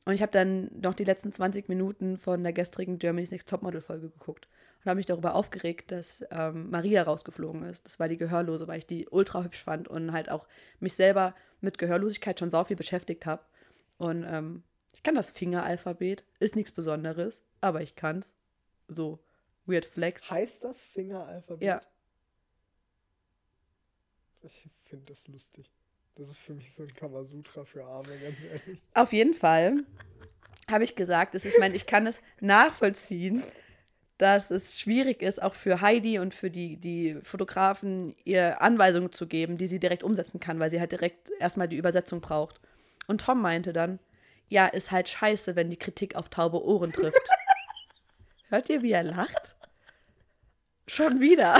und 0.05 0.13
ich 0.13 0.21
habe 0.21 0.31
dann 0.31 0.69
noch 0.79 0.93
die 0.93 1.03
letzten 1.03 1.31
20 1.31 1.67
Minuten 1.67 2.17
von 2.17 2.43
der 2.43 2.53
gestrigen 2.53 2.99
Germany's 2.99 3.31
Next 3.31 3.49
Topmodel-Folge 3.49 4.09
geguckt 4.09 4.47
und 4.79 4.89
habe 4.89 4.97
mich 4.97 5.05
darüber 5.05 5.35
aufgeregt, 5.35 5.91
dass 5.91 6.23
ähm, 6.31 6.69
Maria 6.69 7.03
rausgeflogen 7.03 7.63
ist. 7.63 7.85
Das 7.85 7.99
war 7.99 8.07
die 8.07 8.17
Gehörlose, 8.17 8.67
weil 8.67 8.77
ich 8.77 8.87
die 8.87 9.07
ultra 9.09 9.43
hübsch 9.43 9.63
fand 9.63 9.87
und 9.87 10.13
halt 10.13 10.29
auch 10.29 10.47
mich 10.79 10.93
selber 10.93 11.35
mit 11.61 11.77
Gehörlosigkeit 11.77 12.39
schon 12.39 12.51
sau 12.51 12.63
viel 12.63 12.77
beschäftigt 12.77 13.25
habe. 13.25 13.43
Und 13.97 14.25
ähm, 14.27 14.63
ich 14.93 15.03
kann 15.03 15.15
das 15.15 15.31
Fingeralphabet, 15.31 16.23
ist 16.39 16.55
nichts 16.55 16.71
Besonderes, 16.71 17.43
aber 17.61 17.81
ich 17.81 17.95
kann's. 17.95 18.33
So, 18.87 19.19
weird 19.65 19.85
flex. 19.85 20.29
Heißt 20.29 20.63
das 20.63 20.83
Fingeralphabet? 20.83 21.61
Ja. 21.61 21.81
Ich 24.41 24.69
finde 24.83 25.05
das 25.05 25.27
lustig. 25.27 25.71
Das 26.15 26.29
ist 26.29 26.37
für 26.37 26.53
mich 26.53 26.71
so 26.71 26.83
ein 26.83 26.93
Kamasutra 26.93 27.65
für 27.65 27.85
Arme, 27.85 28.17
ganz 28.19 28.43
ehrlich. 28.43 28.81
Auf 28.93 29.13
jeden 29.13 29.33
Fall 29.33 29.77
habe 30.69 30.83
ich 30.83 30.95
gesagt, 30.95 31.33
dass 31.33 31.45
ich 31.45 31.57
meine, 31.59 31.75
ich 31.75 31.87
kann 31.87 32.05
es 32.05 32.21
nachvollziehen, 32.39 33.43
dass 34.17 34.51
es 34.51 34.79
schwierig 34.79 35.21
ist, 35.21 35.41
auch 35.41 35.55
für 35.55 35.81
Heidi 35.81 36.19
und 36.19 36.35
für 36.35 36.51
die, 36.51 36.77
die 36.77 37.17
Fotografen 37.23 38.15
ihr 38.23 38.61
Anweisungen 38.61 39.11
zu 39.11 39.27
geben, 39.27 39.57
die 39.57 39.67
sie 39.67 39.79
direkt 39.79 40.03
umsetzen 40.03 40.39
kann, 40.39 40.59
weil 40.59 40.69
sie 40.69 40.79
halt 40.79 40.91
direkt 40.91 41.31
erstmal 41.39 41.67
die 41.67 41.77
Übersetzung 41.77 42.21
braucht. 42.21 42.61
Und 43.07 43.21
Tom 43.21 43.41
meinte 43.41 43.73
dann, 43.73 43.99
ja, 44.49 44.67
ist 44.67 44.91
halt 44.91 45.09
scheiße, 45.09 45.55
wenn 45.55 45.71
die 45.71 45.77
Kritik 45.77 46.15
auf 46.15 46.29
taube 46.29 46.63
Ohren 46.63 46.91
trifft. 46.91 47.27
Hört 48.53 48.69
ihr, 48.69 48.83
wie 48.83 48.91
er 48.91 49.01
lacht? 49.01 49.55
Schon 50.85 51.19
wieder. 51.19 51.57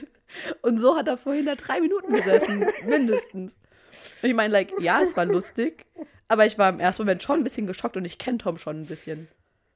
Und 0.62 0.78
so 0.78 0.96
hat 0.96 1.06
er 1.06 1.18
vorhin 1.18 1.44
da 1.44 1.54
drei 1.54 1.82
Minuten 1.82 2.14
gesessen, 2.14 2.64
mindestens. 2.86 3.56
Und 4.22 4.28
ich 4.30 4.34
meine, 4.34 4.50
like, 4.50 4.72
ja, 4.80 5.02
es 5.02 5.14
war 5.18 5.26
lustig, 5.26 5.84
aber 6.28 6.46
ich 6.46 6.56
war 6.56 6.70
im 6.70 6.80
ersten 6.80 7.02
Moment 7.02 7.22
schon 7.22 7.40
ein 7.40 7.44
bisschen 7.44 7.66
geschockt 7.66 7.98
und 7.98 8.06
ich 8.06 8.16
kenne 8.16 8.38
Tom 8.38 8.56
schon 8.56 8.80
ein 8.80 8.86
bisschen. 8.86 9.28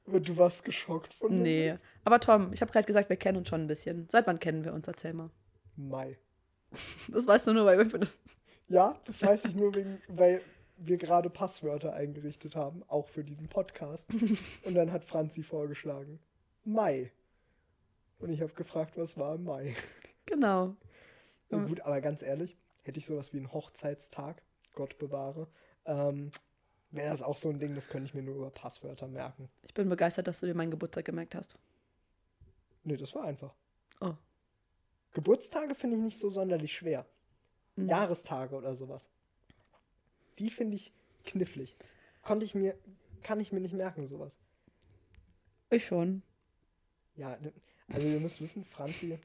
Und 0.07 0.27
du 0.27 0.37
warst 0.37 0.65
geschockt 0.65 1.13
von 1.13 1.29
dem 1.29 1.43
Nee. 1.43 1.73
Witz? 1.73 1.83
Aber 2.03 2.19
Tom, 2.19 2.51
ich 2.51 2.61
habe 2.61 2.71
gerade 2.71 2.87
gesagt, 2.87 3.09
wir 3.09 3.17
kennen 3.17 3.37
uns 3.37 3.49
schon 3.49 3.61
ein 3.61 3.67
bisschen. 3.67 4.07
Seit 4.11 4.25
wann 4.25 4.39
kennen 4.39 4.65
wir 4.65 4.73
uns? 4.73 4.87
Erzähl 4.87 5.13
mal. 5.13 5.29
Mai. 5.75 6.17
Das 7.09 7.27
weißt 7.27 7.45
du 7.45 7.53
nur, 7.53 7.65
weil 7.67 7.77
wir 7.77 7.99
das. 7.99 8.17
Ja, 8.69 8.99
das 9.05 9.21
weiß 9.21 9.45
ich 9.45 9.55
nur, 9.55 9.75
wegen, 9.75 10.01
weil 10.07 10.41
wir 10.77 10.97
gerade 10.97 11.29
Passwörter 11.29 11.93
eingerichtet 11.93 12.55
haben, 12.55 12.81
auch 12.87 13.07
für 13.07 13.23
diesen 13.23 13.49
Podcast. 13.49 14.09
Und 14.63 14.73
dann 14.73 14.91
hat 14.91 15.05
Franzi 15.05 15.43
vorgeschlagen, 15.43 16.19
Mai. 16.65 17.11
Und 18.19 18.29
ich 18.29 18.41
habe 18.41 18.53
gefragt, 18.53 18.97
was 18.97 19.17
war 19.17 19.35
im 19.35 19.43
Mai? 19.43 19.75
Genau. 20.25 20.75
Na 21.49 21.63
gut, 21.63 21.81
aber 21.81 22.01
ganz 22.01 22.23
ehrlich, 22.23 22.57
hätte 22.81 22.97
ich 22.97 23.05
sowas 23.05 23.31
wie 23.31 23.37
einen 23.37 23.53
Hochzeitstag, 23.53 24.41
Gott 24.73 24.97
bewahre, 24.97 25.47
ähm, 25.85 26.31
wäre 26.89 27.11
das 27.11 27.21
auch 27.21 27.37
so 27.37 27.49
ein 27.49 27.59
Ding, 27.59 27.75
das 27.75 27.89
könnte 27.89 28.07
ich 28.07 28.15
mir 28.15 28.23
nur 28.23 28.35
über 28.35 28.49
Passwörter 28.49 29.07
merken. 29.07 29.49
Ich 29.61 29.75
bin 29.75 29.87
begeistert, 29.87 30.27
dass 30.27 30.39
du 30.39 30.47
dir 30.47 30.55
meinen 30.55 30.71
Geburtstag 30.71 31.05
gemerkt 31.05 31.35
hast. 31.35 31.55
Nee, 32.83 32.97
das 32.97 33.13
war 33.13 33.25
einfach. 33.25 33.53
Oh. 34.01 34.15
Geburtstage 35.13 35.75
finde 35.75 35.97
ich 35.97 36.03
nicht 36.03 36.19
so 36.19 36.29
sonderlich 36.29 36.73
schwer. 36.73 37.05
Mhm. 37.75 37.89
Jahrestage 37.89 38.55
oder 38.55 38.75
sowas. 38.75 39.09
Die 40.39 40.49
finde 40.49 40.75
ich 40.77 40.93
knifflig. 41.23 41.75
Konnte 42.21 42.45
ich 42.45 42.55
mir, 42.55 42.75
kann 43.21 43.39
ich 43.39 43.51
mir 43.51 43.59
nicht 43.59 43.73
merken, 43.73 44.07
sowas. 44.07 44.37
Ich 45.69 45.85
schon. 45.85 46.23
Ja, 47.15 47.37
also 47.87 48.07
ihr 48.07 48.19
müsst 48.19 48.41
wissen, 48.41 48.65
Franzi 48.65 49.19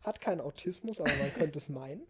hat 0.00 0.20
keinen 0.20 0.40
Autismus, 0.40 1.00
aber 1.00 1.14
man 1.16 1.32
könnte 1.34 1.58
es 1.58 1.68
meinen. 1.68 2.06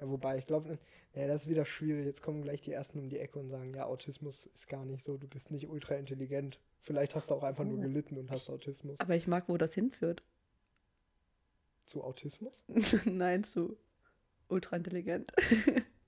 Ja, 0.00 0.08
wobei, 0.08 0.38
ich 0.38 0.46
glaube, 0.46 0.78
naja, 1.14 1.28
das 1.28 1.42
ist 1.42 1.48
wieder 1.48 1.64
schwierig. 1.64 2.04
Jetzt 2.04 2.22
kommen 2.22 2.42
gleich 2.42 2.60
die 2.60 2.72
Ersten 2.72 2.98
um 2.98 3.08
die 3.08 3.18
Ecke 3.18 3.38
und 3.38 3.48
sagen, 3.48 3.72
ja, 3.74 3.86
Autismus 3.86 4.46
ist 4.46 4.68
gar 4.68 4.84
nicht 4.84 5.04
so, 5.04 5.16
du 5.16 5.28
bist 5.28 5.50
nicht 5.50 5.68
ultra 5.68 5.94
intelligent. 5.94 6.60
Vielleicht 6.80 7.14
hast 7.14 7.30
du 7.30 7.34
auch 7.34 7.44
einfach 7.44 7.64
nur 7.64 7.80
gelitten 7.80 8.18
und 8.18 8.30
hast 8.30 8.50
Autismus. 8.50 9.00
Aber 9.00 9.14
ich 9.16 9.26
mag, 9.26 9.48
wo 9.48 9.56
das 9.56 9.72
hinführt. 9.72 10.22
Zu 11.86 12.02
Autismus? 12.02 12.62
Nein, 13.04 13.44
zu 13.44 13.78
ultra 14.48 14.76
intelligent. 14.76 15.32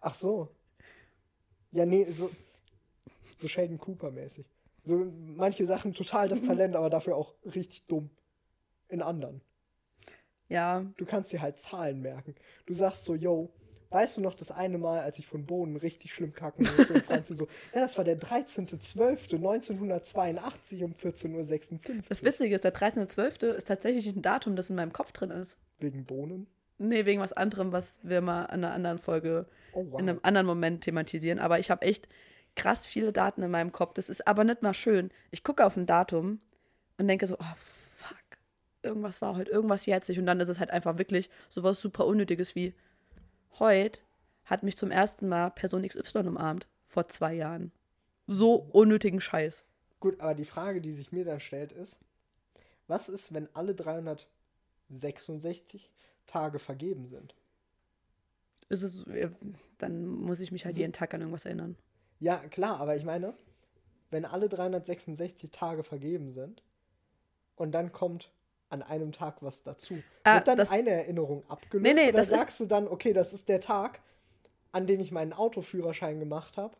Ach 0.00 0.14
so. 0.14 0.48
Ja, 1.70 1.86
nee, 1.86 2.04
so, 2.10 2.30
so 3.38 3.48
Sheldon 3.48 3.78
Cooper-mäßig. 3.78 4.46
So 4.86 5.06
manche 5.36 5.64
Sachen 5.66 5.92
total 5.92 6.28
das 6.28 6.42
Talent, 6.42 6.74
aber 6.76 6.88
dafür 6.90 7.16
auch 7.16 7.34
richtig 7.44 7.86
dumm. 7.86 8.10
In 8.88 9.02
anderen. 9.02 9.40
Ja, 10.48 10.84
Du 10.96 11.04
kannst 11.04 11.32
dir 11.32 11.42
halt 11.42 11.58
Zahlen 11.58 12.00
merken. 12.00 12.36
Du 12.66 12.74
sagst 12.74 13.04
so, 13.04 13.16
yo, 13.16 13.50
weißt 13.90 14.16
du 14.16 14.20
noch 14.20 14.34
das 14.34 14.52
eine 14.52 14.78
Mal, 14.78 15.00
als 15.00 15.18
ich 15.18 15.26
von 15.26 15.44
Bohnen 15.44 15.74
richtig 15.76 16.12
schlimm 16.14 16.32
kacken 16.32 16.64
musste 16.76 16.94
und 16.94 17.04
Franzi 17.04 17.34
so, 17.34 17.48
ja, 17.74 17.80
das 17.80 17.96
war 17.98 18.04
der 18.04 18.16
13.12.1982 18.20 20.84
um 20.84 20.92
14.56 20.94 21.72
Uhr. 21.72 21.78
das 22.08 22.22
Witzige 22.22 22.54
ist, 22.54 22.64
der 22.64 22.74
13.12. 22.74 23.46
ist 23.52 23.68
tatsächlich 23.68 24.06
ein 24.14 24.22
Datum, 24.22 24.56
das 24.56 24.70
in 24.70 24.76
meinem 24.76 24.92
Kopf 24.92 25.12
drin 25.12 25.30
ist. 25.30 25.56
Wegen 25.78 26.04
Bohnen? 26.04 26.46
Nee, 26.78 27.06
wegen 27.06 27.20
was 27.20 27.32
anderem, 27.32 27.72
was 27.72 27.98
wir 28.02 28.20
mal 28.20 28.42
in 28.44 28.50
einer 28.64 28.72
anderen 28.72 28.98
Folge, 28.98 29.46
Oh, 29.72 29.84
wow. 29.90 30.00
in 30.00 30.08
einem 30.08 30.20
anderen 30.22 30.46
Moment 30.46 30.84
thematisieren. 30.84 31.38
Aber 31.38 31.58
ich 31.58 31.70
habe 31.70 31.84
echt 31.86 32.08
krass 32.56 32.86
viele 32.86 33.12
Daten 33.12 33.42
in 33.42 33.50
meinem 33.50 33.70
Kopf. 33.70 33.94
Das 33.94 34.08
ist 34.08 34.26
aber 34.26 34.42
nicht 34.42 34.62
mal 34.62 34.74
schön. 34.74 35.10
Ich 35.30 35.44
gucke 35.44 35.64
auf 35.64 35.76
ein 35.76 35.86
Datum 35.86 36.40
und 36.98 37.06
denke 37.06 37.26
so, 37.26 37.36
oh 37.38 37.54
fuck, 37.96 38.18
irgendwas 38.82 39.22
war 39.22 39.36
heute, 39.36 39.50
irgendwas 39.50 39.86
jetzt 39.86 40.08
nicht. 40.08 40.18
Und 40.18 40.26
dann 40.26 40.40
ist 40.40 40.48
es 40.48 40.58
halt 40.58 40.70
einfach 40.70 40.98
wirklich 40.98 41.30
sowas 41.48 41.80
super 41.80 42.06
Unnötiges 42.06 42.54
wie, 42.54 42.74
heute 43.58 44.00
hat 44.44 44.62
mich 44.62 44.76
zum 44.76 44.90
ersten 44.90 45.28
Mal 45.28 45.50
Person 45.50 45.86
XY 45.86 46.18
umarmt. 46.20 46.66
Vor 46.82 47.08
zwei 47.08 47.34
Jahren. 47.34 47.72
So 48.26 48.54
unnötigen 48.54 49.20
Scheiß. 49.20 49.64
Gut, 50.00 50.20
aber 50.20 50.34
die 50.34 50.44
Frage, 50.44 50.80
die 50.80 50.92
sich 50.92 51.12
mir 51.12 51.24
dann 51.24 51.40
stellt, 51.40 51.72
ist, 51.72 51.98
was 52.86 53.08
ist, 53.08 53.34
wenn 53.34 53.48
alle 53.54 53.74
366 53.74 55.90
Tage 56.26 56.58
vergeben 56.58 57.08
sind? 57.08 57.34
Ist 58.68 58.82
es, 58.82 59.04
dann 59.78 60.06
muss 60.06 60.40
ich 60.40 60.52
mich 60.52 60.64
halt 60.64 60.76
jeden 60.76 60.92
Tag 60.92 61.14
an 61.14 61.20
irgendwas 61.20 61.44
erinnern. 61.44 61.76
Ja, 62.18 62.38
klar, 62.38 62.80
aber 62.80 62.96
ich 62.96 63.04
meine, 63.04 63.34
wenn 64.10 64.24
alle 64.24 64.48
366 64.48 65.50
Tage 65.50 65.82
vergeben 65.84 66.32
sind 66.32 66.62
und 67.56 67.72
dann 67.72 67.92
kommt 67.92 68.32
an 68.68 68.82
einem 68.82 69.12
Tag 69.12 69.42
was 69.42 69.62
dazu, 69.62 70.02
Ah, 70.24 70.36
wird 70.36 70.48
dann 70.48 70.60
eine 70.60 70.90
Erinnerung 70.90 71.44
abgelöst 71.48 71.84
Nee, 71.84 71.94
nee, 71.94 72.08
oder 72.08 72.18
das 72.18 72.28
ist- 72.30 72.38
sagst 72.38 72.60
du 72.60 72.66
dann, 72.66 72.88
okay, 72.88 73.12
das 73.12 73.32
ist 73.32 73.48
der 73.48 73.60
Tag, 73.60 74.00
an 74.72 74.86
dem 74.86 75.00
ich 75.00 75.12
meinen 75.12 75.32
Autoführerschein 75.32 76.18
gemacht 76.18 76.56
habe 76.56 76.76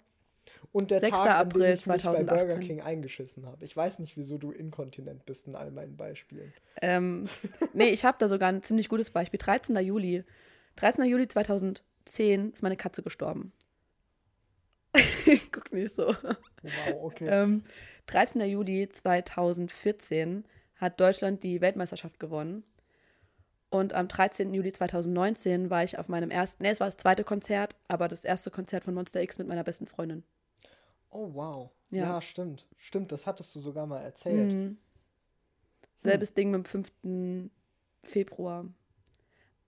und 0.72 0.90
der 0.90 1.00
6. 1.00 1.10
Tag, 1.16 1.26
an 1.40 1.46
April 1.48 1.60
dem 1.62 1.74
ich 1.74 1.86
mich 1.86 2.02
bei 2.04 2.10
Burger 2.12 2.26
2018. 2.26 2.60
King 2.62 2.80
eingeschissen 2.80 3.46
habe. 3.46 3.64
Ich 3.64 3.76
weiß 3.76 3.98
nicht, 4.00 4.16
wieso 4.16 4.36
du 4.38 4.50
inkontinent 4.50 5.24
bist 5.26 5.46
in 5.46 5.54
all 5.54 5.70
meinen 5.70 5.96
Beispielen. 5.96 6.52
Ähm, 6.82 7.28
nee, 7.72 7.88
ich 7.90 8.04
habe 8.04 8.16
da 8.18 8.28
sogar 8.28 8.48
ein 8.48 8.62
ziemlich 8.62 8.88
gutes 8.88 9.10
Beispiel. 9.10 9.38
13. 9.38 9.76
Juli. 9.76 10.24
13. 10.76 11.04
Juli 11.04 11.28
2010 11.28 12.52
ist 12.52 12.62
meine 12.62 12.76
Katze 12.76 13.02
gestorben. 13.02 13.52
Guck 15.52 15.72
nicht 15.72 15.94
so. 15.94 16.06
Wow, 16.62 17.02
okay. 17.02 17.26
Ähm, 17.28 17.64
13. 18.06 18.42
Juli 18.42 18.88
2014 18.88 20.44
hat 20.76 21.00
Deutschland 21.00 21.42
die 21.42 21.60
Weltmeisterschaft 21.60 22.20
gewonnen. 22.20 22.64
Und 23.68 23.94
am 23.94 24.08
13. 24.08 24.54
Juli 24.54 24.72
2019 24.72 25.70
war 25.70 25.82
ich 25.82 25.98
auf 25.98 26.08
meinem 26.08 26.30
ersten, 26.30 26.62
nee, 26.62 26.70
es 26.70 26.80
war 26.80 26.86
das 26.86 26.96
zweite 26.96 27.24
Konzert, 27.24 27.74
aber 27.88 28.08
das 28.08 28.24
erste 28.24 28.50
Konzert 28.50 28.84
von 28.84 28.94
Monster 28.94 29.20
X 29.20 29.38
mit 29.38 29.48
meiner 29.48 29.64
besten 29.64 29.86
Freundin. 29.86 30.22
oh, 31.10 31.30
wow. 31.34 31.70
Ja. 31.90 32.04
Ja. 32.04 32.20
stimmt. 32.20 32.66
Stimmt, 32.78 33.12
das 33.12 33.26
hattest 33.26 33.54
du 33.54 33.60
sogar 33.60 33.86
mal 33.86 34.00
erzählt. 34.00 34.52
Mhm. 34.52 34.78
Selbes 36.02 36.34
Ding 36.34 36.50
mit 36.50 36.64
dem 36.64 36.84
5. 37.02 37.50
Februar. 38.04 38.66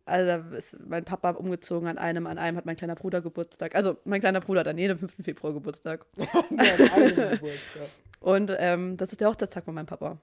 Also 0.09 0.55
ist 0.55 0.79
mein 0.87 1.05
Papa 1.05 1.31
umgezogen 1.33 1.89
an 1.89 1.99
einem, 1.99 2.27
an 2.27 2.39
einem 2.39 2.57
hat 2.57 2.67
mein 2.67 2.77
kleiner 2.77 2.95
Bruder 2.95 3.21
Geburtstag. 3.21 3.75
Also 3.75 3.97
mein 4.05 4.21
kleiner 4.21 4.41
Bruder 4.41 4.61
hat 4.61 4.69
an 4.69 4.79
jedem 4.79 4.99
5. 4.99 5.17
Februar 5.25 5.53
Geburtstag. 5.53 6.07
Einem 6.51 7.15
Geburtstag. 7.31 7.89
Und 8.21 8.53
ähm, 8.59 8.97
das 8.97 9.13
ist 9.13 9.21
der 9.21 9.29
Hochzeitstag 9.29 9.65
von 9.65 9.75
meinem 9.75 9.87
Papa. 9.87 10.19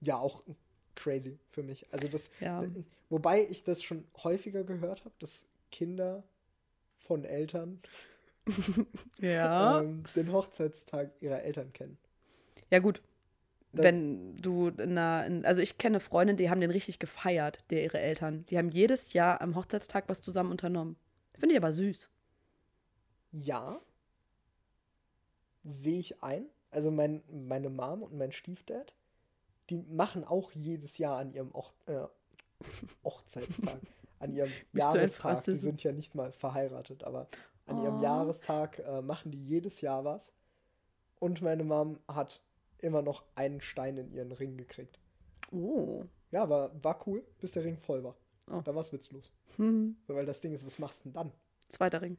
Ja, 0.00 0.16
auch 0.16 0.42
crazy 0.94 1.38
für 1.50 1.62
mich. 1.62 1.86
Also 1.92 2.08
das, 2.08 2.30
Ja. 2.40 2.62
wobei 3.08 3.46
ich 3.48 3.64
das 3.64 3.82
schon 3.82 4.04
häufiger 4.22 4.64
gehört 4.64 5.04
habe, 5.04 5.14
dass 5.18 5.46
Kinder 5.70 6.22
von 6.98 7.24
Eltern 7.24 7.80
Ja. 9.18 9.80
ähm, 9.82 10.04
den 10.14 10.32
Hochzeitstag 10.32 11.10
ihrer 11.20 11.42
Eltern 11.42 11.72
kennen. 11.72 11.98
Ja, 12.70 12.78
gut. 12.78 13.00
Wenn 13.72 14.36
du 14.36 14.68
in 14.68 14.98
einer, 14.98 15.26
in, 15.26 15.44
also 15.46 15.60
ich 15.60 15.78
kenne 15.78 16.00
Freundinnen, 16.00 16.36
die 16.36 16.50
haben 16.50 16.60
den 16.60 16.70
richtig 16.70 16.98
gefeiert, 16.98 17.64
der 17.70 17.82
ihre 17.82 17.98
Eltern. 17.98 18.44
Die 18.50 18.58
haben 18.58 18.70
jedes 18.70 19.12
Jahr 19.14 19.40
am 19.40 19.56
Hochzeitstag 19.56 20.04
was 20.08 20.20
zusammen 20.20 20.50
unternommen. 20.50 20.96
Finde 21.38 21.54
ich 21.54 21.60
aber 21.60 21.72
süß. 21.72 22.10
Ja, 23.32 23.80
sehe 25.64 26.00
ich 26.00 26.22
ein. 26.22 26.46
Also 26.70 26.90
mein, 26.90 27.22
meine 27.30 27.70
Mom 27.70 28.02
und 28.02 28.14
mein 28.16 28.32
Stiefdad, 28.32 28.94
die 29.70 29.76
machen 29.76 30.24
auch 30.24 30.52
jedes 30.52 30.98
Jahr 30.98 31.18
an 31.18 31.32
ihrem 31.32 31.54
Och, 31.54 31.72
äh, 31.86 32.06
Hochzeitstag, 33.04 33.80
an 34.18 34.32
ihrem 34.32 34.50
Jahrestag, 34.72 35.44
die 35.44 35.54
sind 35.54 35.82
ja 35.82 35.92
nicht 35.92 36.14
mal 36.14 36.32
verheiratet, 36.32 37.04
aber 37.04 37.28
an 37.66 37.82
ihrem 37.82 37.98
Oh. 37.98 38.02
Jahrestag 38.02 38.78
äh, 38.80 39.02
machen 39.02 39.30
die 39.30 39.44
jedes 39.44 39.80
Jahr 39.80 40.04
was. 40.04 40.32
Und 41.18 41.42
meine 41.42 41.64
Mom 41.64 42.00
hat 42.08 42.40
immer 42.82 43.02
noch 43.02 43.24
einen 43.34 43.60
Stein 43.60 43.96
in 43.96 44.12
ihren 44.12 44.32
Ring 44.32 44.56
gekriegt. 44.56 44.98
Oh. 45.50 46.04
Ja, 46.30 46.48
war, 46.48 46.72
war 46.82 47.06
cool, 47.06 47.24
bis 47.40 47.52
der 47.52 47.64
Ring 47.64 47.78
voll 47.78 48.02
war. 48.02 48.16
Oh. 48.48 48.60
Dann 48.60 48.74
war 48.74 48.82
es 48.82 48.92
witzlos. 48.92 49.32
Hm. 49.56 49.96
So, 50.06 50.14
weil 50.14 50.26
das 50.26 50.40
Ding 50.40 50.52
ist, 50.52 50.64
was 50.64 50.78
machst 50.78 51.00
du 51.00 51.04
denn 51.04 51.14
dann? 51.14 51.32
Zweiter 51.68 52.02
Ring. 52.02 52.18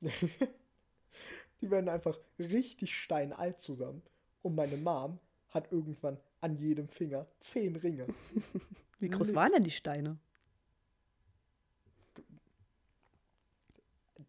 Die 1.60 1.70
werden 1.70 1.88
einfach 1.88 2.18
richtig 2.38 2.94
steinalt 2.94 3.60
zusammen. 3.60 4.02
Und 4.42 4.54
meine 4.54 4.76
Mom 4.76 5.18
hat 5.50 5.72
irgendwann 5.72 6.18
an 6.40 6.56
jedem 6.56 6.88
Finger 6.88 7.26
zehn 7.38 7.76
Ringe. 7.76 8.06
Wie 8.98 9.08
groß 9.08 9.28
Lit. 9.28 9.36
waren 9.36 9.52
denn 9.52 9.64
die 9.64 9.70
Steine? 9.70 10.18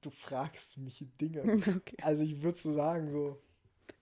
Du 0.01 0.10
fragst 0.10 0.78
mich 0.78 1.06
Dinge. 1.20 1.43
Okay. 1.78 1.97
Also 2.01 2.24
ich 2.24 2.41
würde 2.41 2.58
so 2.58 2.72
sagen, 2.72 3.10
so. 3.10 3.41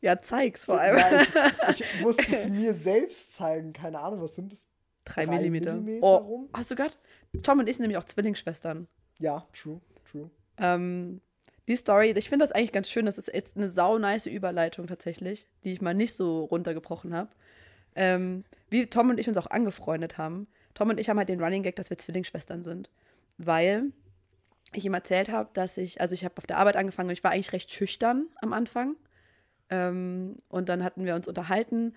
Ja, 0.01 0.19
zeig's 0.19 0.65
vor 0.65 0.79
allem. 0.79 1.27
Ich, 1.69 1.81
ich 1.81 2.01
muss 2.01 2.17
es 2.17 2.49
mir 2.49 2.73
selbst 2.73 3.35
zeigen. 3.35 3.73
Keine 3.73 3.99
Ahnung, 3.99 4.21
was 4.21 4.35
sind 4.35 4.51
das? 4.51 4.67
Drei 5.05 5.25
drei 5.25 5.37
Millimeter. 5.37 5.73
Millimeter 5.73 6.05
oh, 6.05 6.15
rum? 6.17 6.49
hast 6.53 6.71
du 6.71 6.75
gehört? 6.75 6.97
Tom 7.43 7.59
und 7.59 7.67
ich 7.67 7.77
sind 7.77 7.83
nämlich 7.83 7.97
auch 7.97 8.03
Zwillingsschwestern. 8.03 8.87
Ja, 9.19 9.47
true, 9.53 9.81
true. 10.09 10.29
Ähm, 10.57 11.21
die 11.67 11.75
Story, 11.75 12.13
ich 12.15 12.29
finde 12.29 12.43
das 12.43 12.51
eigentlich 12.51 12.71
ganz 12.71 12.89
schön. 12.89 13.05
Das 13.05 13.17
ist 13.17 13.33
jetzt 13.33 13.55
eine 13.55 13.69
sau 13.69 13.97
nice 13.97 14.25
Überleitung 14.25 14.87
tatsächlich, 14.87 15.47
die 15.63 15.71
ich 15.71 15.81
mal 15.81 15.93
nicht 15.93 16.13
so 16.15 16.45
runtergebrochen 16.45 17.13
habe. 17.13 17.29
ähm, 17.95 18.43
wie 18.69 18.87
Tom 18.87 19.09
und 19.09 19.19
ich 19.19 19.27
uns 19.27 19.37
auch 19.37 19.47
angefreundet 19.47 20.17
haben. 20.17 20.47
Tom 20.73 20.89
und 20.89 20.99
ich 20.99 21.09
haben 21.09 21.17
halt 21.17 21.29
den 21.29 21.43
Running 21.43 21.63
Gag, 21.63 21.75
dass 21.75 21.89
wir 21.89 21.97
Zwillingsschwestern 21.97 22.63
sind. 22.63 22.89
Weil 23.37 23.91
ich 24.73 24.85
ihm 24.85 24.93
erzählt 24.93 25.29
habe, 25.29 25.49
dass 25.53 25.77
ich, 25.77 25.99
also 25.99 26.13
ich 26.13 26.23
habe 26.23 26.37
auf 26.37 26.47
der 26.47 26.57
Arbeit 26.57 26.77
angefangen 26.77 27.09
und 27.09 27.13
ich 27.13 27.23
war 27.23 27.31
eigentlich 27.31 27.53
recht 27.53 27.71
schüchtern 27.71 28.27
am 28.41 28.53
Anfang. 28.53 28.95
Ähm, 29.71 30.37
und 30.49 30.69
dann 30.69 30.83
hatten 30.83 31.05
wir 31.05 31.15
uns 31.15 31.27
unterhalten. 31.27 31.95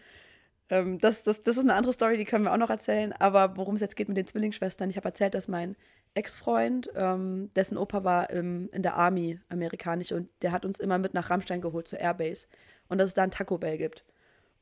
Ähm, 0.71 0.99
das, 0.99 1.23
das, 1.23 1.43
das 1.43 1.57
ist 1.57 1.65
eine 1.65 1.75
andere 1.75 1.93
Story, 1.93 2.17
die 2.17 2.25
können 2.25 2.45
wir 2.45 2.53
auch 2.53 2.59
noch 2.59 2.71
erzählen. 2.71 3.13
Aber 3.13 3.57
worum 3.57 3.75
es 3.75 3.81
jetzt 3.81 3.97
geht 3.97 4.09
mit 4.09 4.17
den 4.17 4.27
Zwillingsschwestern, 4.27 4.89
ich 4.89 4.97
habe 4.97 5.09
erzählt, 5.09 5.35
dass 5.35 5.49
mein 5.49 5.77
Ex-Freund, 6.15 6.91
ähm, 6.95 7.51
dessen 7.55 7.77
Opa 7.77 8.05
war 8.05 8.31
im, 8.31 8.71
in 8.73 8.83
der 8.83 8.95
Army 8.95 9.41
amerikanisch 9.49 10.13
und 10.13 10.29
der 10.43 10.53
hat 10.53 10.65
uns 10.65 10.79
immer 10.79 10.99
mit 10.99 11.13
nach 11.13 11.29
Rammstein 11.29 11.61
geholt 11.61 11.89
zur 11.89 12.01
Airbase. 12.01 12.47
Und 12.89 12.99
dass 12.99 13.09
es 13.09 13.15
da 13.15 13.23
ein 13.23 13.31
Taco 13.31 13.59
Bell 13.59 13.79
gibt. 13.79 14.05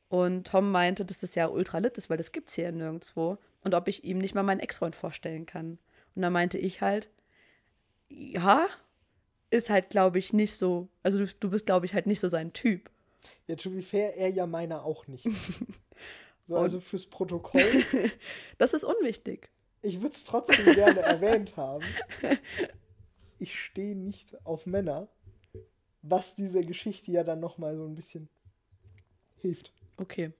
Und 0.09 0.47
Tom 0.47 0.71
meinte, 0.71 1.05
dass 1.05 1.19
das 1.19 1.35
ja 1.35 1.47
ultra 1.47 1.79
lit 1.79 1.97
ist, 1.97 2.09
weil 2.09 2.17
das 2.17 2.31
gibt 2.31 2.49
es 2.49 2.55
hier 2.55 2.71
nirgendwo. 2.71 3.37
Und 3.63 3.73
ob 3.73 3.87
ich 3.87 4.03
ihm 4.03 4.17
nicht 4.17 4.35
mal 4.35 4.43
meinen 4.43 4.59
Ex-Freund 4.59 4.95
vorstellen 4.95 5.45
kann. 5.45 5.77
Und 6.15 6.21
dann 6.21 6.33
meinte 6.33 6.57
ich 6.57 6.81
halt, 6.81 7.09
ja, 8.09 8.67
ist 9.49 9.69
halt, 9.69 9.89
glaube 9.89 10.19
ich, 10.19 10.33
nicht 10.33 10.55
so. 10.55 10.89
Also 11.03 11.19
du, 11.19 11.27
du 11.39 11.49
bist, 11.49 11.65
glaube 11.65 11.85
ich, 11.85 11.93
halt 11.93 12.07
nicht 12.07 12.19
so 12.19 12.27
sein 12.27 12.53
Typ. 12.53 12.89
Ja, 13.47 13.55
to 13.55 13.69
be 13.69 13.81
fair, 13.81 14.15
er 14.17 14.29
ja 14.29 14.45
meiner 14.47 14.83
auch 14.83 15.07
nicht. 15.07 15.27
So, 16.45 16.57
also 16.57 16.81
fürs 16.81 17.05
Protokoll. 17.05 17.63
das 18.57 18.73
ist 18.73 18.83
unwichtig. 18.83 19.49
Ich 19.81 20.01
würde 20.01 20.13
es 20.13 20.25
trotzdem 20.25 20.65
gerne 20.75 20.99
erwähnt 21.01 21.55
haben. 21.55 21.85
Ich 23.39 23.57
stehe 23.57 23.95
nicht 23.95 24.35
auf 24.45 24.65
Männer, 24.65 25.07
was 26.01 26.35
dieser 26.35 26.61
Geschichte 26.61 27.11
ja 27.11 27.23
dann 27.23 27.39
nochmal 27.39 27.77
so 27.77 27.85
ein 27.85 27.95
bisschen 27.95 28.27
hilft. 29.37 29.73
Okay. 29.95 30.33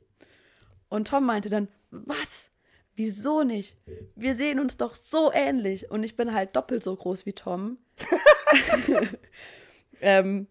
Und 0.89 1.07
Tom 1.07 1.25
meinte 1.25 1.49
dann, 1.49 1.69
was? 1.89 2.51
Wieso 2.95 3.43
nicht? 3.43 3.75
Wir 4.15 4.35
sehen 4.35 4.59
uns 4.59 4.77
doch 4.77 4.95
so 4.95 5.31
ähnlich. 5.31 5.89
Und 5.89 6.03
ich 6.03 6.15
bin 6.15 6.33
halt 6.33 6.55
doppelt 6.55 6.83
so 6.83 6.95
groß 6.95 7.25
wie 7.25 7.33
Tom. 7.33 7.77
ähm, 10.01 10.47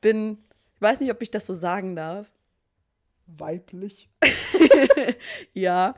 bin, 0.00 0.38
ich 0.78 0.82
weiß 0.82 1.00
nicht, 1.00 1.10
ob 1.10 1.20
ich 1.22 1.32
das 1.32 1.44
so 1.44 1.54
sagen 1.54 1.96
darf. 1.96 2.30
Weiblich? 3.26 4.08
ja, 5.52 5.96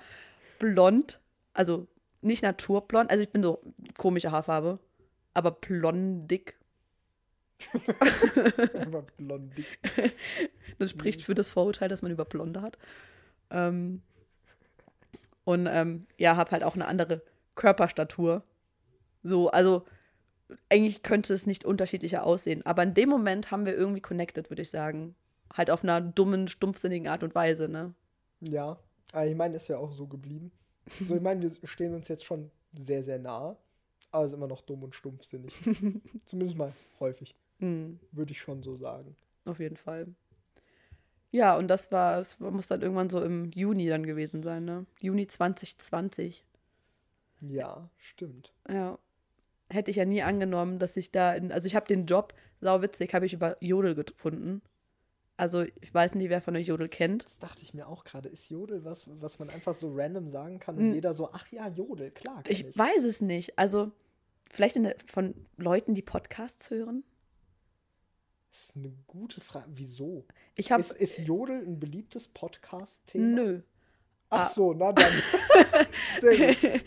blond. 0.59 1.21
Also 1.53 1.87
nicht 2.23 2.43
naturblond. 2.43 3.11
Also 3.11 3.23
ich 3.23 3.29
bin 3.29 3.43
so 3.43 3.61
komische 3.99 4.33
Haarfarbe. 4.33 4.79
Aber 5.35 5.51
blondig. 5.51 6.59
Aber 8.81 9.03
blondig. 9.03 9.67
Das 10.79 10.93
spricht 10.93 11.23
für 11.23 11.35
das 11.35 11.51
Vorurteil, 11.51 11.91
dass 11.91 12.01
man 12.01 12.11
über 12.11 12.25
Blonde 12.25 12.63
hat. 12.63 12.79
Ähm, 13.51 14.01
und 15.45 15.67
ähm, 15.67 16.07
ja, 16.17 16.37
habe 16.37 16.53
halt 16.53 16.65
auch 16.65 16.75
eine 16.75 16.87
andere 16.87 17.21
Körperstatur. 17.55 18.45
So, 19.23 19.51
also 19.51 19.85
eigentlich 20.69 21.03
könnte 21.03 21.33
es 21.33 21.47
nicht 21.47 21.65
unterschiedlicher 21.65 22.25
aussehen. 22.25 22.65
Aber 22.67 22.83
in 22.83 22.95
dem 22.95 23.09
Moment 23.09 23.51
haben 23.51 23.67
wir 23.67 23.75
irgendwie 23.75 24.01
connected, 24.01 24.51
würde 24.51 24.63
ich 24.63 24.71
sagen. 24.71 25.15
Halt 25.53 25.71
auf 25.71 25.83
einer 25.83 26.01
dummen, 26.01 26.49
stumpfsinnigen 26.49 27.09
Art 27.09 27.23
und 27.23 27.35
Weise, 27.35 27.69
ne? 27.69 27.95
Ja, 28.41 28.79
aber 29.13 29.27
ich 29.27 29.37
meine, 29.37 29.57
ist 29.57 29.69
ja 29.69 29.79
auch 29.79 29.93
so 29.93 30.07
geblieben. 30.07 30.53
So, 31.07 31.17
ich 31.17 31.23
meine, 31.23 31.43
wir 31.43 31.69
stehen 31.69 31.95
uns 31.95 32.09
jetzt 32.09 32.25
schon 32.25 32.51
sehr, 32.77 33.03
sehr 33.03 33.19
nah, 33.19 33.57
aber 34.11 34.25
ist 34.25 34.33
immer 34.33 34.47
noch 34.47 34.61
dumm 34.61 34.83
und 34.83 34.95
stumpfsinnig. 34.95 35.53
Zumindest 36.27 36.59
mal 36.59 36.73
häufig. 37.01 37.35
Mhm. 37.59 37.99
Würde 38.13 38.33
ich 38.33 38.41
schon 38.41 38.63
so 38.63 38.77
sagen. 38.77 39.17
Auf 39.45 39.61
jeden 39.61 39.77
Fall. 39.77 40.07
Ja, 41.33 41.57
und 41.57 41.69
das 41.69 41.93
war, 41.93 42.17
das 42.17 42.41
muss 42.41 42.69
dann 42.69 42.83
irgendwann 42.83 43.11
so 43.11 43.23
im 43.23 43.51
Juni 43.53 43.89
dann 43.89 44.05
gewesen 44.05 44.43
sein, 44.43 44.65
ne? 44.65 44.87
Juni 45.01 45.27
2020. 45.27 46.45
Ja, 47.41 47.89
stimmt. 47.99 48.53
Ja. 48.69 48.99
Hätte 49.73 49.91
ich 49.91 49.97
ja 49.97 50.05
nie 50.05 50.23
angenommen, 50.23 50.79
dass 50.79 50.97
ich 50.97 51.13
da 51.13 51.33
in, 51.33 51.53
also 51.53 51.67
ich 51.67 51.77
habe 51.77 51.87
den 51.87 52.07
Job, 52.07 52.35
sauwitzig, 52.61 53.15
habe 53.15 53.27
ich 53.27 53.33
über 53.33 53.57
Jodel 53.61 53.95
gefunden. 53.95 54.63
Also 55.37 55.63
ich 55.81 55.95
weiß 55.95 56.17
nicht, 56.17 56.29
wer 56.29 56.43
von 56.43 56.55
euch 56.55 56.67
Jodel 56.67 56.89
kennt. 56.89 57.25
Das 57.25 57.39
dachte 57.39 57.63
ich 57.63 57.73
mir 57.73 57.89
auch 57.89 58.05
gerade. 58.05 58.29
Ist 58.29 58.51
Jodel 58.51 58.85
was, 58.85 59.05
was 59.07 59.39
man 59.39 59.49
einfach 59.49 59.75
so 59.75 59.91
random 59.95 60.29
sagen 60.29 60.59
kann 60.59 60.77
und 60.77 60.83
hm. 60.83 60.95
jeder 60.95 61.15
so, 61.15 61.31
ach 61.33 61.51
ja, 61.51 61.67
Jodel, 61.69 62.11
klar. 62.11 62.43
Ich, 62.47 62.67
ich, 62.67 62.77
weiß 62.77 63.05
es 63.05 63.23
nicht. 63.23 63.59
Also 63.59 63.91
vielleicht 64.51 64.77
der, 64.77 64.97
von 65.07 65.35
Leuten, 65.57 65.95
die 65.95 66.03
Podcasts 66.03 66.69
hören. 66.69 67.05
Das 68.51 68.65
ist 68.65 68.77
eine 68.77 68.93
gute 69.07 69.41
Frage. 69.41 69.67
Wieso? 69.71 70.27
Ich 70.57 70.73
hab, 70.73 70.81
ist, 70.81 70.93
ist 70.93 71.21
Jodel 71.21 71.65
ein 71.65 71.81
beliebtes 71.81 72.29
Podcast-Thema? 72.29 73.25
Nö. 73.25 73.63
Ach 74.29 74.47
ah. 74.47 74.53
so, 74.53 74.75
na 74.75 74.93
dann. 74.93 75.13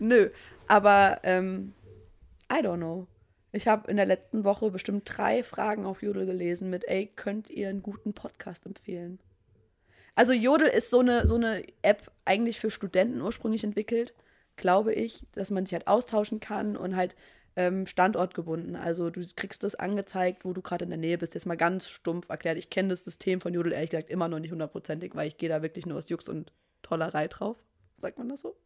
Nö, 0.00 0.30
aber 0.66 1.20
ähm, 1.22 1.74
I 2.50 2.56
don't 2.62 2.78
know. 2.78 3.06
Ich 3.52 3.66
habe 3.66 3.90
in 3.90 3.96
der 3.96 4.06
letzten 4.06 4.44
Woche 4.44 4.70
bestimmt 4.70 5.02
drei 5.04 5.42
Fragen 5.42 5.86
auf 5.86 6.02
Jodel 6.02 6.26
gelesen 6.26 6.70
mit, 6.70 6.86
ey, 6.88 7.06
könnt 7.06 7.50
ihr 7.50 7.68
einen 7.68 7.82
guten 7.82 8.12
Podcast 8.12 8.66
empfehlen? 8.66 9.18
Also 10.14 10.32
Jodel 10.32 10.68
ist 10.68 10.90
so 10.90 11.00
eine, 11.00 11.26
so 11.26 11.36
eine 11.36 11.64
App 11.82 12.12
eigentlich 12.24 12.60
für 12.60 12.70
Studenten 12.70 13.20
ursprünglich 13.20 13.64
entwickelt, 13.64 14.14
glaube 14.56 14.92
ich, 14.92 15.24
dass 15.32 15.50
man 15.50 15.64
sich 15.64 15.72
halt 15.72 15.88
austauschen 15.88 16.40
kann 16.40 16.76
und 16.76 16.94
halt 16.94 17.16
ähm, 17.56 17.86
standortgebunden. 17.86 18.76
Also 18.76 19.10
du 19.10 19.20
kriegst 19.34 19.64
das 19.64 19.74
angezeigt, 19.74 20.44
wo 20.44 20.52
du 20.52 20.62
gerade 20.62 20.84
in 20.84 20.90
der 20.90 20.98
Nähe 20.98 21.18
bist. 21.18 21.34
Jetzt 21.34 21.46
mal 21.46 21.56
ganz 21.56 21.88
stumpf 21.88 22.28
erklärt. 22.28 22.58
Ich 22.58 22.70
kenne 22.70 22.90
das 22.90 23.04
System 23.04 23.40
von 23.40 23.54
Jodel 23.54 23.72
ehrlich 23.72 23.90
gesagt 23.90 24.10
immer 24.10 24.28
noch 24.28 24.38
nicht 24.38 24.52
hundertprozentig, 24.52 25.14
weil 25.14 25.28
ich 25.28 25.38
gehe 25.38 25.48
da 25.48 25.62
wirklich 25.62 25.86
nur 25.86 25.98
aus 25.98 26.08
Jux 26.08 26.28
und 26.28 26.52
Tollerei 26.82 27.28
drauf. 27.28 27.56
Sagt 28.00 28.18
man 28.18 28.28
das 28.28 28.42
so? 28.42 28.56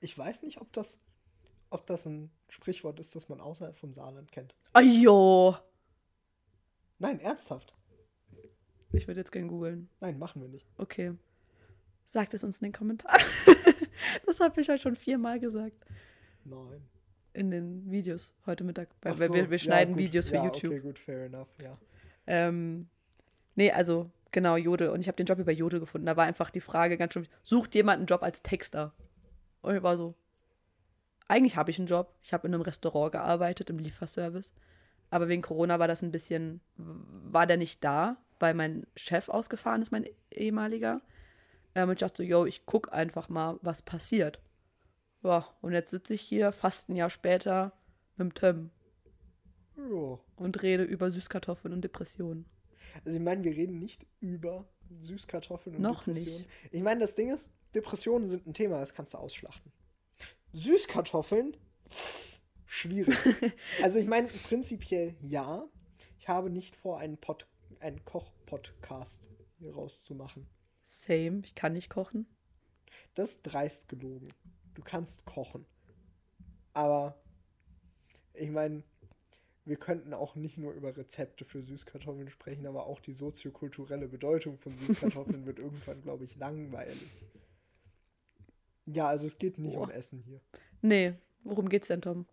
Ich 0.00 0.16
weiß 0.16 0.42
nicht, 0.42 0.60
ob 0.60 0.72
das 0.72 0.98
ob 1.70 1.86
das 1.86 2.06
ein 2.06 2.30
Sprichwort 2.48 3.00
ist, 3.00 3.14
das 3.14 3.28
man 3.28 3.40
außerhalb 3.40 3.76
vom 3.76 3.94
Saarland 3.94 4.30
kennt. 4.32 4.54
Ajo! 4.72 5.56
Nein, 6.98 7.18
ernsthaft. 7.20 7.74
Ich 8.92 9.06
würde 9.06 9.20
jetzt 9.20 9.32
gerne 9.32 9.48
googeln. 9.48 9.88
Nein, 10.00 10.18
machen 10.18 10.42
wir 10.42 10.48
nicht. 10.48 10.66
Okay. 10.76 11.12
Sagt 12.04 12.34
es 12.34 12.42
uns 12.42 12.58
in 12.58 12.66
den 12.66 12.72
Kommentaren. 12.72 13.22
das 14.26 14.40
habe 14.40 14.60
ich 14.60 14.68
euch 14.68 14.82
schon 14.82 14.96
viermal 14.96 15.38
gesagt. 15.38 15.84
Nein. 16.44 16.82
In 17.32 17.50
den 17.52 17.88
Videos 17.90 18.34
heute 18.46 18.64
Mittag. 18.64 18.88
Weil 19.02 19.14
so, 19.14 19.32
wir, 19.32 19.48
wir, 19.48 19.58
schneiden 19.58 19.94
ja, 19.94 20.00
Videos 20.00 20.28
für 20.28 20.34
ja, 20.34 20.44
YouTube. 20.44 20.72
Okay, 20.72 20.80
gut, 20.80 20.98
fair 20.98 21.26
enough, 21.26 21.48
ja. 21.62 21.78
Ähm, 22.26 22.88
nee, 23.54 23.70
also 23.70 24.10
genau, 24.32 24.56
Jodel. 24.56 24.88
Und 24.88 25.00
ich 25.00 25.06
habe 25.06 25.16
den 25.16 25.26
Job 25.26 25.38
über 25.38 25.52
Jodel 25.52 25.78
gefunden. 25.78 26.06
Da 26.06 26.16
war 26.16 26.24
einfach 26.24 26.50
die 26.50 26.60
Frage 26.60 26.98
ganz 26.98 27.12
schön, 27.12 27.28
sucht 27.44 27.74
jemand 27.76 27.98
einen 27.98 28.06
Job 28.06 28.24
als 28.24 28.42
Texter? 28.42 28.92
Und 29.62 29.76
ich 29.76 29.82
war 29.82 29.96
so, 29.96 30.16
eigentlich 31.30 31.56
habe 31.56 31.70
ich 31.70 31.78
einen 31.78 31.86
Job. 31.86 32.14
Ich 32.22 32.32
habe 32.32 32.48
in 32.48 32.54
einem 32.54 32.62
Restaurant 32.62 33.12
gearbeitet, 33.12 33.70
im 33.70 33.78
Lieferservice. 33.78 34.52
Aber 35.10 35.28
wegen 35.28 35.42
Corona 35.42 35.78
war 35.78 35.88
das 35.88 36.02
ein 36.02 36.12
bisschen, 36.12 36.60
war 36.76 37.46
der 37.46 37.56
nicht 37.56 37.82
da, 37.84 38.16
weil 38.40 38.54
mein 38.54 38.86
Chef 38.96 39.28
ausgefahren 39.28 39.80
ist, 39.80 39.92
mein 39.92 40.06
ehemaliger. 40.30 41.00
Ähm, 41.74 41.88
und 41.88 41.94
ich 41.94 42.00
dachte 42.00 42.18
so, 42.18 42.28
yo, 42.28 42.46
ich 42.46 42.66
gucke 42.66 42.92
einfach 42.92 43.28
mal, 43.28 43.58
was 43.62 43.82
passiert. 43.82 44.40
Ja, 45.22 45.46
und 45.60 45.72
jetzt 45.72 45.90
sitze 45.90 46.14
ich 46.14 46.20
hier 46.22 46.50
fast 46.50 46.88
ein 46.88 46.96
Jahr 46.96 47.10
später 47.10 47.72
mit 48.16 48.26
dem 48.26 48.34
Tim. 48.34 48.70
Ja. 49.76 50.18
Und 50.36 50.62
rede 50.62 50.82
über 50.82 51.10
Süßkartoffeln 51.10 51.72
und 51.72 51.82
Depressionen. 51.82 52.46
Also 53.04 53.16
ich 53.16 53.22
meine, 53.22 53.44
wir 53.44 53.52
reden 53.52 53.78
nicht 53.78 54.04
über 54.18 54.66
Süßkartoffeln 54.88 55.76
und 55.76 55.82
Noch 55.82 56.04
Depressionen. 56.04 56.38
Nicht. 56.38 56.72
Ich 56.72 56.82
meine, 56.82 57.00
das 57.00 57.14
Ding 57.14 57.32
ist, 57.32 57.48
Depressionen 57.74 58.26
sind 58.26 58.46
ein 58.46 58.54
Thema, 58.54 58.80
das 58.80 58.94
kannst 58.94 59.14
du 59.14 59.18
ausschlachten. 59.18 59.70
Süßkartoffeln, 60.52 61.56
schwierig. 62.66 63.16
also 63.82 63.98
ich 63.98 64.06
meine, 64.06 64.28
prinzipiell 64.28 65.14
ja. 65.20 65.68
Ich 66.18 66.28
habe 66.28 66.50
nicht 66.50 66.76
vor, 66.76 66.98
einen, 66.98 67.18
Pod 67.18 67.46
einen 67.80 68.04
Koch-Podcast 68.04 69.30
hier 69.58 69.74
rauszumachen. 69.74 70.48
Same, 70.82 71.42
ich 71.44 71.54
kann 71.54 71.72
nicht 71.72 71.88
kochen. 71.88 72.26
Das 73.14 73.30
ist 73.30 73.42
dreist 73.42 73.88
gelogen. 73.88 74.28
Du 74.74 74.82
kannst 74.82 75.24
kochen. 75.24 75.66
Aber 76.72 77.22
ich 78.34 78.50
meine, 78.50 78.82
wir 79.64 79.76
könnten 79.76 80.14
auch 80.14 80.34
nicht 80.34 80.58
nur 80.58 80.72
über 80.72 80.96
Rezepte 80.96 81.44
für 81.44 81.62
Süßkartoffeln 81.62 82.28
sprechen, 82.28 82.66
aber 82.66 82.86
auch 82.86 83.00
die 83.00 83.12
soziokulturelle 83.12 84.08
Bedeutung 84.08 84.58
von 84.58 84.76
Süßkartoffeln 84.86 85.46
wird 85.46 85.58
irgendwann, 85.58 86.02
glaube 86.02 86.24
ich, 86.24 86.36
langweilig. 86.36 87.08
Ja, 88.92 89.08
also 89.08 89.26
es 89.26 89.38
geht 89.38 89.58
nicht 89.58 89.74
Boah. 89.74 89.84
um 89.84 89.90
Essen 89.90 90.22
hier. 90.22 90.40
Nee, 90.82 91.14
worum 91.44 91.68
geht's 91.68 91.88
denn, 91.88 92.02
Tom? 92.02 92.26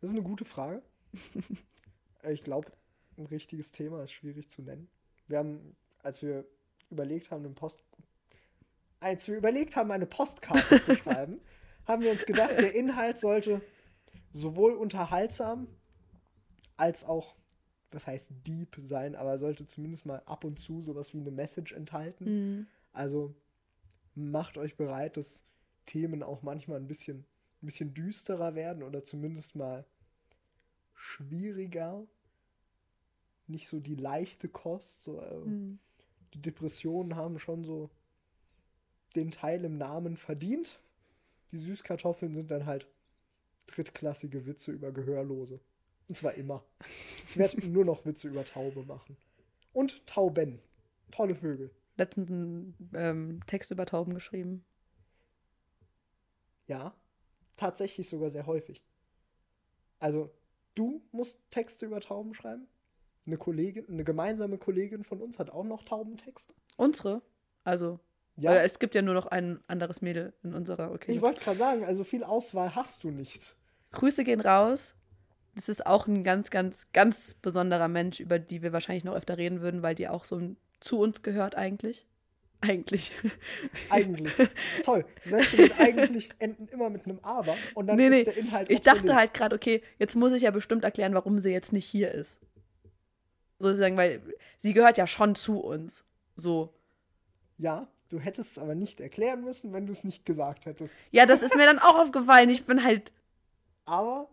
Das 0.00 0.10
ist 0.10 0.16
eine 0.16 0.24
gute 0.24 0.44
Frage. 0.44 0.82
ich 2.30 2.42
glaube, 2.42 2.70
ein 3.16 3.26
richtiges 3.26 3.72
Thema 3.72 4.02
ist 4.02 4.12
schwierig 4.12 4.48
zu 4.48 4.62
nennen. 4.62 4.88
Wir 5.26 5.38
haben, 5.38 5.76
als 6.02 6.22
wir 6.22 6.46
überlegt 6.90 7.30
haben, 7.30 7.44
eine 7.44 7.54
Post, 7.54 7.84
als 9.00 9.28
wir 9.28 9.36
überlegt 9.36 9.76
haben, 9.76 9.90
eine 9.90 10.06
Postkarte 10.06 10.80
zu 10.80 10.96
schreiben, 11.02 11.40
haben 11.86 12.02
wir 12.02 12.10
uns 12.10 12.24
gedacht, 12.24 12.52
der 12.52 12.74
Inhalt 12.74 13.18
sollte 13.18 13.60
sowohl 14.32 14.72
unterhaltsam 14.72 15.68
als 16.76 17.04
auch, 17.04 17.36
das 17.90 18.06
heißt 18.06 18.32
deep 18.46 18.76
sein, 18.78 19.14
aber 19.14 19.38
sollte 19.38 19.66
zumindest 19.66 20.06
mal 20.06 20.22
ab 20.26 20.44
und 20.44 20.58
zu 20.58 20.82
sowas 20.82 21.12
wie 21.14 21.20
eine 21.20 21.30
Message 21.30 21.72
enthalten. 21.72 22.24
Mhm. 22.24 22.66
Also 22.92 23.34
macht 24.14 24.58
euch 24.58 24.76
bereit, 24.76 25.16
dass 25.16 25.44
Themen 25.86 26.22
auch 26.22 26.42
manchmal 26.42 26.78
ein 26.78 26.88
bisschen, 26.88 27.18
ein 27.62 27.66
bisschen 27.66 27.94
düsterer 27.94 28.54
werden 28.54 28.82
oder 28.82 29.02
zumindest 29.02 29.56
mal 29.56 29.84
schwieriger. 30.94 32.06
Nicht 33.46 33.68
so 33.68 33.80
die 33.80 33.96
leichte 33.96 34.48
Kost. 34.48 35.02
So, 35.02 35.20
äh, 35.20 35.30
Hm. 35.30 35.78
Die 36.32 36.42
Depressionen 36.42 37.14
haben 37.14 37.38
schon 37.38 37.62
so 37.62 37.90
den 39.14 39.30
Teil 39.30 39.64
im 39.64 39.78
Namen 39.78 40.16
verdient. 40.16 40.80
Die 41.52 41.58
Süßkartoffeln 41.58 42.34
sind 42.34 42.50
dann 42.50 42.66
halt 42.66 42.88
drittklassige 43.68 44.44
Witze 44.44 44.72
über 44.72 44.90
Gehörlose. 44.90 45.60
Und 46.08 46.16
zwar 46.16 46.34
immer. 46.34 46.64
Ich 47.28 47.36
werde 47.36 47.56
nur 47.68 47.84
noch 47.84 48.04
Witze 48.04 48.28
über 48.28 48.44
Taube 48.44 48.82
machen. 48.84 49.16
Und 49.72 50.04
Tauben. 50.06 50.60
Tolle 51.10 51.34
Vögel. 51.36 51.70
Letztens 51.96 52.28
einen 52.30 52.90
ähm, 52.94 53.40
Text 53.46 53.70
über 53.70 53.86
Tauben 53.86 54.14
geschrieben. 54.14 54.64
Ja, 56.66 56.94
tatsächlich 57.56 58.08
sogar 58.08 58.30
sehr 58.30 58.46
häufig. 58.46 58.82
Also, 59.98 60.30
du 60.74 61.02
musst 61.12 61.40
Texte 61.50 61.86
über 61.86 62.00
Tauben 62.00 62.34
schreiben. 62.34 62.66
Eine 63.26 63.38
Kollegin, 63.38 63.88
eine 63.88 64.04
gemeinsame 64.04 64.58
Kollegin 64.58 65.04
von 65.04 65.20
uns 65.20 65.38
hat 65.38 65.50
auch 65.50 65.64
noch 65.64 65.82
Taubentexte. 65.84 66.52
Unsere? 66.76 67.22
Also, 67.62 68.00
Ja, 68.36 68.52
äh, 68.52 68.64
es 68.64 68.78
gibt 68.78 68.94
ja 68.94 69.02
nur 69.02 69.14
noch 69.14 69.26
ein 69.26 69.62
anderes 69.66 70.02
Mädel 70.02 70.34
in 70.42 70.52
unserer, 70.54 70.90
okay. 70.90 71.12
ich 71.12 71.22
wollte 71.22 71.40
gerade 71.40 71.56
sagen, 71.56 71.84
also 71.84 72.04
viel 72.04 72.24
Auswahl 72.24 72.74
hast 72.74 73.04
du 73.04 73.10
nicht. 73.10 73.56
Grüße 73.92 74.24
gehen 74.24 74.40
raus. 74.40 74.94
Das 75.54 75.68
ist 75.68 75.86
auch 75.86 76.08
ein 76.08 76.24
ganz, 76.24 76.50
ganz, 76.50 76.86
ganz 76.92 77.34
besonderer 77.34 77.88
Mensch, 77.88 78.18
über 78.18 78.40
die 78.40 78.60
wir 78.62 78.72
wahrscheinlich 78.72 79.04
noch 79.04 79.14
öfter 79.14 79.38
reden 79.38 79.60
würden, 79.60 79.82
weil 79.82 79.94
die 79.94 80.08
auch 80.08 80.24
so 80.24 80.40
zu 80.84 80.98
uns 81.00 81.22
gehört 81.22 81.54
eigentlich. 81.54 82.06
Eigentlich. 82.60 83.12
Eigentlich. 83.90 84.32
Toll. 84.84 85.04
Sätze 85.24 85.60
mit 85.60 85.78
eigentlich 85.80 86.30
enden 86.38 86.66
immer 86.68 86.88
mit 86.88 87.04
einem 87.04 87.18
Aber 87.22 87.56
und 87.74 87.86
dann 87.88 87.96
Nee, 87.96 88.08
nee. 88.08 88.20
ist 88.20 88.26
der 88.28 88.36
Inhalt 88.38 88.70
Ich 88.70 88.80
dachte 88.82 89.14
halt 89.14 89.34
gerade, 89.34 89.54
okay, 89.54 89.82
jetzt 89.98 90.14
muss 90.14 90.32
ich 90.32 90.42
ja 90.42 90.50
bestimmt 90.50 90.82
erklären, 90.84 91.12
warum 91.14 91.38
sie 91.40 91.50
jetzt 91.52 91.72
nicht 91.72 91.84
hier 91.86 92.12
ist. 92.12 92.38
Sozusagen, 93.58 93.96
weil 93.96 94.22
sie 94.56 94.72
gehört 94.72 94.96
ja 94.98 95.06
schon 95.06 95.34
zu 95.34 95.60
uns. 95.60 96.04
So. 96.36 96.72
Ja, 97.58 97.86
du 98.08 98.18
hättest 98.18 98.52
es 98.52 98.58
aber 98.58 98.74
nicht 98.74 99.00
erklären 99.00 99.44
müssen, 99.44 99.72
wenn 99.72 99.86
du 99.86 99.92
es 99.92 100.04
nicht 100.04 100.24
gesagt 100.24 100.64
hättest. 100.66 100.96
Ja, 101.10 101.26
das 101.26 101.42
ist 101.42 101.56
mir 101.56 101.66
dann 101.66 101.78
auch 101.78 101.96
aufgefallen. 101.98 102.48
Ich 102.50 102.64
bin 102.64 102.82
halt. 102.82 103.12
Aber 103.84 104.28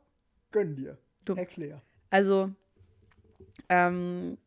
gönn 0.52 0.76
dir. 0.76 0.98
Du- 1.26 1.36
Erklär. 1.36 1.82
Also, 2.10 2.50
ähm, 3.70 4.38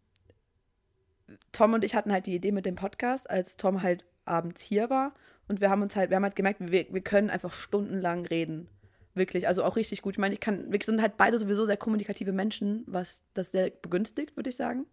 Tom 1.53 1.75
und 1.75 1.85
ich 1.85 1.95
hatten 1.95 2.13
halt 2.13 2.27
die 2.27 2.35
Idee 2.35 2.53
mit 2.53 2.67
dem 2.67 2.75
Podcast, 2.75 3.29
als 3.29 3.57
Tom 3.57 3.83
halt 3.83 4.05
abends 4.25 4.61
hier 4.61 4.91
war. 4.91 5.15
Und 5.49 5.61
wir 5.61 5.71
haben 5.71 5.83
uns 5.83 5.97
halt, 5.97 6.11
wir 6.11 6.17
haben 6.17 6.25
halt 6.25 6.37
gemerkt, 6.37 6.61
wir, 6.61 6.87
wir 6.91 7.01
können 7.01 7.31
einfach 7.31 7.53
stundenlang 7.53 8.27
reden. 8.27 8.69
Wirklich, 9.15 9.47
also 9.47 9.63
auch 9.63 9.77
richtig 9.77 10.03
gut. 10.03 10.15
Ich 10.15 10.19
meine, 10.19 10.35
ich 10.35 10.41
kann, 10.41 10.73
wir 10.73 10.81
sind 10.85 11.01
halt 11.01 11.17
beide 11.17 11.39
sowieso 11.39 11.65
sehr 11.65 11.77
kommunikative 11.77 12.33
Menschen, 12.33 12.83
was 12.87 13.23
das 13.35 13.53
sehr 13.53 13.71
begünstigt, 13.71 14.37
würde 14.37 14.51
ich 14.51 14.57
sagen. 14.57 14.87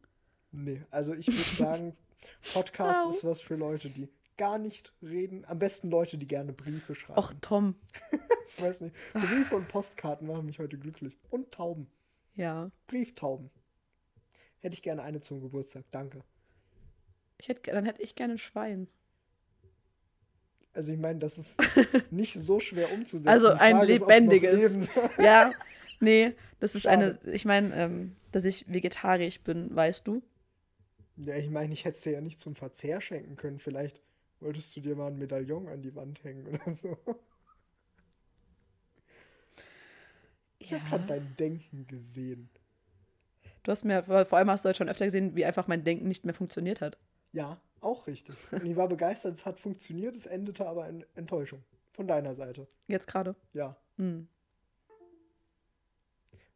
Nee, 0.51 0.83
also 0.91 1.13
ich 1.13 1.27
würde 1.27 1.39
sagen, 1.41 1.97
Podcast 2.53 3.09
ist 3.09 3.23
was 3.23 3.41
für 3.41 3.55
Leute, 3.55 3.89
die 3.89 4.09
gar 4.37 4.57
nicht 4.57 4.93
reden. 5.01 5.45
Am 5.45 5.59
besten 5.59 5.89
Leute, 5.89 6.17
die 6.17 6.27
gerne 6.27 6.53
Briefe 6.53 6.95
schreiben. 6.95 7.19
Och, 7.19 7.33
Tom. 7.41 7.75
Ich 8.53 8.61
weiß 8.61 8.81
nicht. 8.81 8.95
Briefe 9.13 9.55
und 9.55 9.69
Postkarten 9.69 10.27
machen 10.27 10.45
mich 10.45 10.59
heute 10.59 10.77
glücklich. 10.77 11.17
Und 11.29 11.53
Tauben. 11.53 11.89
Ja. 12.35 12.69
Brieftauben. 12.85 13.49
Hätte 14.59 14.73
ich 14.73 14.83
gerne 14.83 15.03
eine 15.03 15.21
zum 15.21 15.39
Geburtstag. 15.39 15.85
Danke. 15.91 16.21
Ich 17.41 17.47
hätte, 17.47 17.71
dann 17.71 17.85
hätte 17.85 18.03
ich 18.03 18.13
gerne 18.13 18.35
ein 18.35 18.37
Schwein. 18.37 18.87
Also 20.73 20.93
ich 20.93 20.99
meine, 20.99 21.17
das 21.17 21.39
ist 21.39 21.59
nicht 22.11 22.35
so 22.35 22.59
schwer 22.59 22.93
umzusetzen. 22.93 23.27
Also 23.29 23.49
ein 23.49 23.77
ist, 23.81 23.87
lebendiges. 23.87 24.61
leben 24.61 24.79
soll. 24.79 25.09
Ja, 25.17 25.51
nee, 25.99 26.33
das 26.59 26.75
ist 26.75 26.83
Schade. 26.83 27.19
eine, 27.23 27.33
ich 27.33 27.45
meine, 27.45 27.75
ähm, 27.75 28.15
dass 28.31 28.45
ich 28.45 28.71
vegetarisch 28.71 29.41
bin, 29.41 29.75
weißt 29.75 30.07
du? 30.07 30.21
Ja, 31.17 31.35
ich 31.35 31.49
meine, 31.49 31.73
ich 31.73 31.83
hätte 31.83 31.95
es 31.95 32.01
dir 32.01 32.13
ja 32.13 32.21
nicht 32.21 32.39
zum 32.39 32.55
Verzehr 32.55 33.01
schenken 33.01 33.35
können. 33.37 33.57
Vielleicht 33.57 34.03
wolltest 34.39 34.75
du 34.75 34.81
dir 34.81 34.95
mal 34.95 35.07
ein 35.07 35.17
Medaillon 35.17 35.67
an 35.67 35.81
die 35.81 35.95
Wand 35.95 36.23
hängen 36.23 36.45
oder 36.47 36.75
so. 36.75 36.95
Ich 40.59 40.71
habe 40.71 40.85
gerade 40.87 41.05
dein 41.07 41.35
Denken 41.37 41.87
gesehen. 41.87 42.49
Du 43.63 43.71
hast 43.71 43.83
mir, 43.83 44.03
vor 44.03 44.25
vor 44.25 44.37
allem 44.37 44.51
hast 44.51 44.63
du 44.63 44.67
halt 44.67 44.77
schon 44.77 44.89
öfter 44.89 45.05
gesehen, 45.05 45.35
wie 45.35 45.43
einfach 45.43 45.67
mein 45.67 45.83
Denken 45.83 46.07
nicht 46.07 46.23
mehr 46.23 46.35
funktioniert 46.35 46.81
hat. 46.81 46.99
Ja, 47.33 47.59
auch 47.79 48.07
richtig. 48.07 48.35
Und 48.51 48.65
ich 48.65 48.75
war 48.75 48.87
begeistert, 48.87 49.35
es 49.35 49.45
hat 49.45 49.59
funktioniert, 49.59 50.15
es 50.15 50.25
endete 50.25 50.67
aber 50.67 50.87
in 50.87 51.05
Enttäuschung. 51.15 51.63
Von 51.93 52.07
deiner 52.07 52.35
Seite. 52.35 52.67
Jetzt 52.87 53.07
gerade. 53.07 53.35
Ja. 53.53 53.75
Hm. 53.97 54.27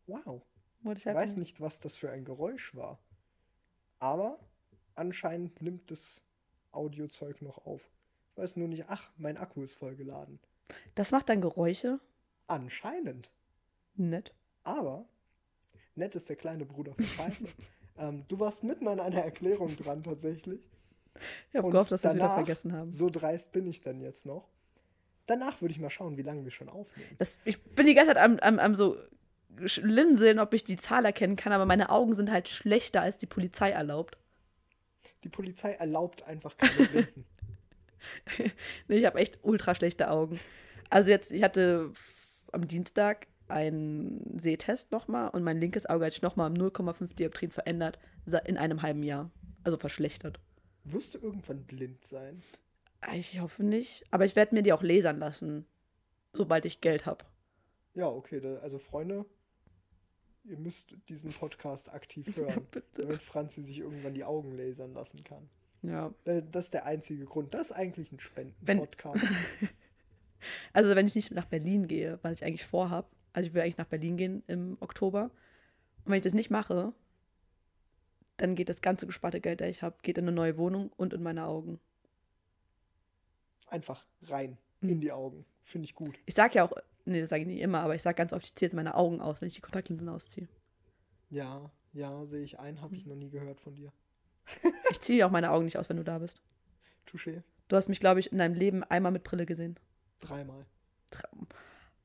Wow. 0.08 0.42
Ich 0.96 1.06
halt 1.06 1.18
weiß 1.18 1.38
nicht, 1.38 1.62
was 1.62 1.80
das 1.80 1.96
für 1.96 2.12
ein 2.12 2.26
Geräusch 2.26 2.76
war. 2.76 3.00
Aber 4.00 4.40
anscheinend 4.96 5.62
nimmt 5.62 5.90
das 5.90 6.22
Audiozeug 6.72 7.42
noch 7.42 7.66
auf. 7.66 7.90
Ich 8.32 8.38
weiß 8.38 8.56
nur 8.58 8.68
nicht, 8.68 8.86
ach, 8.88 9.12
mein 9.18 9.38
Akku 9.38 9.64
ist 9.64 9.76
voll 9.76 9.96
geladen. 9.96 10.40
Das 10.94 11.12
macht 11.12 11.30
dann 11.30 11.42
Geräusche? 11.42 12.00
Anscheinend. 12.48 13.32
Nett. 13.96 14.34
Aber 14.64 15.06
nett 15.96 16.16
ist 16.16 16.30
der 16.30 16.36
kleine 16.36 16.66
Bruder 16.66 16.94
von 16.94 17.06
Scheiße. 17.06 17.48
ähm, 17.98 18.26
du 18.28 18.40
warst 18.40 18.64
mitten 18.64 18.88
an 18.88 19.00
einer 19.00 19.22
Erklärung 19.24 19.76
dran 19.78 20.04
tatsächlich. 20.04 20.62
Ich 21.52 21.58
habe 21.58 21.70
gehofft, 21.70 21.92
dass 21.92 22.04
wir 22.04 22.10
es 22.10 22.16
wieder 22.16 22.34
vergessen 22.34 22.74
haben. 22.74 22.92
So 22.92 23.10
dreist 23.10 23.52
bin 23.54 23.66
ich 23.68 23.82
dann 23.82 24.02
jetzt 24.02 24.26
noch. 24.26 24.50
Danach 25.28 25.62
würde 25.62 25.72
ich 25.72 25.80
mal 25.80 25.90
schauen, 25.90 26.18
wie 26.18 26.22
lange 26.22 26.44
wir 26.44 26.52
schon 26.52 26.70
aufnehmen. 26.70 27.16
Das, 27.18 27.40
ich 27.46 27.62
bin 27.64 27.88
die 27.88 27.96
ganze 27.96 28.14
Zeit 28.14 28.22
am, 28.22 28.38
am, 28.40 28.60
am 28.60 28.76
so 28.76 28.98
linseln, 29.78 30.40
ob 30.40 30.54
ich 30.54 30.64
die 30.64 30.76
Zahl 30.76 31.06
erkennen 31.06 31.36
kann, 31.36 31.54
aber 31.54 31.66
meine 31.66 31.90
Augen 31.90 32.14
sind 32.14 32.30
halt 32.32 32.50
schlechter, 32.50 33.02
als 33.02 33.18
die 33.18 33.26
Polizei 33.26 33.72
erlaubt. 33.72 34.18
Die 35.24 35.30
Polizei 35.30 35.72
erlaubt 35.72 36.24
einfach 36.24 36.58
keine 36.58 36.88
Blinden. 36.88 37.26
Nee, 38.88 38.98
ich 38.98 39.06
habe 39.08 39.18
echt 39.18 39.40
ultra 39.42 39.74
schlechte 39.74 40.12
Augen. 40.12 40.40
Also 40.92 41.10
jetzt, 41.10 41.32
ich 41.32 41.42
hatte 41.42 41.92
am 42.52 42.68
Dienstag 42.68 43.26
einen 43.48 44.38
Sehtest 44.38 44.92
nochmal 44.92 45.30
und 45.30 45.44
mein 45.44 45.60
linkes 45.60 45.86
Auge 45.86 46.06
hat 46.06 46.14
sich 46.14 46.22
nochmal 46.22 46.50
um 46.50 46.58
0,5 46.58 47.16
Dioptrien 47.16 47.52
verändert 47.52 48.00
in 48.46 48.58
einem 48.58 48.82
halben 48.82 49.04
Jahr. 49.04 49.32
Also 49.64 49.78
verschlechtert. 49.78 50.40
Wirst 50.84 51.16
du 51.16 51.20
irgendwann 51.20 51.64
blind 51.64 52.06
sein? 52.06 52.44
Ich 53.14 53.40
hoffe 53.40 53.64
nicht. 53.64 54.04
Aber 54.12 54.26
ich 54.26 54.36
werde 54.36 54.56
mir 54.56 54.62
die 54.62 54.74
auch 54.74 54.84
lasern 54.84 55.20
lassen, 55.20 55.66
sobald 56.34 56.66
ich 56.66 56.82
Geld 56.82 57.06
habe. 57.06 57.26
Ja, 57.94 58.08
okay. 58.08 58.40
Da, 58.40 58.58
also 58.58 58.78
Freunde, 58.78 59.26
ihr 60.44 60.58
müsst 60.58 60.96
diesen 61.10 61.32
Podcast 61.32 61.94
aktiv 61.94 62.28
hören, 62.36 62.68
Bitte. 62.72 63.04
damit 63.04 63.22
Franzi 63.22 63.62
sich 63.62 63.80
irgendwann 63.80 64.14
die 64.14 64.24
Augen 64.24 64.56
lasern 64.56 64.94
lassen 64.94 65.24
kann. 65.24 65.50
Ja. 65.82 66.14
Das 66.24 66.66
ist 66.66 66.74
der 66.74 66.86
einzige 66.86 67.26
Grund. 67.26 67.54
Das 67.54 67.70
ist 67.70 67.72
eigentlich 67.72 68.12
ein 68.12 68.20
Spenden-Podcast. 68.20 69.26
Also 70.74 70.96
wenn 70.96 71.08
ich 71.08 71.16
nicht 71.16 71.32
nach 71.32 71.46
Berlin 71.46 71.88
gehe, 71.88 72.20
was 72.22 72.34
ich 72.34 72.46
eigentlich 72.46 72.66
vorhab, 72.66 73.10
also 73.36 73.48
ich 73.48 73.54
will 73.54 73.62
eigentlich 73.62 73.78
nach 73.78 73.86
Berlin 73.88 74.16
gehen 74.16 74.44
im 74.48 74.78
Oktober. 74.80 75.24
Und 76.06 76.12
wenn 76.12 76.18
ich 76.18 76.24
das 76.24 76.34
nicht 76.34 76.50
mache, 76.50 76.94
dann 78.38 78.56
geht 78.56 78.70
das 78.70 78.82
ganze 78.82 79.06
gesparte 79.06 79.42
Geld, 79.42 79.60
das 79.60 79.70
ich 79.70 79.82
habe, 79.82 79.98
geht 80.02 80.18
in 80.18 80.24
eine 80.24 80.32
neue 80.32 80.58
Wohnung 80.58 80.90
und 80.96 81.14
in 81.14 81.22
meine 81.22 81.46
Augen. 81.46 81.80
Einfach 83.68 84.06
rein 84.24 84.58
Hm. 84.82 84.90
in 84.90 85.02
die 85.02 85.12
Augen. 85.12 85.46
Finde 85.64 85.86
ich 85.86 85.96
gut. 85.96 86.16
Ich 86.26 86.36
sage 86.36 86.56
ja 86.56 86.64
auch, 86.66 86.74
nee, 87.06 87.20
das 87.20 87.30
sage 87.30 87.42
ich 87.42 87.48
nicht 87.48 87.62
immer, 87.62 87.80
aber 87.82 87.96
ich 87.96 88.02
sage 88.02 88.16
ganz 88.16 88.32
oft, 88.34 88.46
ich 88.46 88.56
ziehe 88.56 88.68
jetzt 88.68 88.76
meine 88.76 88.96
Augen 88.96 89.20
aus, 89.20 89.42
wenn 89.42 89.48
ich 89.48 89.56
die 89.56 89.62
Kontaktlinsen 89.62 90.08
ausziehe. 90.10 90.48
Ja, 91.30 91.70
ja, 91.94 92.26
sehe 92.26 92.44
ich 92.44 92.60
ein, 92.60 92.82
habe 92.82 92.96
ich 92.96 93.06
noch 93.06 93.16
nie 93.16 93.30
gehört 93.30 93.60
von 93.60 93.76
dir. 93.76 93.92
Ich 94.92 95.02
ziehe 95.02 95.26
auch 95.26 95.32
meine 95.32 95.52
Augen 95.52 95.66
nicht 95.66 95.78
aus, 95.78 95.90
wenn 95.90 95.98
du 95.98 96.04
da 96.04 96.20
bist. 96.20 96.40
Touché. 97.10 97.42
Du 97.68 97.76
hast 97.76 97.90
mich, 97.90 98.00
glaube 98.00 98.20
ich, 98.20 98.32
in 98.32 98.38
deinem 98.38 98.54
Leben 98.54 98.84
einmal 98.84 99.12
mit 99.12 99.24
Brille 99.24 99.46
gesehen. 99.46 99.78
Dreimal. 100.20 100.66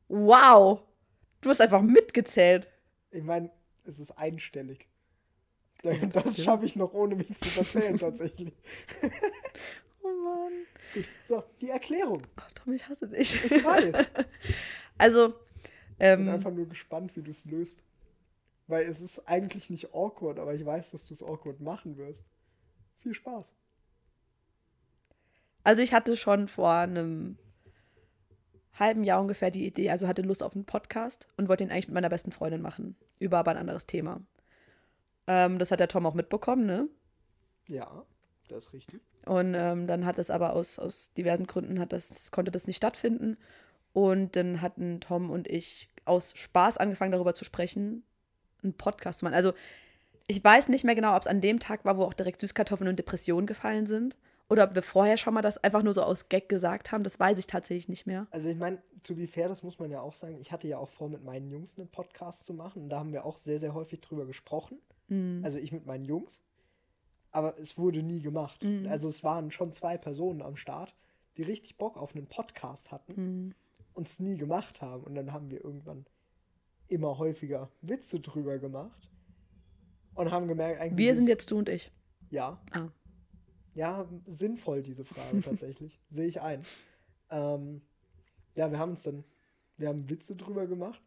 Wow! 0.08 0.82
Du 1.40 1.48
hast 1.48 1.60
einfach 1.60 1.82
mitgezählt. 1.82 2.68
Ich 3.10 3.22
meine, 3.22 3.50
es 3.84 3.98
ist 3.98 4.12
einstellig. 4.12 4.88
das 5.82 6.12
Das 6.12 6.42
schaffe 6.42 6.66
ich 6.66 6.76
noch 6.76 6.92
ohne 6.92 7.16
mich 7.16 7.34
zu 7.36 7.48
verzählen 7.48 7.98
tatsächlich. 7.98 8.52
Oh 10.02 10.08
Mann. 10.08 10.52
Gut. 10.94 11.04
So, 11.28 11.44
die 11.60 11.68
Erklärung. 11.68 12.22
Ach, 12.36 12.50
Tom, 12.54 12.72
ich 12.72 12.88
hasse 12.88 13.06
dich. 13.06 13.44
Ich 13.44 13.62
weiß. 13.62 14.12
Also, 14.96 15.28
bin 15.28 15.36
ähm, 15.98 16.28
einfach 16.28 16.50
nur 16.50 16.66
gespannt, 16.66 17.16
wie 17.16 17.22
du 17.22 17.30
es 17.30 17.44
löst. 17.44 17.82
Weil 18.66 18.84
es 18.84 19.00
ist 19.00 19.28
eigentlich 19.28 19.68
nicht 19.68 19.94
awkward, 19.94 20.38
aber 20.38 20.54
ich 20.54 20.64
weiß, 20.64 20.92
dass 20.92 21.06
du 21.06 21.12
es 21.14 21.22
awkward 21.22 21.60
machen 21.60 21.96
wirst. 21.98 22.30
Viel 22.98 23.14
Spaß. 23.14 23.52
Also 25.64 25.82
ich 25.82 25.92
hatte 25.92 26.16
schon 26.16 26.48
vor 26.48 26.72
einem 26.72 27.38
halben 28.80 29.04
Jahr 29.04 29.20
ungefähr 29.20 29.50
die 29.50 29.66
Idee, 29.66 29.90
also 29.90 30.08
hatte 30.08 30.22
Lust 30.22 30.42
auf 30.42 30.54
einen 30.54 30.64
Podcast 30.64 31.28
und 31.36 31.48
wollte 31.48 31.62
ihn 31.62 31.70
eigentlich 31.70 31.88
mit 31.88 31.94
meiner 31.94 32.08
besten 32.08 32.32
Freundin 32.32 32.62
machen, 32.62 32.96
über 33.18 33.38
aber 33.38 33.52
ein 33.52 33.56
anderes 33.56 33.86
Thema. 33.86 34.20
Ähm, 35.26 35.58
das 35.58 35.70
hat 35.70 35.80
der 35.80 35.88
Tom 35.88 36.06
auch 36.06 36.14
mitbekommen, 36.14 36.66
ne? 36.66 36.88
Ja, 37.68 38.04
das 38.48 38.66
ist 38.66 38.72
richtig. 38.72 39.00
Und 39.26 39.54
ähm, 39.54 39.86
dann 39.86 40.04
hat 40.04 40.18
es 40.18 40.30
aber 40.30 40.54
aus, 40.54 40.78
aus 40.78 41.12
diversen 41.12 41.46
Gründen 41.46 41.78
hat 41.78 41.92
das, 41.92 42.30
konnte 42.32 42.50
das 42.50 42.66
nicht 42.66 42.78
stattfinden. 42.78 43.36
Und 43.92 44.34
dann 44.36 44.60
hatten 44.60 45.00
Tom 45.00 45.30
und 45.30 45.48
ich 45.48 45.88
aus 46.04 46.32
Spaß 46.36 46.78
angefangen, 46.78 47.12
darüber 47.12 47.34
zu 47.34 47.44
sprechen, 47.44 48.04
einen 48.62 48.74
Podcast 48.74 49.20
zu 49.20 49.24
machen. 49.24 49.34
Also 49.34 49.52
ich 50.26 50.42
weiß 50.42 50.68
nicht 50.68 50.84
mehr 50.84 50.94
genau, 50.94 51.14
ob 51.16 51.22
es 51.22 51.28
an 51.28 51.40
dem 51.40 51.58
Tag 51.58 51.84
war, 51.84 51.96
wo 51.96 52.04
auch 52.04 52.14
direkt 52.14 52.40
Süßkartoffeln 52.40 52.88
und 52.88 52.98
Depressionen 52.98 53.46
gefallen 53.46 53.86
sind. 53.86 54.16
Oder 54.50 54.64
ob 54.64 54.74
wir 54.74 54.82
vorher 54.82 55.16
schon 55.16 55.32
mal 55.32 55.42
das 55.42 55.58
einfach 55.58 55.82
nur 55.82 55.94
so 55.94 56.02
aus 56.02 56.28
Gag 56.28 56.48
gesagt 56.48 56.90
haben. 56.92 57.04
Das 57.04 57.18
weiß 57.20 57.38
ich 57.38 57.46
tatsächlich 57.46 57.88
nicht 57.88 58.06
mehr. 58.06 58.26
Also 58.32 58.48
ich 58.48 58.56
meine, 58.56 58.82
to 59.04 59.14
be 59.14 59.26
fair, 59.28 59.48
das 59.48 59.62
muss 59.62 59.78
man 59.78 59.90
ja 59.90 60.00
auch 60.00 60.12
sagen. 60.14 60.38
Ich 60.40 60.50
hatte 60.52 60.66
ja 60.68 60.76
auch 60.78 60.88
vor, 60.90 61.08
mit 61.08 61.22
meinen 61.24 61.48
Jungs 61.50 61.78
einen 61.78 61.88
Podcast 61.88 62.44
zu 62.44 62.52
machen. 62.52 62.82
Und 62.82 62.88
da 62.90 62.98
haben 62.98 63.12
wir 63.12 63.24
auch 63.24 63.38
sehr, 63.38 63.58
sehr 63.60 63.74
häufig 63.74 64.00
drüber 64.00 64.26
gesprochen. 64.26 64.78
Mhm. 65.08 65.40
Also 65.44 65.56
ich 65.58 65.70
mit 65.72 65.86
meinen 65.86 66.04
Jungs. 66.04 66.42
Aber 67.30 67.56
es 67.60 67.78
wurde 67.78 68.02
nie 68.02 68.20
gemacht. 68.22 68.62
Mhm. 68.64 68.88
Also 68.90 69.08
es 69.08 69.22
waren 69.22 69.52
schon 69.52 69.72
zwei 69.72 69.96
Personen 69.96 70.42
am 70.42 70.56
Start, 70.56 70.94
die 71.36 71.44
richtig 71.44 71.78
Bock 71.78 71.96
auf 71.96 72.16
einen 72.16 72.26
Podcast 72.26 72.90
hatten 72.90 73.12
Mhm. 73.14 73.54
und 73.94 74.08
es 74.08 74.18
nie 74.18 74.36
gemacht 74.36 74.82
haben. 74.82 75.04
Und 75.04 75.14
dann 75.14 75.32
haben 75.32 75.48
wir 75.50 75.64
irgendwann 75.64 76.06
immer 76.88 77.18
häufiger 77.18 77.70
Witze 77.82 78.18
drüber 78.18 78.58
gemacht. 78.58 79.08
Und 80.16 80.32
haben 80.32 80.48
gemerkt, 80.48 80.80
eigentlich. 80.80 80.98
Wir 80.98 81.14
sind 81.14 81.28
jetzt 81.28 81.52
du 81.52 81.58
und 81.58 81.68
ich. 81.68 81.92
Ja, 82.30 82.60
Ah. 82.72 82.88
Ja, 83.74 84.08
sinnvoll, 84.26 84.82
diese 84.82 85.04
Frage 85.04 85.40
tatsächlich. 85.44 86.00
Sehe 86.08 86.26
ich 86.26 86.40
ein. 86.40 86.64
Ähm, 87.30 87.82
ja, 88.54 88.70
wir 88.70 88.78
haben 88.78 88.92
uns 88.92 89.02
dann, 89.02 89.24
wir 89.76 89.88
haben 89.88 90.08
Witze 90.10 90.36
drüber 90.36 90.66
gemacht, 90.66 91.00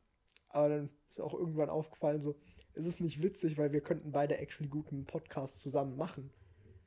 aber 0.49 0.69
dann 0.69 0.89
ist 1.09 1.19
auch 1.19 1.33
irgendwann 1.33 1.69
aufgefallen, 1.69 2.21
so, 2.21 2.35
es 2.73 2.85
ist 2.85 3.01
nicht 3.01 3.21
witzig, 3.21 3.57
weil 3.57 3.71
wir 3.71 3.81
könnten 3.81 4.11
beide 4.11 4.37
actually 4.37 4.69
guten 4.69 5.05
Podcast 5.05 5.59
zusammen 5.59 5.97
machen. 5.97 6.31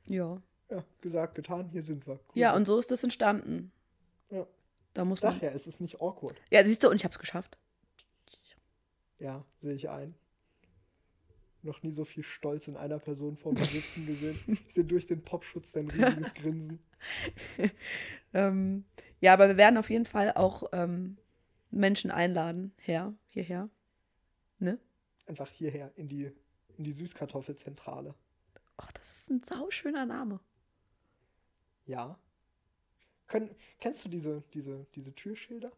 Ja. 0.05 0.41
Ja, 0.69 0.83
gesagt, 0.99 1.35
getan, 1.35 1.69
hier 1.69 1.83
sind 1.83 2.05
wir. 2.07 2.15
Cool. 2.15 2.33
Ja, 2.33 2.53
und 2.55 2.65
so 2.65 2.77
ist 2.77 2.91
das 2.91 3.03
entstanden. 3.03 3.71
Ja. 4.29 4.45
Da 4.93 5.05
muss 5.05 5.21
Sag 5.21 5.33
man. 5.33 5.43
ja, 5.43 5.49
es 5.51 5.67
ist 5.67 5.79
nicht 5.79 6.01
awkward. 6.01 6.41
Ja, 6.49 6.65
siehst 6.65 6.83
du, 6.83 6.89
und 6.89 6.95
ich 6.95 7.05
hab's 7.05 7.19
geschafft. 7.19 7.57
Ja, 9.19 9.45
sehe 9.55 9.73
ich 9.75 9.89
ein. 9.89 10.15
Noch 11.67 11.83
nie 11.83 11.91
so 11.91 12.05
viel 12.05 12.23
Stolz 12.23 12.69
in 12.69 12.77
einer 12.77 12.97
Person 12.97 13.35
vor 13.35 13.51
mir 13.51 13.65
sitzen 13.65 14.05
gesehen. 14.05 14.39
Ich 14.47 14.73
sehe 14.73 14.85
durch 14.85 15.05
den 15.05 15.21
Popschutz 15.21 15.73
dein 15.73 15.89
riesiges 15.89 16.33
Grinsen. 16.33 16.79
Ähm, 18.33 18.83
ja, 19.21 19.33
aber 19.33 19.47
wir 19.47 19.57
werden 19.57 19.77
auf 19.77 19.89
jeden 19.89 20.05
Fall 20.05 20.33
auch 20.33 20.63
ähm, 20.73 21.17
Menschen 21.71 22.11
einladen, 22.11 22.73
her, 22.77 23.15
hierher. 23.27 23.69
Ne? 24.59 24.79
Einfach 25.25 25.49
hierher 25.49 25.91
in 25.95 26.07
die, 26.09 26.31
in 26.77 26.83
die 26.83 26.91
Süßkartoffelzentrale. 26.91 28.13
Ach, 28.75 28.91
das 28.91 29.11
ist 29.11 29.29
ein 29.29 29.41
sauschöner 29.43 30.05
Name. 30.05 30.41
Ja. 31.85 32.19
Können, 33.27 33.55
kennst 33.79 34.03
du 34.05 34.09
diese, 34.09 34.43
diese, 34.53 34.85
diese 34.93 35.15
Türschilder? 35.15 35.71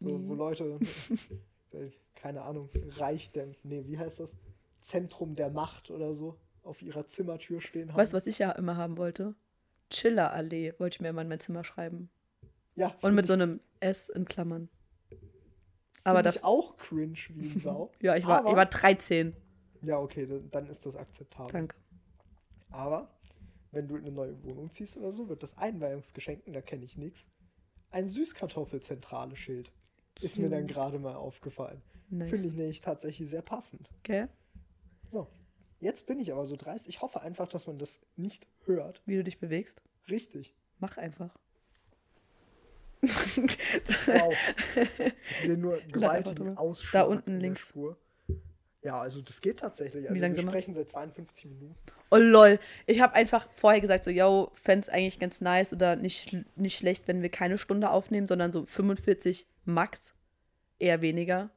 Wo, 0.00 0.16
Nee. 0.16 0.28
wo 0.28 0.34
Leute, 0.34 0.78
äh, 1.72 1.90
keine 2.14 2.42
Ahnung, 2.42 2.70
Reich 2.96 3.30
nee, 3.62 3.86
wie 3.86 3.98
heißt 3.98 4.20
das? 4.20 4.34
Zentrum 4.80 5.36
der 5.36 5.50
Macht 5.50 5.90
oder 5.90 6.14
so 6.14 6.38
auf 6.62 6.82
ihrer 6.82 7.06
Zimmertür 7.06 7.60
stehen 7.60 7.90
haben. 7.90 7.98
Weißt 7.98 8.12
du, 8.12 8.16
was 8.16 8.26
ich 8.26 8.38
ja 8.38 8.50
immer 8.52 8.76
haben 8.76 8.96
wollte? 8.96 9.34
Chillerallee 9.90 10.74
wollte 10.78 10.96
ich 10.96 11.00
mir 11.00 11.08
immer 11.08 11.22
in 11.22 11.28
mein 11.28 11.40
Zimmer 11.40 11.64
schreiben. 11.64 12.10
Ja, 12.76 12.94
Und 13.02 13.14
mit 13.14 13.26
so 13.26 13.32
einem 13.34 13.60
S 13.80 14.08
in 14.08 14.24
Klammern. 14.24 14.68
aber 16.04 16.22
da- 16.22 16.30
ich 16.30 16.44
auch 16.44 16.76
cringe 16.76 17.14
wie 17.30 17.48
ein 17.48 17.60
Sau. 17.60 17.90
Ja, 18.00 18.16
ich 18.16 18.26
war, 18.26 18.40
aber, 18.40 18.50
ich 18.50 18.56
war 18.56 18.66
13. 18.66 19.34
Ja, 19.82 19.98
okay, 19.98 20.28
dann, 20.50 20.66
ist 20.68 20.84
das 20.86 20.96
akzeptabel. 20.96 21.52
Danke. 21.52 21.76
Aber 22.70 23.10
wenn 23.72 23.88
du 23.88 23.96
in 23.96 24.02
eine 24.04 24.12
neue 24.12 24.42
Wohnung 24.44 24.70
ziehst 24.70 24.96
oder 24.96 25.10
so, 25.12 25.28
wird 25.28 25.42
das 25.42 25.56
Einweihungsgeschenk, 25.58 26.46
und 26.46 26.52
da 26.52 26.60
kenne 26.60 26.84
ich 26.84 26.96
nichts, 26.96 27.28
ein 27.90 28.08
Süßkartoffelzentrale 28.08 29.36
Schild. 29.36 29.72
Ist 30.20 30.38
mir 30.38 30.50
dann 30.50 30.66
gerade 30.66 30.98
mal 30.98 31.14
aufgefallen. 31.16 31.80
Nice. 32.10 32.30
Finde 32.30 32.48
ich 32.48 32.54
nämlich 32.54 32.80
tatsächlich 32.82 33.28
sehr 33.30 33.42
passend. 33.42 33.90
Okay? 34.00 34.26
So, 35.10 35.26
jetzt 35.80 36.06
bin 36.06 36.20
ich 36.20 36.32
aber 36.32 36.44
so 36.44 36.56
dreist. 36.56 36.88
Ich 36.88 37.02
hoffe 37.02 37.20
einfach, 37.22 37.48
dass 37.48 37.66
man 37.66 37.78
das 37.78 38.00
nicht 38.16 38.46
hört. 38.64 39.02
Wie 39.06 39.16
du 39.16 39.24
dich 39.24 39.38
bewegst. 39.38 39.82
Richtig. 40.08 40.54
Mach 40.78 40.96
einfach. 40.96 41.36
Wow. 43.02 44.34
Ich 45.30 45.36
sehe 45.36 45.56
nur 45.56 45.78
gewaltigen. 45.92 46.56
Ausschlag 46.56 47.04
Da 47.04 47.08
unten 47.08 47.40
links. 47.40 47.60
Spur. 47.62 47.96
Ja, 48.82 49.00
also 49.00 49.20
das 49.20 49.40
geht 49.40 49.60
tatsächlich. 49.60 50.08
Also 50.08 50.20
lang 50.20 50.30
wir 50.32 50.36
sind 50.36 50.46
wir? 50.46 50.50
sprechen 50.50 50.74
seit 50.74 50.88
52 50.88 51.46
Minuten. 51.46 51.74
Oh 52.10 52.16
lol. 52.16 52.58
Ich 52.86 53.00
habe 53.00 53.14
einfach 53.14 53.48
vorher 53.52 53.80
gesagt, 53.80 54.04
so, 54.04 54.10
yo, 54.10 54.50
fände 54.54 54.80
es 54.80 54.88
eigentlich 54.88 55.18
ganz 55.18 55.40
nice 55.40 55.72
oder 55.72 55.96
nicht, 55.96 56.36
nicht 56.56 56.78
schlecht, 56.78 57.06
wenn 57.06 57.22
wir 57.22 57.28
keine 57.28 57.58
Stunde 57.58 57.90
aufnehmen, 57.90 58.26
sondern 58.26 58.52
so 58.52 58.64
45 58.66 59.46
max. 59.64 60.14
Eher 60.78 61.02
weniger. 61.02 61.50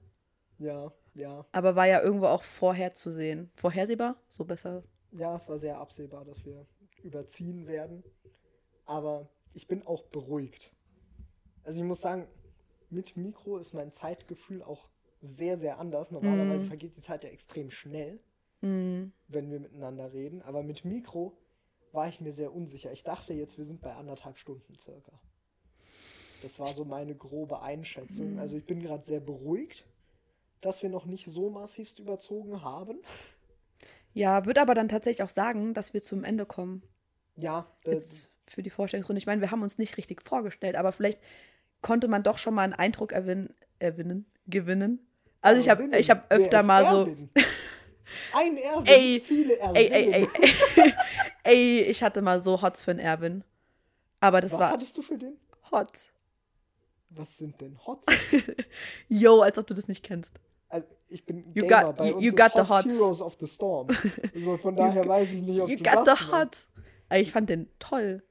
Ja, 0.60 0.92
ja. 1.14 1.46
Aber 1.52 1.76
war 1.76 1.88
ja 1.88 2.02
irgendwo 2.02 2.28
auch 2.28 2.44
vorherzusehen. 2.44 3.52
Vorhersehbar? 3.56 4.16
So 4.30 4.46
besser. 4.46 4.84
Ja, 5.12 5.36
es 5.36 5.48
war 5.48 5.60
sehr 5.60 5.78
absehbar, 5.78 6.26
dass 6.26 6.46
wir 6.46 6.66
überziehen 7.04 7.68
werden. 7.68 8.04
Aber 8.86 9.30
ich 9.54 9.68
bin 9.68 9.86
auch 9.86 10.04
beruhigt. 10.04 10.74
Also 11.64 11.80
ich 11.80 11.86
muss 11.86 12.02
sagen, 12.02 12.28
mit 12.90 13.16
Mikro 13.16 13.58
ist 13.58 13.74
mein 13.74 13.92
Zeitgefühl 13.92 14.62
auch 14.64 14.88
sehr, 15.22 15.58
sehr 15.58 15.80
anders. 15.80 16.12
Normalerweise 16.12 16.66
vergeht 16.66 16.98
die 16.98 17.02
Zeit 17.02 17.24
ja 17.24 17.30
extrem 17.30 17.72
schnell, 17.72 18.20
wenn 18.62 19.14
wir 19.30 19.60
miteinander 19.60 20.14
reden. 20.14 20.42
Aber 20.42 20.64
mit 20.64 20.86
Mikro 20.86 21.38
war 21.92 22.10
ich 22.10 22.20
mir 22.22 22.32
sehr 22.32 22.54
unsicher. 22.54 22.92
Ich 22.92 23.04
dachte 23.04 23.34
jetzt, 23.34 23.58
wir 23.58 23.66
sind 23.66 23.82
bei 23.82 23.94
anderthalb 23.94 24.38
Stunden 24.38 24.76
circa. 24.78 25.20
Das 26.42 26.60
war 26.60 26.74
so 26.74 26.84
meine 26.84 27.16
grobe 27.16 27.62
Einschätzung. 27.62 28.40
Also 28.40 28.58
ich 28.58 28.66
bin 28.66 28.82
gerade 28.82 29.04
sehr 29.04 29.22
beruhigt, 29.22 29.86
dass 30.64 30.82
wir 30.84 30.90
noch 30.90 31.06
nicht 31.06 31.26
so 31.26 31.50
massivst 31.50 32.00
überzogen 32.00 32.64
haben. 32.64 33.00
Ja, 34.14 34.46
würde 34.46 34.62
aber 34.62 34.76
dann 34.76 34.90
tatsächlich 34.90 35.24
auch 35.24 35.30
sagen, 35.30 35.74
dass 35.74 35.94
wir 35.94 36.02
zum 36.02 36.24
Ende 36.24 36.46
kommen. 36.46 36.84
Ja, 37.36 37.68
das, 37.84 37.94
Jetzt 37.94 38.30
für 38.48 38.64
die 38.64 38.70
Vorstellungsrunde. 38.70 39.18
Ich 39.20 39.26
meine, 39.26 39.42
wir 39.42 39.52
haben 39.52 39.64
uns 39.64 39.78
nicht 39.78 39.98
richtig 39.98 40.22
vorgestellt, 40.22 40.76
aber 40.76 40.92
vielleicht 40.92 41.20
konnte 41.82 42.08
man 42.08 42.24
doch 42.24 42.38
schon 42.38 42.54
mal 42.54 42.64
einen 42.64 42.74
Eindruck 42.74 43.12
erwinnen, 43.12 43.54
erwinnen 43.80 44.26
gewinnen. 44.48 45.00
Also 45.42 45.60
ich 45.60 45.70
habe 45.70 45.86
ich 45.98 46.10
hab 46.10 46.32
öfter 46.32 46.64
mal 46.64 46.86
so, 46.86 47.02
Erwin? 47.02 47.30
Ein 48.34 48.58
Erwin, 48.58 48.86
Ey, 48.86 49.22
viele 49.22 49.58
ey, 49.58 49.88
Erwin. 49.88 49.92
ey, 49.92 50.28
ey, 50.76 50.94
ey, 51.44 51.82
ich 51.82 52.04
hatte 52.04 52.22
mal 52.22 52.40
so 52.40 52.62
Hots 52.62 52.84
für 52.84 52.92
einen 52.92 53.00
Erwin. 53.00 53.44
Aber 54.20 54.40
das 54.40 54.54
Was 54.54 54.60
war 54.60 54.72
hattest 54.72 54.96
du 54.98 55.02
für 55.02 55.18
den? 55.18 55.38
Hots. 55.72 56.12
Was 57.10 57.38
sind 57.38 57.60
denn 57.60 57.78
Hots? 57.86 58.06
Yo, 59.10 59.42
als 59.42 59.58
ob 59.58 59.68
du 59.68 59.74
das 59.74 59.88
nicht 59.88 60.04
kennst. 60.04 60.34
Also 61.14 61.22
ich 61.22 61.26
bin 61.26 61.46
You 61.54 61.68
Gamer, 61.68 61.84
got- 61.84 61.98
bei 61.98 62.10
you- 62.10 62.16
uns 62.16 62.26
you 62.26 62.32
got 62.34 62.52
the 62.56 62.62
Hots. 62.62 62.86
Heroes 62.86 63.22
of 63.22 63.38
the 63.40 63.48
Storm. 63.48 63.88
So, 64.36 64.58
von 64.58 64.76
daher 64.76 65.08
weiß 65.08 65.32
ich 65.32 65.42
nicht, 65.42 65.62
ob 65.62 65.70
You 65.70 65.78
du 65.78 65.84
got 65.84 66.08
das 66.08 66.20
the. 66.20 66.68
Ey, 67.10 67.22
Ich 67.22 67.32
fand 67.32 67.50
den 67.50 67.70
toll. 67.78 68.24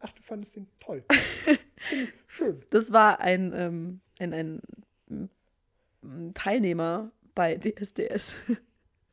Ach, 0.00 0.10
du 0.10 0.22
fandest 0.22 0.56
den 0.56 0.66
toll. 0.80 1.04
Schön. 2.26 2.62
Das 2.70 2.92
war 2.92 3.20
ein, 3.20 3.52
ähm, 3.54 4.00
ein, 4.18 4.60
ein, 5.08 5.30
Teilnehmer 6.34 7.12
bei 7.34 7.56
DSDS. 7.56 8.34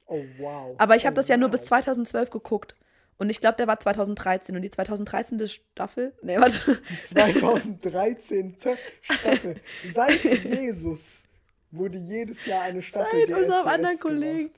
Oh, 0.08 0.24
wow. 0.40 0.76
Aber 0.80 0.96
ich 0.96 1.06
habe 1.06 1.14
oh, 1.14 1.18
das 1.18 1.28
ja 1.28 1.38
nur 1.38 1.50
bis 1.50 1.62
wow. 1.62 1.68
2012 1.68 2.32
geguckt. 2.32 2.76
Und 3.18 3.30
ich 3.30 3.40
glaube, 3.40 3.58
der 3.58 3.68
war 3.68 3.80
2013. 3.80 4.56
Und 4.56 4.64
die 4.64 4.72
2013. 4.72 5.48
Staffel. 5.48 6.14
Nee, 6.24 6.38
warte. 6.38 6.82
Die 6.90 7.00
2013. 7.00 8.58
Staffel. 9.02 9.56
Seit 9.86 10.24
Jesus 10.44 11.29
wurde 11.72 11.98
jedes 11.98 12.46
Jahr 12.46 12.64
eine 12.64 12.82
Staffel 12.82 13.28
Seit 13.28 13.38
unserem 13.38 13.68
anderen. 13.68 14.00
Kollegen. 14.00 14.52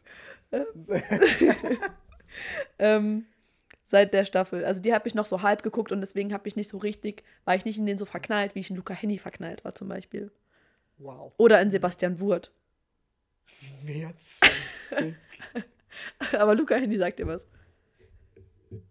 Ähm, 2.80 3.26
seit 3.84 4.14
der 4.14 4.24
Staffel. 4.26 4.64
Also 4.64 4.82
die 4.82 4.93
habe 4.93 5.07
ich 5.07 5.16
noch 5.16 5.26
so 5.26 5.41
halb 5.41 5.64
geguckt 5.64 5.91
und 5.91 5.99
deswegen 6.01 6.34
habe 6.34 6.47
ich 6.47 6.55
nicht 6.55 6.70
so 6.70 6.78
richtig, 6.78 7.24
war 7.43 7.55
ich 7.55 7.66
nicht 7.66 7.78
in 7.78 7.86
den 7.86 7.97
so 7.97 8.05
verknallt, 8.05 8.55
wie 8.55 8.59
ich 8.59 8.70
in 8.70 8.78
Luca 8.78 8.93
Henny 8.93 9.18
verknallt 9.18 9.66
war 9.66 9.76
zum 9.76 9.89
Beispiel. 9.89 10.32
Wow. 10.97 11.34
Oder 11.38 11.62
in 11.62 11.72
Sebastian 11.72 12.20
Wurt. 12.22 12.51
Wer 13.84 14.18
zum? 14.18 14.47
Aber 16.39 16.55
Luca 16.55 16.76
Henny 16.76 16.95
sagt 16.97 17.20
dir 17.20 17.28
was. 17.28 17.45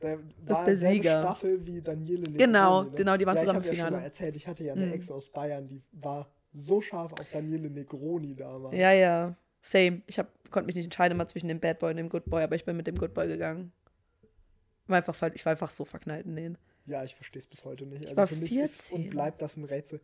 Der 0.02 0.18
Das 0.44 0.58
ist 0.58 0.64
der 0.66 0.76
Sieger. 0.76 1.22
Staffel 1.22 1.64
wie 1.66 1.80
Daniele 1.80 2.20
Negroni. 2.22 2.36
Genau, 2.38 2.82
ne? 2.82 2.90
genau, 2.90 3.16
die 3.16 3.24
waren 3.26 3.36
ja, 3.36 3.40
zusammen 3.40 3.60
ich 3.62 3.66
im 3.68 3.72
hab 3.72 3.76
ja 3.78 3.78
schon 3.78 3.86
Finale. 3.86 3.96
mal 3.96 4.02
erzählt, 4.04 4.36
ich 4.36 4.46
hatte 4.46 4.64
ja 4.64 4.74
eine 4.74 4.86
Mhm. 4.86 4.92
Ex 4.92 5.10
aus 5.10 5.30
Bayern, 5.30 5.66
die 5.66 5.80
war 5.92 6.30
so 6.52 6.80
scharf 6.80 7.12
auf 7.12 7.26
Daniele 7.32 7.70
Negroni 7.70 8.34
damals. 8.34 8.74
Ja, 8.74 8.92
ja. 8.92 9.36
Same. 9.62 10.02
Ich 10.06 10.18
hab, 10.18 10.28
konnte 10.50 10.66
mich 10.66 10.74
nicht 10.74 10.84
entscheiden 10.86 11.16
mal 11.18 11.28
zwischen 11.28 11.48
dem 11.48 11.60
Bad 11.60 11.78
Boy 11.78 11.90
und 11.90 11.96
dem 11.98 12.08
Good 12.08 12.24
Boy, 12.26 12.42
aber 12.42 12.56
ich 12.56 12.64
bin 12.64 12.76
mit 12.76 12.86
dem 12.86 12.96
Good 12.98 13.14
Boy 13.14 13.26
gegangen. 13.28 13.72
War 14.86 14.96
einfach, 14.98 15.30
ich 15.34 15.44
war 15.44 15.52
einfach 15.52 15.70
so 15.70 15.84
verknallt 15.84 16.26
in 16.26 16.36
den. 16.36 16.58
Ja, 16.86 17.04
ich 17.04 17.14
verstehe 17.14 17.38
es 17.40 17.46
bis 17.46 17.64
heute 17.64 17.86
nicht. 17.86 18.04
Also 18.06 18.16
war 18.16 18.26
für 18.26 18.36
mich 18.36 18.56
ist 18.56 18.82
14. 18.88 18.96
und 19.04 19.10
bleibt 19.10 19.40
das 19.42 19.56
ein 19.56 19.64
Rätsel. 19.64 20.00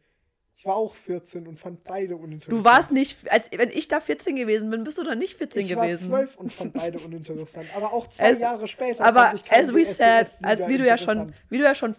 Ich 0.58 0.64
war 0.64 0.76
auch 0.76 0.94
14 0.94 1.46
und 1.46 1.58
fand 1.58 1.84
beide 1.84 2.16
uninteressant. 2.16 2.60
Du 2.60 2.64
warst 2.64 2.90
nicht, 2.90 3.30
als 3.30 3.50
wenn 3.52 3.68
ich 3.70 3.88
da 3.88 4.00
14 4.00 4.36
gewesen 4.36 4.70
bin, 4.70 4.84
bist 4.84 4.96
du 4.96 5.02
dann 5.02 5.18
nicht 5.18 5.34
14 5.36 5.62
ich 5.62 5.68
gewesen. 5.68 6.10
war 6.10 6.20
12 6.20 6.36
und 6.36 6.52
fand 6.52 6.72
beide 6.72 6.98
uninteressant. 6.98 7.66
Aber 7.76 7.92
auch 7.92 8.06
zwei 8.06 8.30
Es- 8.30 8.38
Jahre 8.40 8.66
später. 8.68 9.04
Aber 9.04 9.24
fand 9.26 9.42
ich 9.44 9.52
as 9.52 9.74
we 9.74 9.84
said, 9.84 10.28
als 10.42 10.66
wie 10.68 10.78
du 10.78 10.86
ja 10.86 10.96
schon, 10.96 11.34
wie 11.50 11.58
du 11.58 11.64
ja 11.64 11.74
schon 11.74 11.94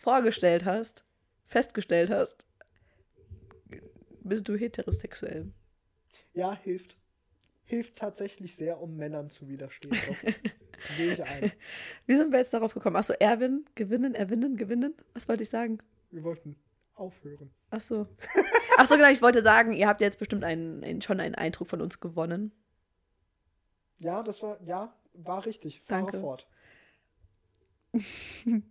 vorgestellt 0.00 0.64
hast, 0.64 1.04
festgestellt 1.46 2.10
hast, 2.10 2.46
bist 4.30 4.48
du 4.48 4.56
heterosexuell. 4.56 5.52
Ja, 6.32 6.56
hilft. 6.56 6.96
Hilft 7.64 7.96
tatsächlich 7.96 8.56
sehr, 8.56 8.80
um 8.80 8.96
Männern 8.96 9.28
zu 9.28 9.48
widerstehen. 9.48 9.94
Sehe 10.96 11.12
ich 11.12 11.22
ein. 11.22 11.52
Wie 12.06 12.16
sind 12.16 12.32
wir 12.32 12.38
jetzt 12.38 12.54
darauf 12.54 12.72
gekommen? 12.72 12.96
Achso, 12.96 13.12
Erwin, 13.12 13.66
gewinnen, 13.74 14.14
erwinnen, 14.14 14.56
gewinnen? 14.56 14.94
Was 15.12 15.28
wollte 15.28 15.42
ich 15.42 15.50
sagen? 15.50 15.78
Wir 16.10 16.24
wollten 16.24 16.56
aufhören. 16.94 17.50
Achso. 17.68 18.06
Achso, 18.78 18.96
genau, 18.96 19.10
ich 19.10 19.20
wollte 19.20 19.42
sagen, 19.42 19.72
ihr 19.72 19.86
habt 19.86 20.00
jetzt 20.00 20.18
bestimmt 20.18 20.44
einen, 20.44 20.82
einen, 20.82 21.02
schon 21.02 21.20
einen 21.20 21.34
Eindruck 21.34 21.68
von 21.68 21.82
uns 21.82 22.00
gewonnen. 22.00 22.52
Ja, 23.98 24.22
das 24.22 24.42
war, 24.42 24.58
ja, 24.62 24.96
war 25.12 25.44
richtig. 25.44 25.82
Fahre 25.82 26.02
Danke. 26.02 26.20
fort. 26.20 26.48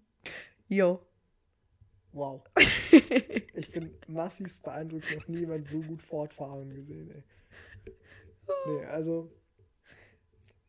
Jo. 0.72 1.01
Wow. 2.12 2.41
Ich 3.53 3.72
bin 3.72 3.93
massivst 4.07 4.64
beeindruckt, 4.64 5.14
noch 5.16 5.28
nie 5.28 5.39
jemand 5.39 5.68
so 5.68 5.80
gut 5.82 6.01
fortfahren 6.01 6.74
gesehen, 6.74 7.12
ey. 7.12 7.24
Nee, 8.68 8.86
also, 8.86 9.32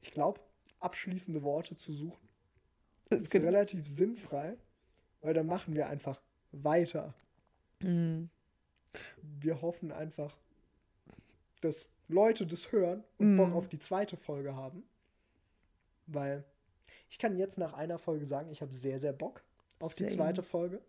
ich 0.01 0.11
glaube, 0.11 0.41
abschließende 0.81 1.43
Worte 1.43 1.77
zu 1.77 1.93
suchen 1.93 2.29
Das 3.09 3.21
ist 3.23 3.35
relativ 3.35 3.87
sinnfrei, 3.87 4.57
weil 5.21 5.35
dann 5.35 5.47
machen 5.47 5.75
wir 5.75 5.89
einfach 5.89 6.21
weiter. 6.53 7.15
Mm. 7.81 8.25
Wir 9.23 9.63
hoffen 9.63 9.93
einfach, 9.93 10.37
dass 11.61 11.89
Leute 12.09 12.47
das 12.47 12.73
hören 12.73 13.05
und 13.19 13.37
Bock 13.37 13.51
Mm. 13.51 13.55
auf 13.57 13.69
die 13.69 13.79
zweite 13.79 14.17
Folge 14.17 14.55
haben. 14.57 14.83
Weil 16.07 16.45
ich 17.09 17.19
kann 17.19 17.37
jetzt 17.37 17.57
nach 17.59 17.73
einer 17.73 17.99
Folge 17.99 18.27
sagen, 18.27 18.51
ich 18.51 18.63
habe 18.63 18.73
sehr, 18.73 18.99
sehr 18.99 19.13
Bock 19.13 19.45
auf 19.79 19.95
die 19.95 20.05
Same. 20.05 20.17
zweite 20.17 20.43
Folge. 20.43 20.83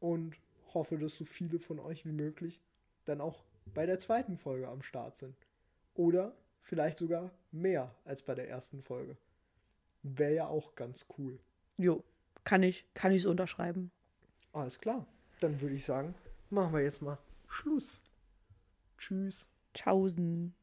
Und 0.00 0.36
hoffe, 0.74 0.98
dass 0.98 1.16
so 1.16 1.24
viele 1.24 1.58
von 1.58 1.78
euch 1.78 2.04
wie 2.04 2.12
möglich 2.12 2.60
dann 3.04 3.20
auch 3.20 3.44
bei 3.74 3.86
der 3.86 3.98
zweiten 3.98 4.36
Folge 4.36 4.68
am 4.68 4.82
Start 4.82 5.16
sind. 5.16 5.36
Oder 5.94 6.34
vielleicht 6.62 6.98
sogar 6.98 7.30
mehr 7.52 7.94
als 8.04 8.22
bei 8.22 8.34
der 8.34 8.48
ersten 8.48 8.82
Folge. 8.82 9.16
Wäre 10.02 10.34
ja 10.34 10.46
auch 10.48 10.74
ganz 10.74 11.06
cool. 11.18 11.38
Jo. 11.76 12.02
Kann 12.44 12.62
ich, 12.62 12.86
kann 12.94 13.12
ich 13.12 13.22
so 13.22 13.30
unterschreiben. 13.30 13.90
Alles 14.52 14.78
klar. 14.80 15.06
Dann 15.40 15.60
würde 15.60 15.74
ich 15.74 15.84
sagen, 15.84 16.14
machen 16.48 16.72
wir 16.72 16.82
jetzt 16.82 17.02
mal 17.02 17.18
Schluss. 17.48 18.00
Tschüss. 18.96 19.48
Tschaußen. 19.74 20.54